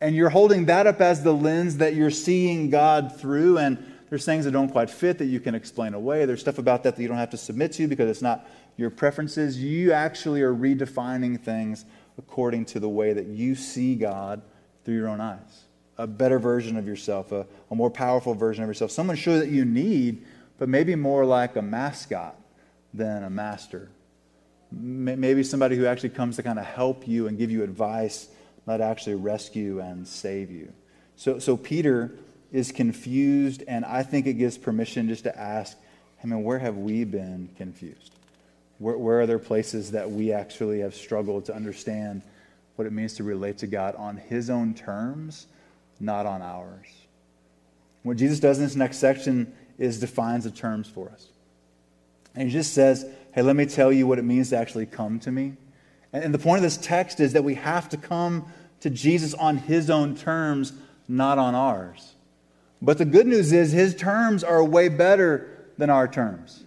And 0.00 0.14
you're 0.14 0.30
holding 0.30 0.66
that 0.66 0.86
up 0.86 1.00
as 1.00 1.22
the 1.22 1.32
lens 1.32 1.78
that 1.78 1.94
you're 1.94 2.10
seeing 2.10 2.70
God 2.70 3.18
through. 3.18 3.58
And 3.58 3.84
there's 4.10 4.24
things 4.24 4.44
that 4.44 4.50
don't 4.50 4.68
quite 4.68 4.90
fit 4.90 5.18
that 5.18 5.26
you 5.26 5.40
can 5.40 5.54
explain 5.54 5.94
away. 5.94 6.24
There's 6.26 6.40
stuff 6.40 6.58
about 6.58 6.82
that 6.82 6.96
that 6.96 7.02
you 7.02 7.08
don't 7.08 7.16
have 7.16 7.30
to 7.30 7.36
submit 7.36 7.72
to 7.72 7.88
because 7.88 8.10
it's 8.10 8.22
not 8.22 8.48
your 8.76 8.90
preferences. 8.90 9.58
You 9.58 9.92
actually 9.92 10.42
are 10.42 10.54
redefining 10.54 11.40
things 11.40 11.84
according 12.18 12.66
to 12.66 12.80
the 12.80 12.88
way 12.88 13.12
that 13.12 13.26
you 13.26 13.54
see 13.54 13.94
God 13.94 14.42
through 14.84 14.96
your 14.96 15.08
own 15.08 15.20
eyes. 15.20 15.64
A 15.96 16.06
better 16.06 16.38
version 16.38 16.76
of 16.76 16.86
yourself, 16.86 17.30
a, 17.32 17.46
a 17.70 17.74
more 17.74 17.90
powerful 17.90 18.34
version 18.34 18.64
of 18.64 18.68
yourself, 18.68 18.90
someone 18.90 19.16
sure 19.16 19.38
that 19.38 19.48
you 19.48 19.64
need, 19.64 20.24
but 20.58 20.68
maybe 20.68 20.94
more 20.96 21.24
like 21.24 21.56
a 21.56 21.62
mascot 21.62 22.36
than 22.92 23.22
a 23.22 23.30
master. 23.30 23.90
Maybe 24.72 25.44
somebody 25.44 25.76
who 25.76 25.86
actually 25.86 26.10
comes 26.10 26.36
to 26.36 26.42
kind 26.42 26.58
of 26.58 26.64
help 26.64 27.06
you 27.06 27.28
and 27.28 27.38
give 27.38 27.50
you 27.50 27.62
advice, 27.62 28.28
not 28.66 28.80
actually 28.80 29.14
rescue 29.14 29.80
and 29.80 30.06
save 30.06 30.50
you. 30.50 30.72
So, 31.16 31.38
so 31.38 31.56
Peter 31.56 32.12
is 32.50 32.72
confused, 32.72 33.62
and 33.68 33.84
I 33.84 34.02
think 34.02 34.26
it 34.26 34.34
gives 34.34 34.58
permission 34.58 35.08
just 35.08 35.24
to 35.24 35.38
ask, 35.38 35.76
I 36.22 36.26
mean, 36.26 36.42
where 36.42 36.58
have 36.58 36.76
we 36.76 37.04
been 37.04 37.50
confused? 37.56 38.12
Where, 38.78 38.96
where 38.96 39.20
are 39.20 39.26
there 39.26 39.38
places 39.38 39.92
that 39.92 40.10
we 40.10 40.32
actually 40.32 40.80
have 40.80 40.94
struggled 40.94 41.44
to 41.46 41.54
understand 41.54 42.22
what 42.76 42.86
it 42.86 42.92
means 42.92 43.14
to 43.14 43.24
relate 43.24 43.58
to 43.58 43.66
God 43.66 43.94
on 43.96 44.16
His 44.16 44.50
own 44.50 44.74
terms, 44.74 45.46
not 46.04 46.26
on 46.26 46.42
ours? 46.42 46.86
What 48.02 48.16
Jesus 48.16 48.38
does 48.38 48.58
in 48.58 48.64
this 48.64 48.76
next 48.76 48.98
section 48.98 49.52
is 49.78 49.98
defines 49.98 50.44
the 50.44 50.50
terms 50.50 50.88
for 50.88 51.08
us. 51.10 51.26
And 52.34 52.48
he 52.48 52.52
just 52.52 52.74
says, 52.74 53.06
hey, 53.32 53.42
let 53.42 53.56
me 53.56 53.66
tell 53.66 53.92
you 53.92 54.06
what 54.06 54.18
it 54.18 54.24
means 54.24 54.50
to 54.50 54.56
actually 54.56 54.86
come 54.86 55.18
to 55.20 55.32
me. 55.32 55.54
And 56.12 56.32
the 56.32 56.38
point 56.38 56.58
of 56.58 56.62
this 56.62 56.76
text 56.76 57.18
is 57.18 57.32
that 57.32 57.42
we 57.42 57.54
have 57.54 57.88
to 57.88 57.96
come 57.96 58.46
to 58.80 58.90
Jesus 58.90 59.34
on 59.34 59.56
his 59.56 59.90
own 59.90 60.16
terms, 60.16 60.72
not 61.08 61.38
on 61.38 61.54
ours. 61.54 62.14
But 62.82 62.98
the 62.98 63.04
good 63.04 63.26
news 63.26 63.52
is 63.52 63.72
his 63.72 63.94
terms 63.94 64.44
are 64.44 64.62
way 64.62 64.88
better 64.88 65.48
than 65.78 65.90
our 65.90 66.06
terms. 66.06 66.62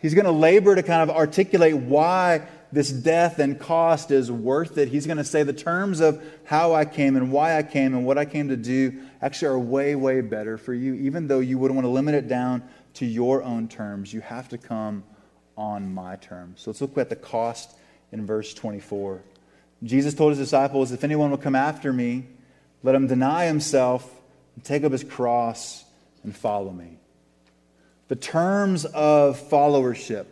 He's 0.00 0.14
going 0.14 0.26
to 0.26 0.32
labor 0.32 0.74
to 0.74 0.82
kind 0.82 1.08
of 1.08 1.16
articulate 1.16 1.76
why 1.76 2.42
this 2.72 2.90
death 2.90 3.38
and 3.38 3.60
cost 3.60 4.10
is 4.10 4.32
worth 4.32 4.78
it. 4.78 4.88
He's 4.88 5.06
going 5.06 5.18
to 5.18 5.24
say 5.24 5.42
the 5.42 5.52
terms 5.52 6.00
of 6.00 6.22
how 6.44 6.74
I 6.74 6.86
came 6.86 7.16
and 7.16 7.30
why 7.30 7.58
I 7.58 7.62
came 7.62 7.94
and 7.94 8.06
what 8.06 8.16
I 8.16 8.24
came 8.24 8.48
to 8.48 8.56
do 8.56 9.02
actually 9.20 9.48
are 9.48 9.58
way, 9.58 9.94
way 9.94 10.22
better 10.22 10.56
for 10.56 10.72
you. 10.72 10.94
Even 10.94 11.28
though 11.28 11.40
you 11.40 11.58
wouldn't 11.58 11.76
want 11.76 11.84
to 11.84 11.90
limit 11.90 12.14
it 12.14 12.28
down 12.28 12.62
to 12.94 13.06
your 13.06 13.42
own 13.42 13.68
terms, 13.68 14.12
you 14.12 14.22
have 14.22 14.48
to 14.48 14.58
come 14.58 15.04
on 15.56 15.92
my 15.92 16.16
terms. 16.16 16.62
So 16.62 16.70
let's 16.70 16.80
look 16.80 16.96
at 16.96 17.10
the 17.10 17.16
cost 17.16 17.76
in 18.10 18.24
verse 18.24 18.54
24. 18.54 19.20
Jesus 19.84 20.14
told 20.14 20.30
his 20.30 20.38
disciples, 20.38 20.92
If 20.92 21.04
anyone 21.04 21.30
will 21.30 21.38
come 21.38 21.54
after 21.54 21.92
me, 21.92 22.26
let 22.82 22.94
him 22.94 23.06
deny 23.06 23.46
himself 23.46 24.08
and 24.54 24.64
take 24.64 24.84
up 24.84 24.92
his 24.92 25.04
cross 25.04 25.84
and 26.22 26.34
follow 26.34 26.70
me. 26.70 26.98
The 28.08 28.16
terms 28.16 28.84
of 28.84 29.38
followership, 29.50 30.26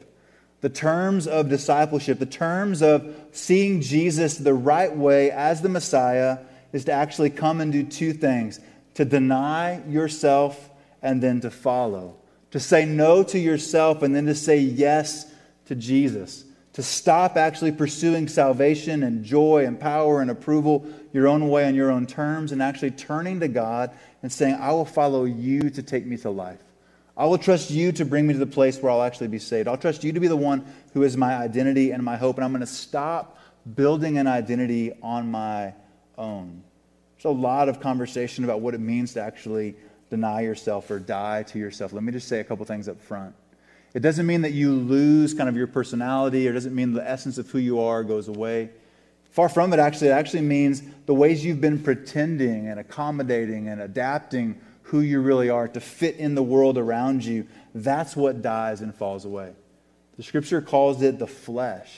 the 0.60 0.68
terms 0.68 1.26
of 1.26 1.48
discipleship, 1.48 2.18
the 2.18 2.26
terms 2.26 2.82
of 2.82 3.14
seeing 3.32 3.80
Jesus 3.80 4.36
the 4.36 4.54
right 4.54 4.94
way 4.94 5.30
as 5.30 5.62
the 5.62 5.68
Messiah 5.68 6.38
is 6.72 6.84
to 6.84 6.92
actually 6.92 7.30
come 7.30 7.60
and 7.60 7.72
do 7.72 7.82
two 7.82 8.12
things 8.12 8.60
to 8.94 9.04
deny 9.04 9.82
yourself 9.88 10.70
and 11.02 11.22
then 11.22 11.40
to 11.40 11.50
follow. 11.50 12.16
To 12.50 12.60
say 12.60 12.84
no 12.84 13.22
to 13.24 13.38
yourself 13.38 14.02
and 14.02 14.14
then 14.14 14.26
to 14.26 14.34
say 14.34 14.58
yes 14.58 15.32
to 15.66 15.74
Jesus. 15.74 16.44
To 16.74 16.82
stop 16.82 17.36
actually 17.36 17.72
pursuing 17.72 18.28
salvation 18.28 19.02
and 19.02 19.24
joy 19.24 19.64
and 19.66 19.80
power 19.80 20.20
and 20.20 20.30
approval 20.30 20.86
your 21.12 21.26
own 21.26 21.48
way 21.48 21.66
on 21.66 21.74
your 21.74 21.90
own 21.90 22.06
terms 22.06 22.52
and 22.52 22.62
actually 22.62 22.92
turning 22.92 23.40
to 23.40 23.48
God 23.48 23.90
and 24.22 24.30
saying, 24.30 24.56
I 24.60 24.72
will 24.72 24.84
follow 24.84 25.24
you 25.24 25.70
to 25.70 25.82
take 25.82 26.06
me 26.06 26.16
to 26.18 26.30
life. 26.30 26.60
I 27.16 27.26
will 27.26 27.38
trust 27.38 27.70
you 27.70 27.92
to 27.92 28.04
bring 28.04 28.26
me 28.26 28.32
to 28.32 28.38
the 28.38 28.46
place 28.46 28.80
where 28.80 28.90
I'll 28.90 29.02
actually 29.02 29.28
be 29.28 29.38
saved. 29.38 29.68
I'll 29.68 29.76
trust 29.76 30.04
you 30.04 30.12
to 30.12 30.20
be 30.20 30.28
the 30.28 30.36
one 30.36 30.64
who 30.94 31.02
is 31.02 31.16
my 31.16 31.36
identity 31.36 31.90
and 31.90 32.02
my 32.02 32.16
hope, 32.16 32.36
and 32.36 32.44
I'm 32.44 32.52
going 32.52 32.60
to 32.60 32.66
stop 32.66 33.38
building 33.74 34.18
an 34.18 34.26
identity 34.26 34.92
on 35.02 35.30
my 35.30 35.74
own. 36.16 36.62
There's 37.16 37.26
a 37.26 37.38
lot 37.38 37.68
of 37.68 37.80
conversation 37.80 38.44
about 38.44 38.60
what 38.60 38.74
it 38.74 38.80
means 38.80 39.12
to 39.14 39.22
actually 39.22 39.76
deny 40.08 40.40
yourself 40.40 40.90
or 40.90 40.98
die 40.98 41.42
to 41.44 41.58
yourself. 41.58 41.92
Let 41.92 42.02
me 42.02 42.12
just 42.12 42.28
say 42.28 42.40
a 42.40 42.44
couple 42.44 42.64
things 42.64 42.88
up 42.88 43.00
front. 43.00 43.34
It 43.92 44.00
doesn't 44.00 44.26
mean 44.26 44.42
that 44.42 44.52
you 44.52 44.72
lose 44.72 45.34
kind 45.34 45.48
of 45.48 45.56
your 45.56 45.66
personality, 45.66 46.48
or 46.48 46.52
doesn't 46.52 46.74
mean 46.74 46.92
the 46.92 47.08
essence 47.08 47.38
of 47.38 47.50
who 47.50 47.58
you 47.58 47.80
are 47.80 48.04
goes 48.04 48.28
away. 48.28 48.70
Far 49.30 49.48
from 49.48 49.72
it, 49.72 49.78
actually. 49.78 50.08
It 50.08 50.12
actually 50.12 50.42
means 50.42 50.82
the 51.06 51.14
ways 51.14 51.44
you've 51.44 51.60
been 51.60 51.82
pretending 51.82 52.68
and 52.68 52.80
accommodating 52.80 53.68
and 53.68 53.80
adapting 53.80 54.60
who 54.90 55.00
you 55.00 55.20
really 55.20 55.48
are, 55.48 55.68
to 55.68 55.80
fit 55.80 56.16
in 56.16 56.34
the 56.34 56.42
world 56.42 56.76
around 56.76 57.24
you, 57.24 57.46
that's 57.72 58.16
what 58.16 58.42
dies 58.42 58.80
and 58.80 58.92
falls 58.92 59.24
away. 59.24 59.52
The 60.16 60.24
scripture 60.24 60.60
calls 60.60 61.00
it 61.00 61.20
the 61.20 61.28
flesh. 61.28 61.96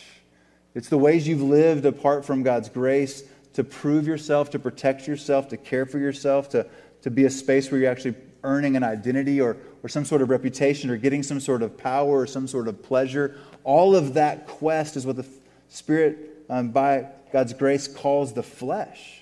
It's 0.74 0.90
the 0.90 0.98
ways 0.98 1.26
you've 1.26 1.40
lived 1.40 1.86
apart 1.86 2.24
from 2.26 2.42
God's 2.42 2.68
grace 2.68 3.24
to 3.54 3.64
prove 3.64 4.06
yourself, 4.06 4.50
to 4.50 4.58
protect 4.58 5.08
yourself, 5.08 5.48
to 5.48 5.56
care 5.56 5.86
for 5.86 5.98
yourself, 5.98 6.50
to, 6.50 6.66
to 7.00 7.10
be 7.10 7.24
a 7.24 7.30
space 7.30 7.70
where 7.70 7.80
you're 7.80 7.90
actually 7.90 8.14
earning 8.44 8.76
an 8.76 8.82
identity 8.84 9.40
or, 9.40 9.56
or 9.82 9.88
some 9.88 10.04
sort 10.04 10.20
of 10.20 10.28
reputation 10.28 10.90
or 10.90 10.98
getting 10.98 11.22
some 11.22 11.40
sort 11.40 11.62
of 11.62 11.78
power 11.78 12.20
or 12.20 12.26
some 12.26 12.46
sort 12.46 12.68
of 12.68 12.82
pleasure. 12.82 13.38
All 13.64 13.96
of 13.96 14.14
that 14.14 14.46
quest 14.46 14.96
is 14.96 15.06
what 15.06 15.16
the 15.16 15.26
Spirit, 15.68 16.44
um, 16.50 16.72
by 16.72 17.06
God's 17.32 17.54
grace, 17.54 17.88
calls 17.88 18.34
the 18.34 18.42
flesh 18.42 19.21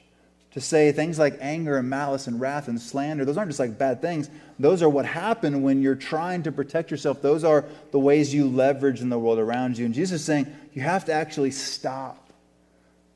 to 0.52 0.60
say 0.60 0.90
things 0.90 1.18
like 1.18 1.38
anger 1.40 1.78
and 1.78 1.88
malice 1.88 2.26
and 2.26 2.40
wrath 2.40 2.66
and 2.66 2.80
slander, 2.80 3.24
those 3.24 3.36
aren't 3.36 3.50
just 3.50 3.60
like 3.60 3.78
bad 3.78 4.00
things. 4.02 4.28
Those 4.58 4.82
are 4.82 4.88
what 4.88 5.06
happen 5.06 5.62
when 5.62 5.80
you're 5.80 5.94
trying 5.94 6.42
to 6.42 6.52
protect 6.52 6.90
yourself. 6.90 7.22
Those 7.22 7.44
are 7.44 7.64
the 7.92 8.00
ways 8.00 8.34
you 8.34 8.48
leverage 8.48 9.00
in 9.00 9.08
the 9.08 9.18
world 9.18 9.38
around 9.38 9.78
you. 9.78 9.86
And 9.86 9.94
Jesus 9.94 10.20
is 10.20 10.26
saying 10.26 10.46
you 10.72 10.82
have 10.82 11.04
to 11.04 11.12
actually 11.12 11.52
stop. 11.52 12.32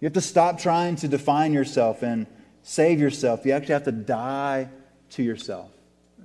You 0.01 0.07
have 0.07 0.15
to 0.15 0.21
stop 0.21 0.59
trying 0.59 0.97
to 0.97 1.09
define 1.09 1.53
yourself 1.53 2.03
and 2.03 2.27
save 2.63 3.01
yourself. 3.01 3.45
You 3.45 3.53
actually 3.53 3.75
have 3.75 3.85
to 3.85 3.93
die 3.93 4.69
to 5.11 5.23
yourself. 5.23 5.71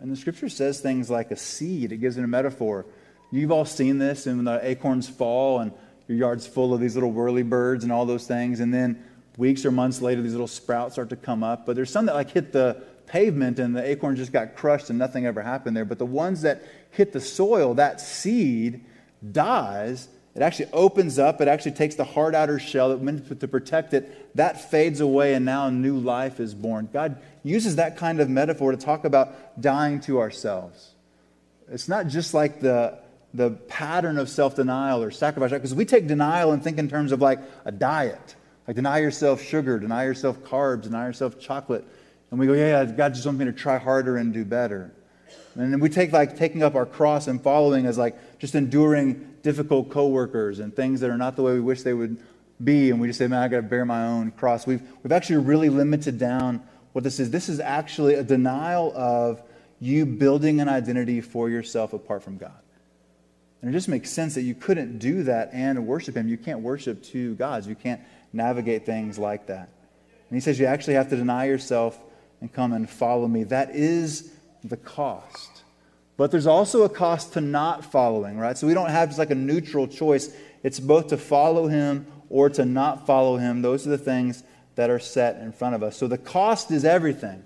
And 0.01 0.11
the 0.11 0.15
scripture 0.15 0.49
says 0.49 0.79
things 0.79 1.09
like 1.09 1.31
a 1.31 1.35
seed, 1.35 1.91
it 1.91 1.97
gives 1.97 2.17
it 2.17 2.23
a 2.23 2.27
metaphor. 2.27 2.85
You've 3.31 3.51
all 3.51 3.65
seen 3.65 3.99
this, 3.99 4.25
and 4.25 4.37
when 4.37 4.45
the 4.45 4.59
acorns 4.67 5.07
fall 5.07 5.59
and 5.59 5.71
your 6.07 6.17
yard's 6.17 6.47
full 6.47 6.73
of 6.73 6.79
these 6.79 6.95
little 6.95 7.11
whirly 7.11 7.43
birds 7.43 7.83
and 7.83 7.93
all 7.93 8.05
those 8.05 8.25
things, 8.25 8.59
and 8.59 8.73
then 8.73 9.03
weeks 9.39 9.65
or 9.65 9.71
months 9.71 10.01
later, 10.01 10.21
these 10.21 10.33
little 10.33 10.47
sprouts 10.47 10.93
start 10.93 11.09
to 11.09 11.15
come 11.15 11.43
up. 11.43 11.65
But 11.65 11.75
there's 11.75 11.89
some 11.89 12.05
that 12.05 12.13
like 12.13 12.29
hit 12.29 12.51
the, 12.51 12.83
pavement 13.09 13.59
and 13.59 13.75
the 13.75 13.85
acorn 13.85 14.15
just 14.15 14.31
got 14.31 14.55
crushed 14.55 14.89
and 14.89 14.97
nothing 14.97 15.25
ever 15.25 15.41
happened 15.41 15.75
there. 15.75 15.85
But 15.85 15.97
the 15.97 16.05
ones 16.05 16.43
that 16.43 16.63
hit 16.91 17.11
the 17.11 17.19
soil, 17.19 17.73
that 17.73 17.99
seed 17.99 18.85
dies. 19.31 20.07
It 20.35 20.41
actually 20.41 20.69
opens 20.71 21.19
up. 21.19 21.41
It 21.41 21.47
actually 21.47 21.71
takes 21.71 21.95
the 21.95 22.05
hard 22.05 22.35
outer 22.35 22.59
shell 22.59 22.89
that 22.89 23.01
meant 23.01 23.39
to 23.39 23.47
protect 23.47 23.93
it. 23.93 24.35
That 24.35 24.69
fades 24.69 25.01
away, 25.01 25.33
and 25.33 25.43
now 25.43 25.69
new 25.69 25.97
life 25.97 26.39
is 26.39 26.53
born. 26.53 26.87
God 26.93 27.17
uses 27.43 27.75
that 27.77 27.97
kind 27.97 28.21
of 28.21 28.29
metaphor 28.29 28.71
to 28.71 28.77
talk 28.77 29.03
about 29.05 29.59
dying 29.59 29.99
to 30.01 30.19
ourselves. 30.19 30.91
It's 31.69 31.89
not 31.89 32.07
just 32.07 32.33
like 32.33 32.61
the, 32.61 32.99
the 33.33 33.51
pattern 33.51 34.17
of 34.17 34.29
self 34.29 34.55
denial 34.55 35.03
or 35.03 35.11
sacrifice, 35.11 35.51
because 35.51 35.73
we 35.73 35.83
take 35.83 36.07
denial 36.07 36.51
and 36.51 36.63
think 36.63 36.77
in 36.77 36.87
terms 36.87 37.11
of 37.11 37.21
like 37.21 37.39
a 37.65 37.71
diet. 37.71 38.35
Like 38.69 38.75
deny 38.75 38.99
yourself 38.99 39.41
sugar, 39.41 39.79
deny 39.79 40.03
yourself 40.03 40.43
carbs, 40.43 40.83
deny 40.83 41.07
yourself 41.07 41.39
chocolate. 41.39 41.83
And 42.29 42.39
we 42.39 42.45
go, 42.45 42.53
yeah, 42.53 42.85
God 42.85 43.15
just 43.15 43.25
wants 43.25 43.39
me 43.39 43.45
to 43.45 43.51
try 43.51 43.79
harder 43.79 44.15
and 44.15 44.31
do 44.31 44.45
better. 44.45 44.93
And 45.55 45.73
then 45.73 45.79
we 45.79 45.89
take 45.89 46.11
like 46.11 46.37
taking 46.37 46.61
up 46.61 46.75
our 46.75 46.85
cross 46.85 47.25
and 47.25 47.41
following 47.41 47.87
as 47.87 47.97
like 47.97 48.37
just 48.37 48.53
enduring 48.53 49.37
difficult 49.41 49.89
coworkers 49.89 50.59
and 50.59 50.75
things 50.75 50.99
that 50.99 51.09
are 51.09 51.17
not 51.17 51.35
the 51.35 51.41
way 51.41 51.53
we 51.53 51.61
wish 51.61 51.81
they 51.81 51.95
would 51.95 52.21
be. 52.63 52.91
And 52.91 53.01
we 53.01 53.07
just 53.07 53.17
say, 53.17 53.25
man, 53.25 53.41
I 53.41 53.47
got 53.47 53.55
to 53.55 53.63
bear 53.63 53.85
my 53.85 54.05
own 54.05 54.29
cross. 54.29 54.67
We've, 54.67 54.83
we've 55.01 55.13
actually 55.13 55.37
really 55.37 55.69
limited 55.69 56.19
down 56.19 56.61
what 56.91 57.03
this 57.03 57.19
is. 57.19 57.31
This 57.31 57.49
is 57.49 57.59
actually 57.59 58.13
a 58.13 58.23
denial 58.23 58.93
of 58.95 59.41
you 59.79 60.05
building 60.05 60.61
an 60.61 60.69
identity 60.69 61.21
for 61.21 61.49
yourself 61.49 61.93
apart 61.93 62.21
from 62.21 62.37
God. 62.37 62.53
And 63.61 63.69
it 63.69 63.73
just 63.73 63.89
makes 63.89 64.09
sense 64.09 64.35
that 64.35 64.43
you 64.43 64.53
couldn't 64.53 64.99
do 64.99 65.23
that 65.23 65.49
and 65.53 65.85
worship 65.85 66.15
Him. 66.15 66.27
You 66.27 66.37
can't 66.37 66.59
worship 66.61 67.03
two 67.03 67.35
gods. 67.35 67.67
You 67.67 67.75
can't 67.75 67.99
navigate 68.33 68.85
things 68.85 69.17
like 69.17 69.47
that. 69.47 69.69
And 70.29 70.35
He 70.35 70.39
says 70.39 70.59
you 70.59 70.65
actually 70.65 70.95
have 70.95 71.09
to 71.09 71.15
deny 71.15 71.45
yourself 71.45 71.99
and 72.41 72.51
come 72.51 72.73
and 72.73 72.89
follow 72.89 73.27
me. 73.27 73.43
That 73.43 73.75
is 73.75 74.31
the 74.63 74.77
cost. 74.77 75.63
But 76.17 76.31
there's 76.31 76.47
also 76.47 76.83
a 76.83 76.89
cost 76.89 77.33
to 77.33 77.41
not 77.41 77.85
following, 77.85 78.37
right? 78.37 78.57
So 78.57 78.67
we 78.67 78.73
don't 78.73 78.89
have 78.89 79.09
just 79.09 79.19
like 79.19 79.31
a 79.31 79.35
neutral 79.35 79.87
choice. 79.87 80.33
It's 80.63 80.79
both 80.79 81.07
to 81.07 81.17
follow 81.17 81.67
Him 81.67 82.05
or 82.29 82.49
to 82.49 82.65
not 82.65 83.05
follow 83.05 83.37
Him. 83.37 83.61
Those 83.61 83.87
are 83.87 83.91
the 83.91 83.97
things 83.97 84.43
that 84.75 84.89
are 84.89 84.99
set 84.99 85.37
in 85.37 85.51
front 85.51 85.75
of 85.75 85.83
us. 85.83 85.97
So 85.97 86.07
the 86.07 86.17
cost 86.17 86.71
is 86.71 86.85
everything. 86.85 87.43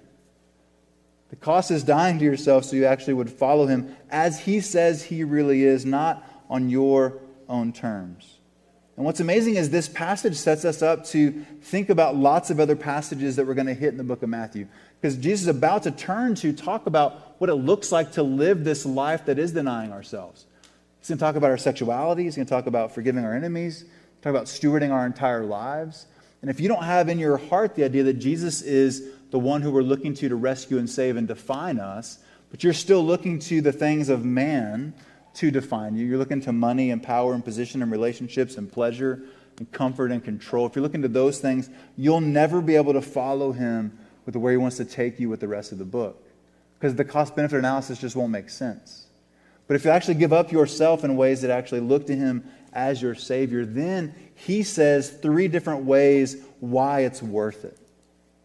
The 1.34 1.39
cost 1.39 1.71
is 1.71 1.84
dying 1.84 2.19
to 2.19 2.25
yourself 2.25 2.63
so 2.63 2.75
you 2.75 2.86
actually 2.86 3.15
would 3.15 3.31
follow 3.31 3.65
him 3.65 3.95
as 4.11 4.41
he 4.41 4.59
says 4.59 5.01
he 5.01 5.23
really 5.23 5.63
is, 5.63 5.84
not 5.84 6.23
on 6.47 6.69
your 6.69 7.21
own 7.49 7.73
terms. 7.73 8.38
And 8.95 9.05
what's 9.05 9.19
amazing 9.19 9.55
is 9.55 9.69
this 9.69 9.89
passage 9.89 10.35
sets 10.35 10.65
us 10.65 10.83
up 10.83 11.05
to 11.07 11.31
think 11.61 11.89
about 11.89 12.15
lots 12.15 12.51
of 12.51 12.59
other 12.59 12.75
passages 12.75 13.35
that 13.37 13.47
we're 13.47 13.55
going 13.55 13.67
to 13.67 13.73
hit 13.73 13.89
in 13.89 13.97
the 13.97 14.03
book 14.03 14.21
of 14.21 14.29
Matthew. 14.29 14.67
Because 15.01 15.17
Jesus 15.17 15.41
is 15.41 15.47
about 15.47 15.83
to 15.83 15.91
turn 15.91 16.35
to 16.35 16.53
talk 16.53 16.85
about 16.85 17.35
what 17.39 17.49
it 17.49 17.55
looks 17.55 17.91
like 17.91 18.11
to 18.13 18.23
live 18.23 18.63
this 18.63 18.85
life 18.85 19.25
that 19.25 19.39
is 19.39 19.51
denying 19.51 19.91
ourselves. 19.91 20.45
He's 20.99 21.09
going 21.09 21.17
to 21.17 21.23
talk 21.23 21.35
about 21.35 21.49
our 21.49 21.57
sexuality, 21.57 22.23
he's 22.23 22.35
going 22.35 22.45
to 22.45 22.49
talk 22.49 22.67
about 22.67 22.93
forgiving 22.93 23.25
our 23.25 23.35
enemies, 23.35 23.83
talk 24.21 24.29
about 24.29 24.45
stewarding 24.45 24.91
our 24.91 25.05
entire 25.05 25.43
lives. 25.43 26.05
And 26.41 26.49
if 26.49 26.59
you 26.59 26.67
don't 26.67 26.83
have 26.83 27.09
in 27.09 27.19
your 27.19 27.37
heart 27.37 27.75
the 27.75 27.83
idea 27.83 28.03
that 28.03 28.15
Jesus 28.15 28.61
is 28.61 29.09
the 29.31 29.39
one 29.39 29.61
who 29.61 29.71
we're 29.71 29.81
looking 29.81 30.13
to 30.13 30.29
to 30.29 30.35
rescue 30.35 30.77
and 30.77 30.89
save 30.89 31.17
and 31.17 31.27
define 31.27 31.79
us, 31.79 32.19
but 32.51 32.63
you're 32.63 32.73
still 32.73 33.03
looking 33.03 33.39
to 33.39 33.61
the 33.61 33.71
things 33.71 34.09
of 34.09 34.23
man 34.23 34.93
to 35.36 35.51
define 35.51 35.95
you. 35.95 36.05
You're 36.05 36.17
looking 36.17 36.41
to 36.41 36.51
money 36.51 36.91
and 36.91 37.01
power 37.01 37.34
and 37.34 37.43
position 37.43 37.81
and 37.81 37.91
relationships 37.91 38.57
and 38.57 38.71
pleasure 38.71 39.23
and 39.57 39.71
comfort 39.71 40.11
and 40.11 40.23
control. 40.23 40.65
If 40.65 40.75
you're 40.75 40.84
looking 40.84 41.01
to 41.01 41.07
those 41.07 41.39
things, 41.39 41.69
you'll 41.97 42.21
never 42.21 42.61
be 42.61 42.75
able 42.75 42.93
to 42.93 43.01
follow 43.01 43.51
him 43.51 43.97
with 44.25 44.36
where 44.36 44.51
he 44.51 44.57
wants 44.57 44.77
to 44.77 44.86
take 44.86 45.19
you 45.19 45.29
with 45.29 45.39
the 45.39 45.47
rest 45.47 45.71
of 45.71 45.77
the 45.77 45.86
book. 45.86 46.23
Because 46.79 46.95
the 46.95 47.05
cost 47.05 47.36
benefit 47.36 47.59
analysis 47.59 47.99
just 47.99 48.15
won't 48.15 48.31
make 48.31 48.49
sense. 48.49 49.07
But 49.67 49.75
if 49.75 49.86
you 49.86 49.91
actually 49.91 50.15
give 50.15 50.34
up 50.34 50.51
yourself 50.51 51.03
in 51.03 51.15
ways 51.15 51.41
that 51.41 51.51
actually 51.51 51.79
look 51.79 52.07
to 52.07 52.15
him 52.15 52.43
as 52.73 53.01
your 53.01 53.15
Savior, 53.15 53.65
then 53.65 54.13
he 54.36 54.63
says 54.63 55.09
three 55.09 55.47
different 55.47 55.86
ways 55.86 56.38
why 56.59 57.01
it's 57.01 57.21
worth 57.21 57.63
it. 57.63 57.77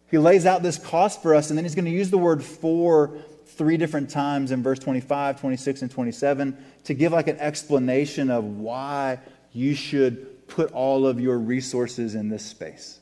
He 0.09 0.17
lays 0.17 0.45
out 0.45 0.63
this 0.63 0.77
cost 0.77 1.21
for 1.21 1.35
us, 1.35 1.49
and 1.49 1.57
then 1.57 1.65
he's 1.65 1.75
going 1.75 1.85
to 1.85 1.91
use 1.91 2.09
the 2.09 2.17
word 2.17 2.43
for 2.43 3.15
three 3.59 3.75
different 3.75 4.09
times 4.09 4.51
in 4.51 4.63
verse 4.63 4.79
25, 4.79 5.41
26, 5.41 5.81
and 5.81 5.91
27 5.91 6.57
to 6.85 6.93
give 6.93 7.11
like 7.11 7.27
an 7.27 7.37
explanation 7.39 8.31
of 8.31 8.45
why 8.45 9.19
you 9.51 9.75
should 9.75 10.47
put 10.47 10.71
all 10.71 11.05
of 11.05 11.19
your 11.19 11.37
resources 11.37 12.15
in 12.15 12.29
this 12.29 12.45
space. 12.45 13.01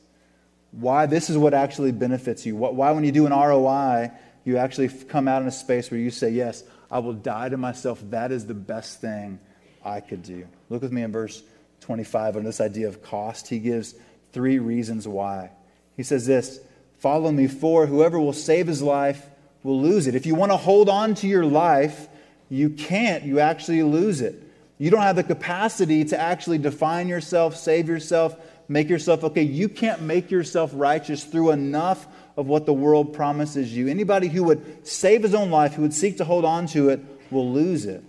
Why 0.72 1.06
this 1.06 1.30
is 1.30 1.38
what 1.38 1.54
actually 1.54 1.92
benefits 1.92 2.44
you. 2.44 2.56
Why, 2.56 2.90
when 2.90 3.04
you 3.04 3.12
do 3.12 3.24
an 3.24 3.32
ROI, 3.32 4.10
you 4.44 4.56
actually 4.56 4.88
come 4.88 5.28
out 5.28 5.42
in 5.42 5.48
a 5.48 5.52
space 5.52 5.92
where 5.92 6.00
you 6.00 6.10
say, 6.10 6.30
Yes, 6.30 6.64
I 6.90 6.98
will 6.98 7.12
die 7.12 7.48
to 7.50 7.56
myself. 7.56 8.02
That 8.10 8.32
is 8.32 8.44
the 8.44 8.54
best 8.54 9.00
thing 9.00 9.38
I 9.84 10.00
could 10.00 10.24
do. 10.24 10.48
Look 10.70 10.82
with 10.82 10.90
me 10.90 11.02
in 11.02 11.12
verse 11.12 11.40
25 11.82 12.36
on 12.36 12.42
this 12.42 12.60
idea 12.60 12.88
of 12.88 13.00
cost. 13.00 13.46
He 13.46 13.60
gives 13.60 13.94
three 14.32 14.58
reasons 14.58 15.06
why. 15.06 15.52
He 15.96 16.02
says 16.02 16.26
this 16.26 16.58
Follow 16.98 17.30
me, 17.30 17.46
for 17.46 17.86
whoever 17.86 18.18
will 18.18 18.32
save 18.32 18.66
his 18.66 18.82
life 18.82 19.24
will 19.62 19.80
lose 19.80 20.06
it. 20.06 20.14
If 20.14 20.26
you 20.26 20.34
want 20.34 20.52
to 20.52 20.56
hold 20.56 20.88
on 20.88 21.14
to 21.16 21.26
your 21.26 21.44
life, 21.44 22.08
you 22.48 22.70
can't. 22.70 23.24
You 23.24 23.40
actually 23.40 23.82
lose 23.82 24.20
it. 24.20 24.42
You 24.78 24.90
don't 24.90 25.02
have 25.02 25.16
the 25.16 25.24
capacity 25.24 26.04
to 26.06 26.18
actually 26.18 26.58
define 26.58 27.08
yourself, 27.08 27.56
save 27.56 27.88
yourself, 27.88 28.36
make 28.68 28.88
yourself 28.88 29.24
okay. 29.24 29.42
You 29.42 29.68
can't 29.68 30.02
make 30.02 30.30
yourself 30.30 30.70
righteous 30.72 31.24
through 31.24 31.50
enough 31.50 32.06
of 32.36 32.46
what 32.46 32.66
the 32.66 32.72
world 32.72 33.12
promises 33.12 33.74
you. 33.74 33.88
Anybody 33.88 34.28
who 34.28 34.44
would 34.44 34.86
save 34.86 35.24
his 35.24 35.34
own 35.34 35.50
life, 35.50 35.74
who 35.74 35.82
would 35.82 35.94
seek 35.94 36.18
to 36.18 36.24
hold 36.24 36.44
on 36.44 36.66
to 36.68 36.90
it, 36.90 37.00
will 37.32 37.52
lose 37.52 37.84
it. 37.84 38.04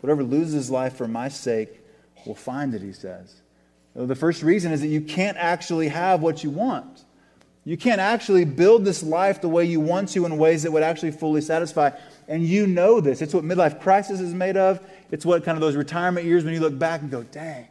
Whatever 0.00 0.24
loses 0.24 0.70
life 0.70 0.96
for 0.96 1.06
my 1.06 1.28
sake 1.28 1.80
will 2.26 2.34
find 2.34 2.74
it, 2.74 2.82
he 2.82 2.92
says. 2.92 3.42
The 3.94 4.16
first 4.16 4.42
reason 4.42 4.72
is 4.72 4.80
that 4.80 4.88
you 4.88 5.00
can't 5.00 5.36
actually 5.36 5.88
have 5.88 6.20
what 6.20 6.44
you 6.44 6.50
want. 6.50 7.04
You 7.68 7.76
can't 7.76 8.00
actually 8.00 8.46
build 8.46 8.86
this 8.86 9.02
life 9.02 9.42
the 9.42 9.48
way 9.50 9.66
you 9.66 9.78
want 9.78 10.08
to 10.10 10.24
in 10.24 10.38
ways 10.38 10.62
that 10.62 10.72
would 10.72 10.82
actually 10.82 11.10
fully 11.10 11.42
satisfy. 11.42 11.90
And 12.26 12.42
you 12.42 12.66
know 12.66 13.02
this. 13.02 13.20
It's 13.20 13.34
what 13.34 13.44
midlife 13.44 13.82
crisis 13.82 14.20
is 14.20 14.32
made 14.32 14.56
of. 14.56 14.80
It's 15.10 15.26
what 15.26 15.44
kind 15.44 15.54
of 15.54 15.60
those 15.60 15.76
retirement 15.76 16.24
years 16.24 16.44
when 16.44 16.54
you 16.54 16.60
look 16.60 16.78
back 16.78 17.02
and 17.02 17.10
go, 17.10 17.24
dang, 17.24 17.66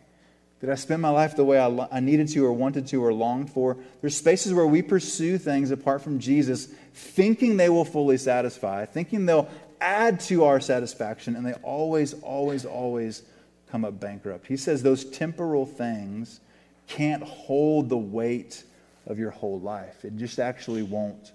did 0.61 0.69
I 0.69 0.75
spend 0.75 1.01
my 1.01 1.09
life 1.09 1.35
the 1.35 1.43
way 1.43 1.59
I, 1.59 1.87
I 1.91 1.99
needed 1.99 2.27
to 2.27 2.45
or 2.45 2.53
wanted 2.53 2.85
to 2.89 3.03
or 3.03 3.11
longed 3.11 3.49
for? 3.49 3.75
There's 4.01 4.15
spaces 4.15 4.53
where 4.53 4.67
we 4.67 4.83
pursue 4.83 5.39
things 5.39 5.71
apart 5.71 6.03
from 6.03 6.19
Jesus, 6.19 6.67
thinking 6.93 7.57
they 7.57 7.69
will 7.69 7.83
fully 7.83 8.19
satisfy, 8.19 8.85
thinking 8.85 9.25
they'll 9.25 9.49
add 9.81 10.19
to 10.19 10.43
our 10.43 10.59
satisfaction, 10.59 11.35
and 11.35 11.43
they 11.43 11.53
always, 11.63 12.13
always, 12.21 12.65
always 12.65 13.23
come 13.71 13.83
up 13.83 13.99
bankrupt. 13.99 14.45
He 14.45 14.57
says 14.57 14.83
those 14.83 15.05
temporal 15.05 15.65
things 15.65 16.39
can't 16.85 17.23
hold 17.23 17.89
the 17.89 17.97
weight 17.97 18.63
of 19.07 19.17
your 19.17 19.31
whole 19.31 19.59
life. 19.59 20.05
It 20.05 20.15
just 20.17 20.39
actually 20.39 20.83
won't 20.83 21.31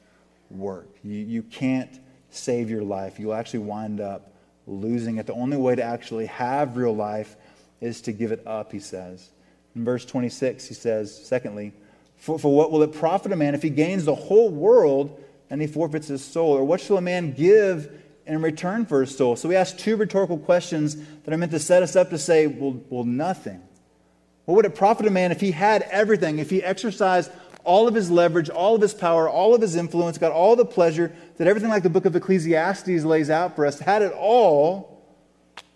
work. 0.51 0.89
You, 1.03 1.17
you 1.17 1.43
can't 1.43 1.99
save 2.31 2.71
your 2.71 2.83
life. 2.83 3.19
You'll 3.19 3.35
actually 3.35 3.61
wind 3.61 4.01
up 4.01 4.33
losing 4.67 5.17
it. 5.19 5.27
The 5.27 5.35
only 5.35 5.57
way 5.57 5.75
to 5.75 5.83
actually 5.83 6.27
have 6.27 6.77
real 6.77 6.95
life 6.95 7.37
is 7.81 8.01
to 8.03 8.13
give 8.13 8.31
it 8.31 8.47
up, 8.47 8.73
he 8.73 8.79
says. 8.79 9.31
In 9.75 9.85
verse 9.85 10.05
26, 10.05 10.67
he 10.67 10.75
says, 10.75 11.15
secondly, 11.27 11.73
for, 12.17 12.39
for 12.39 12.55
what 12.55 12.71
will 12.71 12.83
it 12.83 12.93
profit 12.93 13.33
a 13.33 13.37
man 13.37 13.55
if 13.55 13.63
he 13.63 13.71
gains 13.71 14.05
the 14.05 14.15
whole 14.15 14.51
world 14.51 15.21
and 15.51 15.61
he 15.61 15.67
forfeits 15.67 16.09
his 16.09 16.25
soul? 16.25 16.53
Or 16.53 16.65
what 16.65 16.81
shall 16.81 16.97
a 16.97 17.03
man 17.03 17.33
give 17.33 17.91
in 18.27 18.41
return 18.43 18.87
for 18.87 19.01
his 19.01 19.17
soul? 19.17 19.35
So 19.35 19.49
we 19.49 19.57
ask 19.57 19.77
two 19.77 19.97
rhetorical 19.97 20.39
questions 20.39 20.97
that 21.25 21.35
are 21.35 21.37
meant 21.37 21.53
to 21.53 21.59
set 21.59 21.83
us 21.83 21.97
up 21.97 22.11
to 22.11 22.19
say, 22.19 22.47
well, 22.47 22.81
well 22.91 23.05
nothing. 23.05 23.61
What 24.45 24.57
would 24.57 24.65
it 24.65 24.75
profit 24.75 25.07
a 25.07 25.11
man 25.11 25.33
if 25.33 25.41
he 25.41 25.53
had 25.53 25.83
everything, 25.83 26.39
if 26.39 26.51
he 26.51 26.63
exercised 26.63 27.31
all 27.65 27.89
of 27.89 27.95
his 27.95 28.11
leverage, 28.11 28.51
all 28.51 28.75
of 28.75 28.83
his 28.83 28.95
power, 28.95 29.29
all 29.29 29.55
of 29.55 29.61
his 29.61 29.77
influence, 29.77 30.19
got 30.19 30.33
all 30.33 30.57
the 30.57 30.65
pleasure, 30.65 31.15
that 31.37 31.47
everything 31.47 31.71
like 31.71 31.83
the 31.83 31.91
book 31.91 32.05
of 32.05 32.17
Ecclesiastes 32.17 33.05
lays 33.05 33.31
out 33.31 33.57
for 33.57 33.67
us, 33.67 33.79
had 33.79 34.03
it 34.03 34.13
all, 34.13 35.03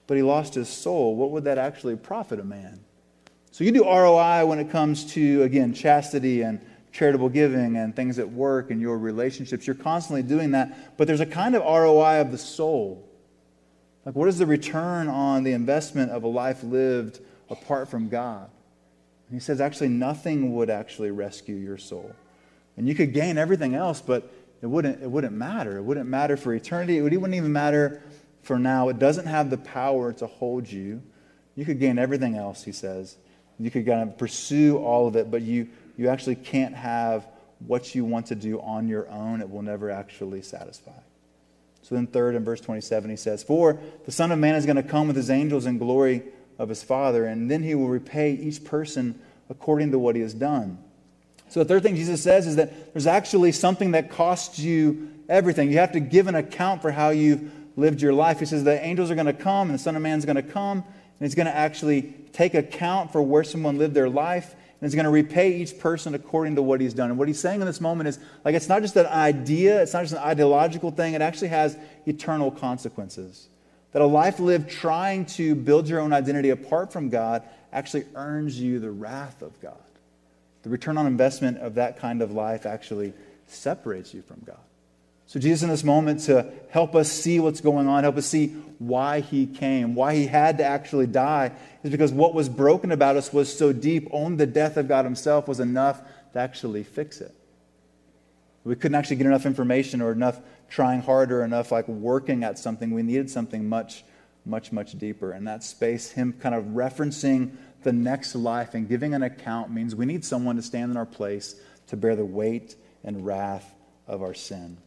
but 0.07 0.17
he 0.17 0.23
lost 0.23 0.55
his 0.55 0.69
soul, 0.69 1.17
what 1.17 1.31
would 1.31 1.45
that 1.45 1.59
actually 1.59 1.97
profit 1.97 2.41
a 2.41 2.45
man? 2.45 2.81
So 3.51 3.65
you 3.65 3.73
do 3.73 3.85
ROI 3.85 4.45
when 4.47 4.59
it 4.59 4.71
comes 4.71 5.13
to, 5.15 5.43
again, 5.43 5.73
chastity 5.73 6.43
and 6.43 6.61
charitable 6.93 7.29
giving 7.29 7.77
and 7.77 7.95
things 7.95 8.19
at 8.19 8.31
work 8.31 8.71
and 8.71 8.81
your 8.81 8.99
relationships. 8.99 9.67
You're 9.67 9.77
constantly 9.77 10.23
doing 10.23 10.53
that, 10.53 10.97
but 10.97 11.07
there's 11.07 11.21
a 11.21 11.27
kind 11.27 11.55
of 11.55 11.63
ROI 11.63 12.21
of 12.21 12.33
the 12.33 12.39
soul. 12.39 13.07
Like, 14.05 14.15
what 14.15 14.29
is 14.29 14.39
the 14.39 14.47
return 14.47 15.09
on 15.09 15.43
the 15.43 15.53
investment 15.53 16.13
of 16.13 16.23
a 16.23 16.29
life 16.29 16.63
lived 16.63 17.21
apart 17.51 17.89
from 17.89 18.09
God? 18.09 18.51
He 19.31 19.41
says, 19.41 19.61
actually, 19.61 19.89
nothing 19.89 20.55
would 20.55 20.71
actually 20.71 21.11
rescue 21.11 21.57
your 21.57 21.79
soul. 21.79 22.15
And 22.77 22.89
you 22.89 22.95
could 22.95 23.13
gain 23.13 23.39
everything 23.39 23.75
else, 23.75 24.01
but 24.01 24.33
it 24.63 24.67
wouldn't, 24.67 25.03
it 25.03 25.11
wouldn't 25.11 25.35
matter. 25.35 25.79
It 25.79 25.83
wouldn't 25.83 26.09
matter 26.09 26.37
for 26.37 26.55
eternity. 26.55 26.99
It 26.99 27.03
wouldn't 27.03 27.35
even 27.35 27.53
matter 27.53 28.03
for 28.43 28.59
now. 28.59 28.89
It 28.89 28.99
doesn't 28.99 29.27
have 29.27 29.51
the 29.51 29.59
power 29.59 30.13
to 30.15 30.27
hold 30.27 30.71
you. 30.71 31.03
You 31.57 31.65
could 31.65 31.81
gain 31.81 31.99
everything 31.99 32.37
else, 32.37 32.63
he 32.63 32.73
says. 32.73 33.17
You 33.59 33.71
could 33.71 33.87
kind 33.87 34.09
of 34.09 34.19
pursue 34.19 34.79
all 34.79 35.09
of 35.09 35.17
it, 35.17 35.31
but 35.31 35.43
you, 35.43 35.69
you 35.97 36.09
actually 36.09 36.37
can't 36.37 36.75
have 36.75 37.27
what 37.67 37.95
you 37.95 38.05
want 38.05 38.27
to 38.27 38.35
do 38.35 38.61
on 38.61 38.87
your 38.87 39.09
own, 39.09 39.41
it 39.41 39.51
will 39.51 39.63
never 39.63 39.91
actually 39.91 40.43
satisfy. 40.43 40.93
So 41.83 41.95
then, 41.95 42.07
third, 42.07 42.35
in 42.35 42.45
verse 42.45 42.61
27, 42.61 43.09
he 43.09 43.17
says, 43.17 43.43
For 43.43 43.79
the 44.05 44.13
Son 44.13 44.33
of 44.33 44.39
Man 44.39 44.57
is 44.57 44.67
going 44.67 44.77
to 44.77 44.83
come 44.83 45.07
with 45.07 45.17
his 45.17 45.31
angels 45.31 45.67
in 45.67 45.79
glory 45.79 46.23
of 46.59 46.69
his 46.69 46.83
Father, 46.83 47.27
and 47.27 47.51
then 47.51 47.63
he 47.63 47.75
will 47.75 47.89
repay 47.89 48.33
each 48.33 48.65
person 48.65 49.19
according 49.49 49.93
to 49.93 49.99
what 49.99 50.17
he 50.17 50.23
has 50.23 50.35
done. 50.35 50.79
So, 51.49 51.61
the 51.61 51.67
third 51.67 51.83
thing 51.83 51.97
Jesus 51.97 52.23
says 52.23 52.47
is 52.47 52.57
that 52.57 52.93
there's 52.93 53.07
actually 53.07 53.53
something 53.53 53.93
that 53.93 54.11
costs 54.11 54.59
you 54.59 55.11
everything. 55.29 55.71
You 55.71 55.79
have 55.79 55.93
to 55.93 56.01
give 56.01 56.27
an 56.27 56.35
account 56.35 56.83
for 56.83 56.91
how 56.91 57.11
you've 57.11 57.51
lived 57.77 58.01
your 58.01 58.13
life. 58.13 58.41
He 58.41 58.47
says 58.47 58.65
the 58.65 58.83
angels 58.85 59.11
are 59.11 59.15
going 59.15 59.27
to 59.27 59.33
come, 59.33 59.69
and 59.69 59.79
the 59.79 59.83
Son 59.83 59.95
of 59.97 60.03
Man 60.03 60.19
is 60.19 60.25
going 60.25 60.37
to 60.37 60.43
come, 60.43 60.79
and 60.79 61.21
he's 61.21 61.35
going 61.35 61.47
to 61.47 61.55
actually 61.55 62.15
take 62.33 62.55
account 62.55 63.13
for 63.13 63.23
where 63.23 63.45
someone 63.45 63.79
lived 63.79 63.95
their 63.95 64.09
life, 64.09 64.53
and 64.53 64.89
he's 64.89 64.95
going 64.95 65.05
to 65.05 65.11
repay 65.11 65.57
each 65.57 65.79
person 65.79 66.15
according 66.15 66.57
to 66.57 66.63
what 66.63 66.81
he's 66.81 66.95
done. 66.95 67.11
And 67.11 67.19
what 67.19 67.29
he's 67.29 67.41
saying 67.41 67.61
in 67.61 67.67
this 67.67 67.81
moment 67.81 68.09
is 68.09 68.19
like 68.45 68.55
it's 68.55 68.69
not 68.69 68.83
just 68.83 68.97
an 68.97 69.07
idea, 69.07 69.83
it's 69.83 69.93
not 69.93 70.03
just 70.03 70.15
an 70.15 70.19
ideological 70.19 70.91
thing, 70.91 71.15
it 71.15 71.23
actually 71.23 71.49
has 71.49 71.79
eternal 72.07 72.51
consequences. 72.51 73.49
That 73.97 74.03
a 74.03 74.07
life 74.07 74.41
lived 74.41 74.69
trying 74.69 75.25
to 75.25 75.55
build 75.55 75.89
your 75.89 76.01
own 76.01 76.13
identity 76.13 76.51
apart 76.51 76.93
from 76.93 77.09
God 77.09 77.43
actually 77.73 78.05
earns 78.15 78.61
you 78.61 78.79
the 78.79 78.91
wrath 78.91 79.41
of 79.41 79.59
God. 79.63 79.73
The 80.65 80.69
return 80.69 80.99
on 80.99 81.07
investment 81.07 81.57
of 81.61 81.77
that 81.77 81.99
kind 81.99 82.21
of 82.21 82.31
life 82.31 82.67
actually 82.67 83.15
separates 83.47 84.13
you 84.13 84.21
from 84.21 84.43
God. 84.45 84.59
So, 85.29 85.41
Jesus, 85.41 85.63
in 85.63 85.71
this 85.71 85.83
moment, 85.83 86.21
to 86.25 86.53
help 86.69 86.95
us 86.95 87.11
see 87.11 87.41
what's 87.41 87.63
going 87.63 87.89
on, 87.89 88.03
help 88.03 88.19
us 88.19 88.27
see 88.27 88.49
why 88.79 89.21
he 89.21 89.47
came, 89.47 89.95
why 89.95 90.15
he 90.15 90.27
had 90.27 90.59
to 90.59 90.65
actually 90.65 91.07
die, 91.07 91.53
is 91.83 91.91
because 91.91 92.13
what 92.13 92.35
was 92.35 92.51
broken 92.51 92.93
about 92.93 93.17
us 93.17 93.33
was 93.33 93.51
so 93.51 93.73
deep. 93.73 94.09
Only 94.11 94.37
the 94.37 94.47
death 94.47 94.77
of 94.77 94.89
God 94.89 95.07
himself 95.07 95.49
was 95.49 95.59
enough 95.59 96.03
to 96.35 96.39
actually 96.39 96.85
fix 96.85 97.23
it. 97.23 97.35
We 98.63 98.77
couldn't 98.77 98.97
actually 98.97 99.17
get 99.17 99.27
enough 99.27 99.47
information 99.47 100.03
or 100.03 100.13
enough 100.13 100.39
trying 100.69 101.03
harder, 101.03 101.43
enough 101.45 101.73
like 101.73 101.89
working 101.89 102.45
at 102.45 102.59
something. 102.59 102.91
We 102.91 103.03
needed 103.03 103.31
something 103.31 103.69
much, 103.69 104.05
much, 104.45 104.73
much 104.73 104.99
deeper. 104.99 105.33
And 105.33 105.47
that 105.47 105.63
space, 105.63 106.11
him 106.11 106.33
kind 106.33 106.55
of 106.55 106.65
referencing 106.65 107.57
the 107.83 107.93
next 107.93 108.35
life 108.35 108.75
and 108.75 108.89
giving 108.89 109.15
an 109.15 109.23
account 109.23 109.71
means 109.71 109.95
we 109.95 110.07
need 110.07 110.25
someone 110.25 110.57
to 110.57 110.63
stand 110.63 110.91
in 110.91 110.97
our 110.97 111.07
place 111.07 111.55
to 111.89 111.97
bear 111.97 112.17
the 112.17 112.25
weight 112.25 112.75
and 113.05 113.25
wrath 113.25 113.75
of 114.09 114.23
our 114.23 114.35
sin. 114.35 114.79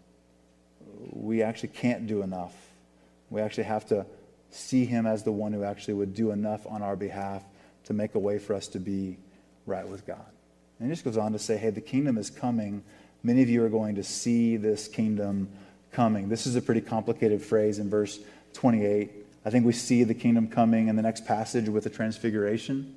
We 1.12 1.42
actually 1.42 1.70
can't 1.70 2.08
do 2.08 2.22
enough. 2.24 2.54
We 3.30 3.42
actually 3.42 3.66
have 3.66 3.86
to 3.88 4.06
see 4.52 4.86
him 4.86 5.06
as 5.06 5.24
the 5.24 5.32
one 5.32 5.54
who 5.54 5.64
actually 5.64 5.94
would 5.94 6.14
do 6.14 6.32
enough 6.32 6.66
on 6.68 6.82
our 6.82 6.96
behalf 6.96 7.44
to 7.86 7.94
make 7.94 8.16
a 8.16 8.20
way 8.20 8.40
for 8.40 8.54
us 8.54 8.68
to 8.70 8.80
be 8.80 9.18
right 9.66 9.88
with 9.88 10.06
God. 10.06 10.26
And 10.80 10.90
he 10.90 10.94
just 10.94 11.06
goes 11.06 11.18
on 11.18 11.34
to 11.34 11.40
say, 11.40 11.58
hey, 11.58 11.70
the 11.70 11.82
kingdom 11.82 12.18
is 12.18 12.30
coming. 12.30 12.84
Many 13.24 13.42
of 13.42 13.50
you 13.50 13.64
are 13.64 13.70
going 13.70 13.96
to 13.96 14.04
see 14.04 14.58
this 14.58 14.88
kingdom 14.88 15.50
coming. 15.92 16.30
This 16.30 16.46
is 16.48 16.56
a 16.56 16.62
pretty 16.62 16.82
complicated 16.82 17.42
phrase 17.42 17.80
in 17.80 17.90
verse 17.90 18.20
28. 18.54 19.12
I 19.46 19.50
think 19.50 19.66
we 19.66 19.74
see 19.74 20.04
the 20.04 20.14
kingdom 20.14 20.48
coming 20.48 20.88
in 20.88 20.96
the 20.96 21.02
next 21.02 21.26
passage 21.26 21.70
with 21.70 21.84
the 21.84 21.90
transfiguration. 21.90 22.96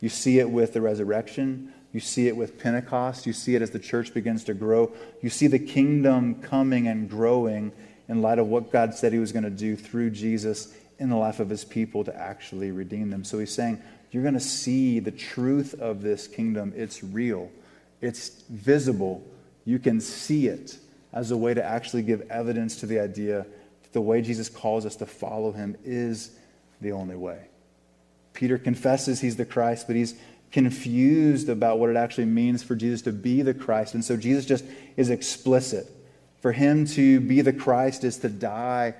You 0.00 0.08
see 0.08 0.38
it 0.38 0.50
with 0.50 0.72
the 0.72 0.80
resurrection. 0.80 1.72
You 1.92 2.00
see 2.00 2.26
it 2.26 2.36
with 2.36 2.58
Pentecost. 2.58 3.26
You 3.26 3.32
see 3.32 3.54
it 3.54 3.62
as 3.62 3.70
the 3.70 3.78
church 3.78 4.12
begins 4.12 4.44
to 4.44 4.54
grow. 4.54 4.92
You 5.22 5.30
see 5.30 5.46
the 5.46 5.58
kingdom 5.58 6.42
coming 6.42 6.88
and 6.88 7.08
growing 7.08 7.72
in 8.08 8.20
light 8.20 8.38
of 8.38 8.48
what 8.48 8.70
God 8.70 8.94
said 8.94 9.12
he 9.12 9.18
was 9.18 9.32
going 9.32 9.44
to 9.44 9.50
do 9.50 9.76
through 9.76 10.10
Jesus 10.10 10.74
in 10.98 11.08
the 11.08 11.16
life 11.16 11.40
of 11.40 11.48
his 11.48 11.64
people 11.64 12.04
to 12.04 12.16
actually 12.16 12.70
redeem 12.70 13.10
them. 13.10 13.24
So 13.24 13.38
he's 13.38 13.54
saying, 13.54 13.80
You're 14.10 14.22
going 14.22 14.34
to 14.34 14.40
see 14.40 14.98
the 14.98 15.10
truth 15.10 15.74
of 15.80 16.02
this 16.02 16.26
kingdom. 16.26 16.72
It's 16.76 17.02
real, 17.02 17.50
it's 18.00 18.42
visible. 18.50 19.24
You 19.64 19.78
can 19.78 20.00
see 20.00 20.48
it 20.48 20.76
as 21.14 21.30
a 21.30 21.36
way 21.36 21.54
to 21.54 21.64
actually 21.64 22.02
give 22.02 22.20
evidence 22.30 22.80
to 22.80 22.86
the 22.86 22.98
idea 22.98 23.46
that 23.82 23.92
the 23.92 24.00
way 24.00 24.20
Jesus 24.20 24.48
calls 24.48 24.84
us 24.84 24.96
to 24.96 25.06
follow 25.06 25.52
him 25.52 25.76
is 25.84 26.32
the 26.80 26.92
only 26.92 27.16
way. 27.16 27.46
Peter 28.34 28.58
confesses 28.58 29.20
he's 29.20 29.36
the 29.36 29.44
Christ, 29.44 29.86
but 29.86 29.94
he's 29.94 30.14
confused 30.50 31.48
about 31.48 31.78
what 31.78 31.88
it 31.88 31.96
actually 31.96 32.26
means 32.26 32.62
for 32.62 32.74
Jesus 32.74 33.02
to 33.02 33.12
be 33.12 33.42
the 33.42 33.54
Christ. 33.54 33.94
And 33.94 34.04
so 34.04 34.16
Jesus 34.16 34.44
just 34.44 34.64
is 34.96 35.08
explicit. 35.08 35.88
For 36.40 36.52
him 36.52 36.84
to 36.88 37.20
be 37.20 37.40
the 37.40 37.52
Christ 37.52 38.04
is 38.04 38.18
to 38.18 38.28
die 38.28 38.94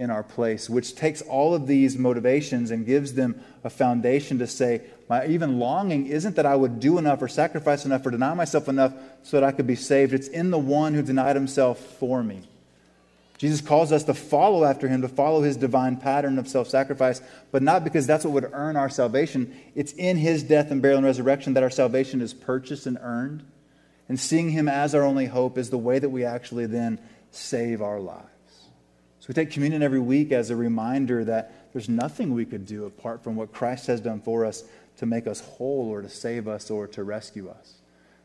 in 0.00 0.10
our 0.10 0.22
place, 0.22 0.70
which 0.70 0.96
takes 0.96 1.20
all 1.20 1.54
of 1.54 1.66
these 1.66 1.98
motivations 1.98 2.70
and 2.70 2.86
gives 2.86 3.12
them 3.12 3.38
a 3.62 3.68
foundation 3.68 4.38
to 4.38 4.46
say, 4.46 4.80
my 5.10 5.26
even 5.26 5.58
longing 5.58 6.06
isn't 6.06 6.36
that 6.36 6.46
I 6.46 6.56
would 6.56 6.80
do 6.80 6.96
enough 6.96 7.20
or 7.20 7.28
sacrifice 7.28 7.84
enough 7.84 8.06
or 8.06 8.10
deny 8.10 8.32
myself 8.32 8.66
enough 8.66 8.94
so 9.22 9.38
that 9.38 9.46
I 9.46 9.52
could 9.52 9.66
be 9.66 9.76
saved. 9.76 10.14
It's 10.14 10.26
in 10.26 10.50
the 10.50 10.58
one 10.58 10.94
who 10.94 11.02
denied 11.02 11.36
himself 11.36 11.78
for 11.78 12.22
me. 12.22 12.40
Jesus 13.36 13.60
calls 13.60 13.92
us 13.92 14.04
to 14.04 14.14
follow 14.14 14.64
after 14.64 14.88
him, 14.88 15.02
to 15.02 15.08
follow 15.08 15.42
his 15.42 15.58
divine 15.58 15.98
pattern 15.98 16.38
of 16.38 16.48
self 16.48 16.68
sacrifice, 16.68 17.20
but 17.52 17.62
not 17.62 17.84
because 17.84 18.06
that's 18.06 18.24
what 18.24 18.32
would 18.32 18.50
earn 18.54 18.76
our 18.76 18.88
salvation. 18.88 19.54
It's 19.74 19.92
in 19.92 20.16
his 20.16 20.42
death 20.42 20.70
and 20.70 20.80
burial 20.80 20.98
and 20.98 21.06
resurrection 21.06 21.52
that 21.54 21.62
our 21.62 21.70
salvation 21.70 22.22
is 22.22 22.32
purchased 22.32 22.86
and 22.86 22.98
earned. 23.02 23.42
And 24.08 24.18
seeing 24.18 24.48
him 24.48 24.66
as 24.66 24.94
our 24.94 25.02
only 25.02 25.26
hope 25.26 25.58
is 25.58 25.68
the 25.68 25.78
way 25.78 25.98
that 25.98 26.08
we 26.08 26.24
actually 26.24 26.66
then 26.66 26.98
save 27.32 27.82
our 27.82 28.00
lives. 28.00 28.28
We 29.30 29.34
take 29.34 29.52
communion 29.52 29.80
every 29.80 30.00
week 30.00 30.32
as 30.32 30.50
a 30.50 30.56
reminder 30.56 31.24
that 31.26 31.72
there's 31.72 31.88
nothing 31.88 32.34
we 32.34 32.44
could 32.44 32.66
do 32.66 32.84
apart 32.86 33.22
from 33.22 33.36
what 33.36 33.52
Christ 33.52 33.86
has 33.86 34.00
done 34.00 34.20
for 34.20 34.44
us 34.44 34.64
to 34.96 35.06
make 35.06 35.28
us 35.28 35.38
whole 35.40 35.88
or 35.88 36.02
to 36.02 36.08
save 36.08 36.48
us 36.48 36.68
or 36.68 36.88
to 36.88 37.04
rescue 37.04 37.48
us. 37.48 37.74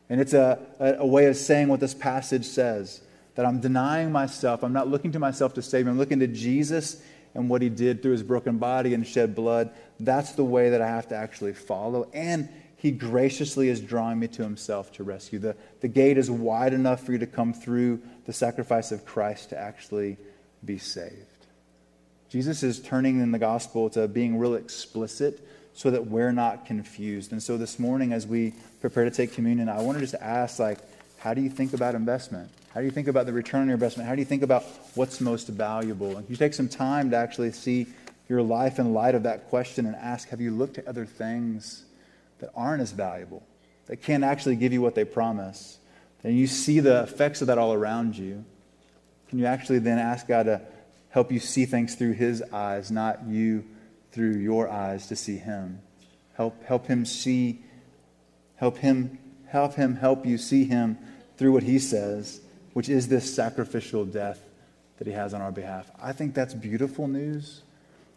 And 0.08 0.20
it's 0.20 0.32
a, 0.32 0.58
a, 0.80 0.94
a 0.94 1.06
way 1.06 1.26
of 1.26 1.36
saying 1.36 1.68
what 1.68 1.78
this 1.78 1.94
passage 1.94 2.44
says 2.44 3.02
that 3.36 3.46
I'm 3.46 3.60
denying 3.60 4.10
myself. 4.10 4.64
I'm 4.64 4.72
not 4.72 4.88
looking 4.88 5.12
to 5.12 5.20
myself 5.20 5.54
to 5.54 5.62
save 5.62 5.84
me. 5.84 5.92
I'm 5.92 5.98
looking 5.98 6.18
to 6.18 6.26
Jesus 6.26 7.00
and 7.36 7.48
what 7.48 7.62
he 7.62 7.68
did 7.68 8.02
through 8.02 8.10
his 8.10 8.24
broken 8.24 8.58
body 8.58 8.92
and 8.92 9.06
shed 9.06 9.36
blood. 9.36 9.70
That's 10.00 10.32
the 10.32 10.42
way 10.42 10.70
that 10.70 10.82
I 10.82 10.88
have 10.88 11.06
to 11.10 11.14
actually 11.14 11.54
follow. 11.54 12.10
And 12.14 12.48
he 12.74 12.90
graciously 12.90 13.68
is 13.68 13.80
drawing 13.80 14.18
me 14.18 14.26
to 14.26 14.42
himself 14.42 14.90
to 14.94 15.04
rescue. 15.04 15.38
The, 15.38 15.54
the 15.82 15.88
gate 15.88 16.18
is 16.18 16.32
wide 16.32 16.72
enough 16.72 17.04
for 17.06 17.12
you 17.12 17.18
to 17.18 17.28
come 17.28 17.52
through 17.52 18.02
the 18.24 18.32
sacrifice 18.32 18.90
of 18.90 19.04
Christ 19.04 19.50
to 19.50 19.56
actually 19.56 20.16
be 20.64 20.78
saved. 20.78 21.14
Jesus 22.28 22.62
is 22.62 22.80
turning 22.80 23.20
in 23.20 23.32
the 23.32 23.38
gospel 23.38 23.88
to 23.90 24.08
being 24.08 24.38
real 24.38 24.54
explicit 24.54 25.46
so 25.74 25.90
that 25.90 26.06
we're 26.06 26.32
not 26.32 26.66
confused. 26.66 27.32
And 27.32 27.42
so 27.42 27.56
this 27.56 27.78
morning, 27.78 28.12
as 28.12 28.26
we 28.26 28.54
prepare 28.80 29.04
to 29.04 29.10
take 29.10 29.32
communion, 29.32 29.68
I 29.68 29.80
want 29.82 29.98
to 29.98 30.00
just 30.00 30.14
ask, 30.14 30.58
like, 30.58 30.78
how 31.18 31.34
do 31.34 31.40
you 31.40 31.50
think 31.50 31.72
about 31.72 31.94
investment? 31.94 32.50
How 32.72 32.80
do 32.80 32.86
you 32.86 32.92
think 32.92 33.08
about 33.08 33.26
the 33.26 33.32
return 33.32 33.62
on 33.62 33.66
your 33.68 33.74
investment? 33.74 34.08
How 34.08 34.14
do 34.14 34.20
you 34.20 34.26
think 34.26 34.42
about 34.42 34.64
what's 34.94 35.20
most 35.20 35.48
valuable? 35.48 36.16
And 36.16 36.28
you 36.28 36.36
take 36.36 36.54
some 36.54 36.68
time 36.68 37.10
to 37.10 37.16
actually 37.16 37.52
see 37.52 37.86
your 38.28 38.42
life 38.42 38.78
in 38.78 38.92
light 38.92 39.14
of 39.14 39.22
that 39.22 39.48
question 39.48 39.86
and 39.86 39.94
ask, 39.96 40.28
have 40.30 40.40
you 40.40 40.50
looked 40.50 40.78
at 40.78 40.86
other 40.86 41.06
things 41.06 41.84
that 42.38 42.50
aren't 42.54 42.82
as 42.82 42.92
valuable, 42.92 43.42
that 43.86 44.02
can't 44.02 44.24
actually 44.24 44.56
give 44.56 44.72
you 44.72 44.82
what 44.82 44.94
they 44.94 45.04
promise? 45.04 45.78
And 46.24 46.36
you 46.36 46.46
see 46.46 46.80
the 46.80 47.02
effects 47.02 47.40
of 47.40 47.46
that 47.46 47.56
all 47.56 47.72
around 47.72 48.18
you. 48.18 48.44
Can 49.28 49.38
you 49.38 49.46
actually 49.46 49.78
then 49.78 49.98
ask 49.98 50.26
God 50.26 50.44
to 50.44 50.60
help 51.10 51.32
you 51.32 51.40
see 51.40 51.66
things 51.66 51.94
through 51.94 52.12
His 52.12 52.42
eyes, 52.52 52.90
not 52.90 53.26
you 53.26 53.64
through 54.12 54.36
your 54.36 54.68
eyes 54.68 55.06
to 55.08 55.16
see 55.16 55.36
Him? 55.36 55.80
Help, 56.34 56.62
help 56.64 56.86
Him 56.86 57.04
see, 57.04 57.62
help 58.56 58.78
Him, 58.78 59.18
help 59.48 59.74
Him 59.74 59.96
help 59.96 60.26
you 60.26 60.38
see 60.38 60.64
Him 60.64 60.98
through 61.36 61.52
what 61.52 61.62
He 61.62 61.78
says 61.78 62.40
which 62.76 62.90
is 62.90 63.08
this 63.08 63.34
sacrificial 63.34 64.04
death 64.04 64.38
that 64.98 65.06
he 65.06 65.12
has 65.14 65.32
on 65.32 65.40
our 65.40 65.50
behalf. 65.50 65.90
I 65.98 66.12
think 66.12 66.34
that's 66.34 66.52
beautiful 66.52 67.08
news. 67.08 67.62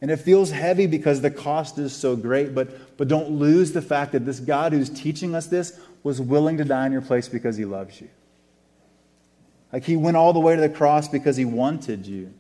And 0.01 0.12
it 0.12 0.18
feels 0.18 0.51
heavy 0.51 0.86
because 0.86 1.22
the 1.22 1.32
cost 1.32 1.78
is 1.78 1.95
so 1.95 2.18
great, 2.18 2.53
but, 2.53 2.97
but 2.97 3.07
don't 3.07 3.30
lose 3.30 3.72
the 3.72 3.82
fact 3.82 4.12
that 4.12 4.26
this 4.26 4.41
God 4.41 4.74
who's 4.74 4.89
teaching 4.89 5.34
us 5.34 5.47
this 5.47 5.80
was 6.03 6.20
willing 6.20 6.57
to 6.57 6.66
die 6.66 6.86
in 6.86 6.91
your 6.91 7.01
place 7.01 7.30
because 7.30 7.55
he 7.55 7.64
loves 7.64 8.01
you. 8.01 8.10
Like 9.72 9.84
he 9.84 9.95
went 9.95 10.17
all 10.17 10.34
the 10.34 10.39
way 10.39 10.55
to 10.55 10.61
the 10.61 10.70
cross 10.70 11.07
because 11.07 11.38
he 11.38 11.45
wanted 11.45 12.05
you. 12.05 12.34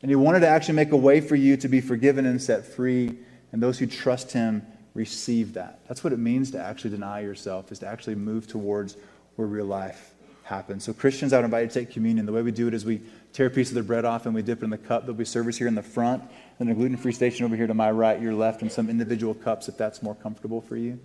And 0.00 0.10
he 0.10 0.16
wanted 0.16 0.40
to 0.40 0.48
actually 0.48 0.74
make 0.74 0.92
a 0.92 0.96
way 0.96 1.20
for 1.20 1.36
you 1.36 1.56
to 1.56 1.68
be 1.68 1.80
forgiven 1.80 2.24
and 2.26 2.40
set 2.40 2.64
free. 2.64 3.18
And 3.52 3.62
those 3.62 3.78
who 3.78 3.86
trust 3.86 4.32
him 4.32 4.66
receive 4.94 5.54
that. 5.54 5.80
That's 5.88 6.02
what 6.04 6.12
it 6.12 6.18
means 6.18 6.50
to 6.52 6.60
actually 6.60 6.90
deny 6.90 7.20
yourself, 7.20 7.72
is 7.72 7.78
to 7.80 7.86
actually 7.86 8.16
move 8.16 8.46
towards 8.46 8.96
where 9.36 9.46
real 9.46 9.66
life 9.66 10.14
happens. 10.44 10.84
So, 10.84 10.92
Christians, 10.92 11.32
I 11.32 11.38
would 11.38 11.44
invite 11.44 11.62
you 11.64 11.68
to 11.68 11.74
take 11.74 11.90
communion. 11.90 12.26
The 12.26 12.32
way 12.32 12.42
we 12.42 12.52
do 12.52 12.68
it 12.68 12.74
is 12.74 12.84
we 12.84 13.00
tear 13.32 13.46
a 13.46 13.50
piece 13.50 13.68
of 13.68 13.74
the 13.74 13.82
bread 13.82 14.04
off 14.04 14.26
and 14.26 14.34
we 14.34 14.42
dip 14.42 14.58
it 14.58 14.64
in 14.64 14.70
the 14.70 14.78
cup. 14.78 15.02
There'll 15.02 15.14
be 15.14 15.24
service 15.24 15.58
here 15.58 15.68
in 15.68 15.74
the 15.74 15.82
front, 15.82 16.22
and 16.58 16.70
a 16.70 16.74
gluten 16.74 16.96
free 16.96 17.12
station 17.12 17.44
over 17.44 17.54
here 17.54 17.66
to 17.66 17.74
my 17.74 17.90
right, 17.90 18.20
your 18.20 18.34
left, 18.34 18.62
and 18.62 18.72
some 18.72 18.88
individual 18.88 19.34
cups 19.34 19.68
if 19.68 19.76
that's 19.76 20.02
more 20.02 20.14
comfortable 20.14 20.60
for 20.60 20.76
you. 20.76 20.98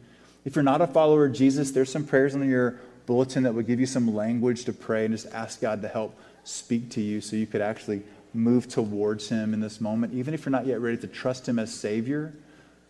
If 0.46 0.56
you're 0.56 0.64
not 0.64 0.82
a 0.82 0.88
follower 0.88 1.26
of 1.26 1.34
Jesus, 1.34 1.72
there's 1.72 1.91
some 1.91 2.06
prayers 2.06 2.36
in 2.36 2.50
your 2.50 2.80
bulletin 3.06 3.43
that 3.43 3.54
would 3.54 3.68
give 3.68 3.80
you 3.80 3.86
some 3.86 4.14
language 4.14 4.66
to 4.66 4.74
pray 4.74 5.06
and 5.06 5.14
just 5.14 5.34
ask 5.34 5.62
God 5.62 5.82
to 5.82 5.88
help 5.88 6.18
speak 6.43 6.89
to 6.91 7.01
you 7.01 7.22
so 7.22 7.36
you 7.36 7.47
could 7.47 7.62
actually 7.62 8.04
move 8.34 8.68
towards 8.68 9.30
Him 9.30 9.54
in 9.54 9.60
this 9.60 9.80
moment. 9.80 10.14
Even 10.14 10.34
if 10.34 10.45
you're 10.45 10.51
not 10.51 10.66
yet 10.66 10.82
ready 10.82 10.97
to 10.97 11.08
trust 11.08 11.47
Him 11.47 11.60
as 11.60 11.74
Savior, 11.74 12.34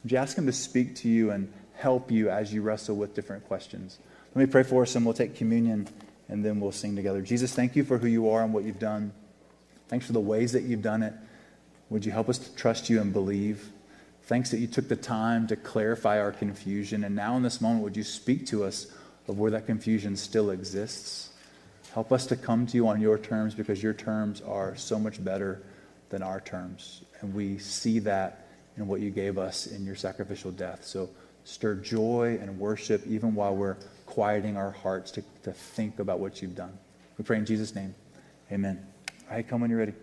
would 0.04 0.12
you 0.12 0.18
ask 0.18 0.38
Him 0.38 0.46
to 0.46 0.54
speak 0.54 0.96
to 0.98 1.10
you 1.10 1.32
and 1.32 1.52
help 1.76 2.12
you 2.12 2.30
as 2.30 2.54
you 2.54 2.62
wrestle 2.62 2.96
with 2.96 3.14
different 3.14 3.46
questions? 3.48 4.00
Let 4.36 4.48
me 4.48 4.52
pray 4.52 4.64
for 4.64 4.84
us 4.84 4.96
and 4.96 5.06
we'll 5.06 5.14
take 5.14 5.36
communion 5.36 5.88
and 6.30 6.44
then 6.44 6.60
we'll 6.60 6.72
sing 6.72 6.96
together. 6.96 7.22
Jesus, 7.22 7.54
thank 7.54 7.76
you 7.76 7.84
for 7.84 7.98
who 7.98 8.08
you 8.08 8.30
are 8.30 8.44
and 8.44 8.54
what 8.54 8.64
you've 8.64 8.80
done. 8.80 9.12
Thanks 9.90 10.06
for 10.06 10.14
the 10.14 10.20
ways 10.20 10.54
that 10.54 10.64
you've 10.64 10.82
done 10.82 11.04
it. 11.04 11.14
Would 11.90 12.06
you 12.06 12.12
help 12.12 12.30
us 12.30 12.40
to 12.40 12.56
trust 12.56 12.90
you 12.90 13.00
and 13.02 13.14
believe? 13.14 13.70
Thanks 14.24 14.52
that 14.52 14.60
you 14.60 14.68
took 14.68 14.88
the 14.88 14.96
time 14.96 15.48
to 15.48 15.56
clarify 15.56 16.20
our 16.20 16.32
confusion. 16.32 17.04
And 17.04 17.16
now, 17.16 17.36
in 17.36 17.44
this 17.44 17.60
moment, 17.60 17.84
would 17.84 17.98
you 17.98 18.04
speak 18.04 18.48
to 18.48 18.64
us 18.64 18.88
of 19.28 19.40
where 19.40 19.52
that 19.52 19.66
confusion 19.66 20.16
still 20.16 20.52
exists? 20.52 21.30
Help 21.94 22.12
us 22.12 22.26
to 22.28 22.36
come 22.36 22.66
to 22.68 22.76
you 22.76 22.88
on 22.88 23.00
your 23.00 23.18
terms 23.18 23.54
because 23.54 23.84
your 23.84 23.94
terms 23.94 24.42
are 24.42 24.76
so 24.76 24.98
much 24.98 25.24
better 25.24 25.62
than 26.10 26.24
our 26.24 26.42
terms. 26.42 27.04
And 27.22 27.34
we 27.34 27.58
see 27.60 28.00
that 28.00 28.48
in 28.78 28.88
what 28.88 29.00
you 29.00 29.12
gave 29.12 29.38
us 29.38 29.68
in 29.68 29.86
your 29.86 29.96
sacrificial 29.96 30.52
death. 30.52 30.84
So 30.84 31.10
stir 31.44 31.76
joy 31.76 32.40
and 32.42 32.60
worship 32.60 33.06
even 33.06 33.36
while 33.36 33.56
we're 33.56 33.78
quieting 34.06 34.58
our 34.58 34.72
hearts 34.72 35.12
to, 35.12 35.24
to 35.44 35.52
think 35.52 36.00
about 36.00 36.20
what 36.20 36.42
you've 36.42 36.56
done. 36.56 36.78
We 37.18 37.24
pray 37.24 37.38
in 37.38 37.46
Jesus' 37.46 37.76
name. 37.76 37.94
Amen. 38.52 38.86
All 39.30 39.36
right, 39.36 39.48
come 39.48 39.62
when 39.62 39.70
you're 39.70 39.80
ready. 39.80 39.94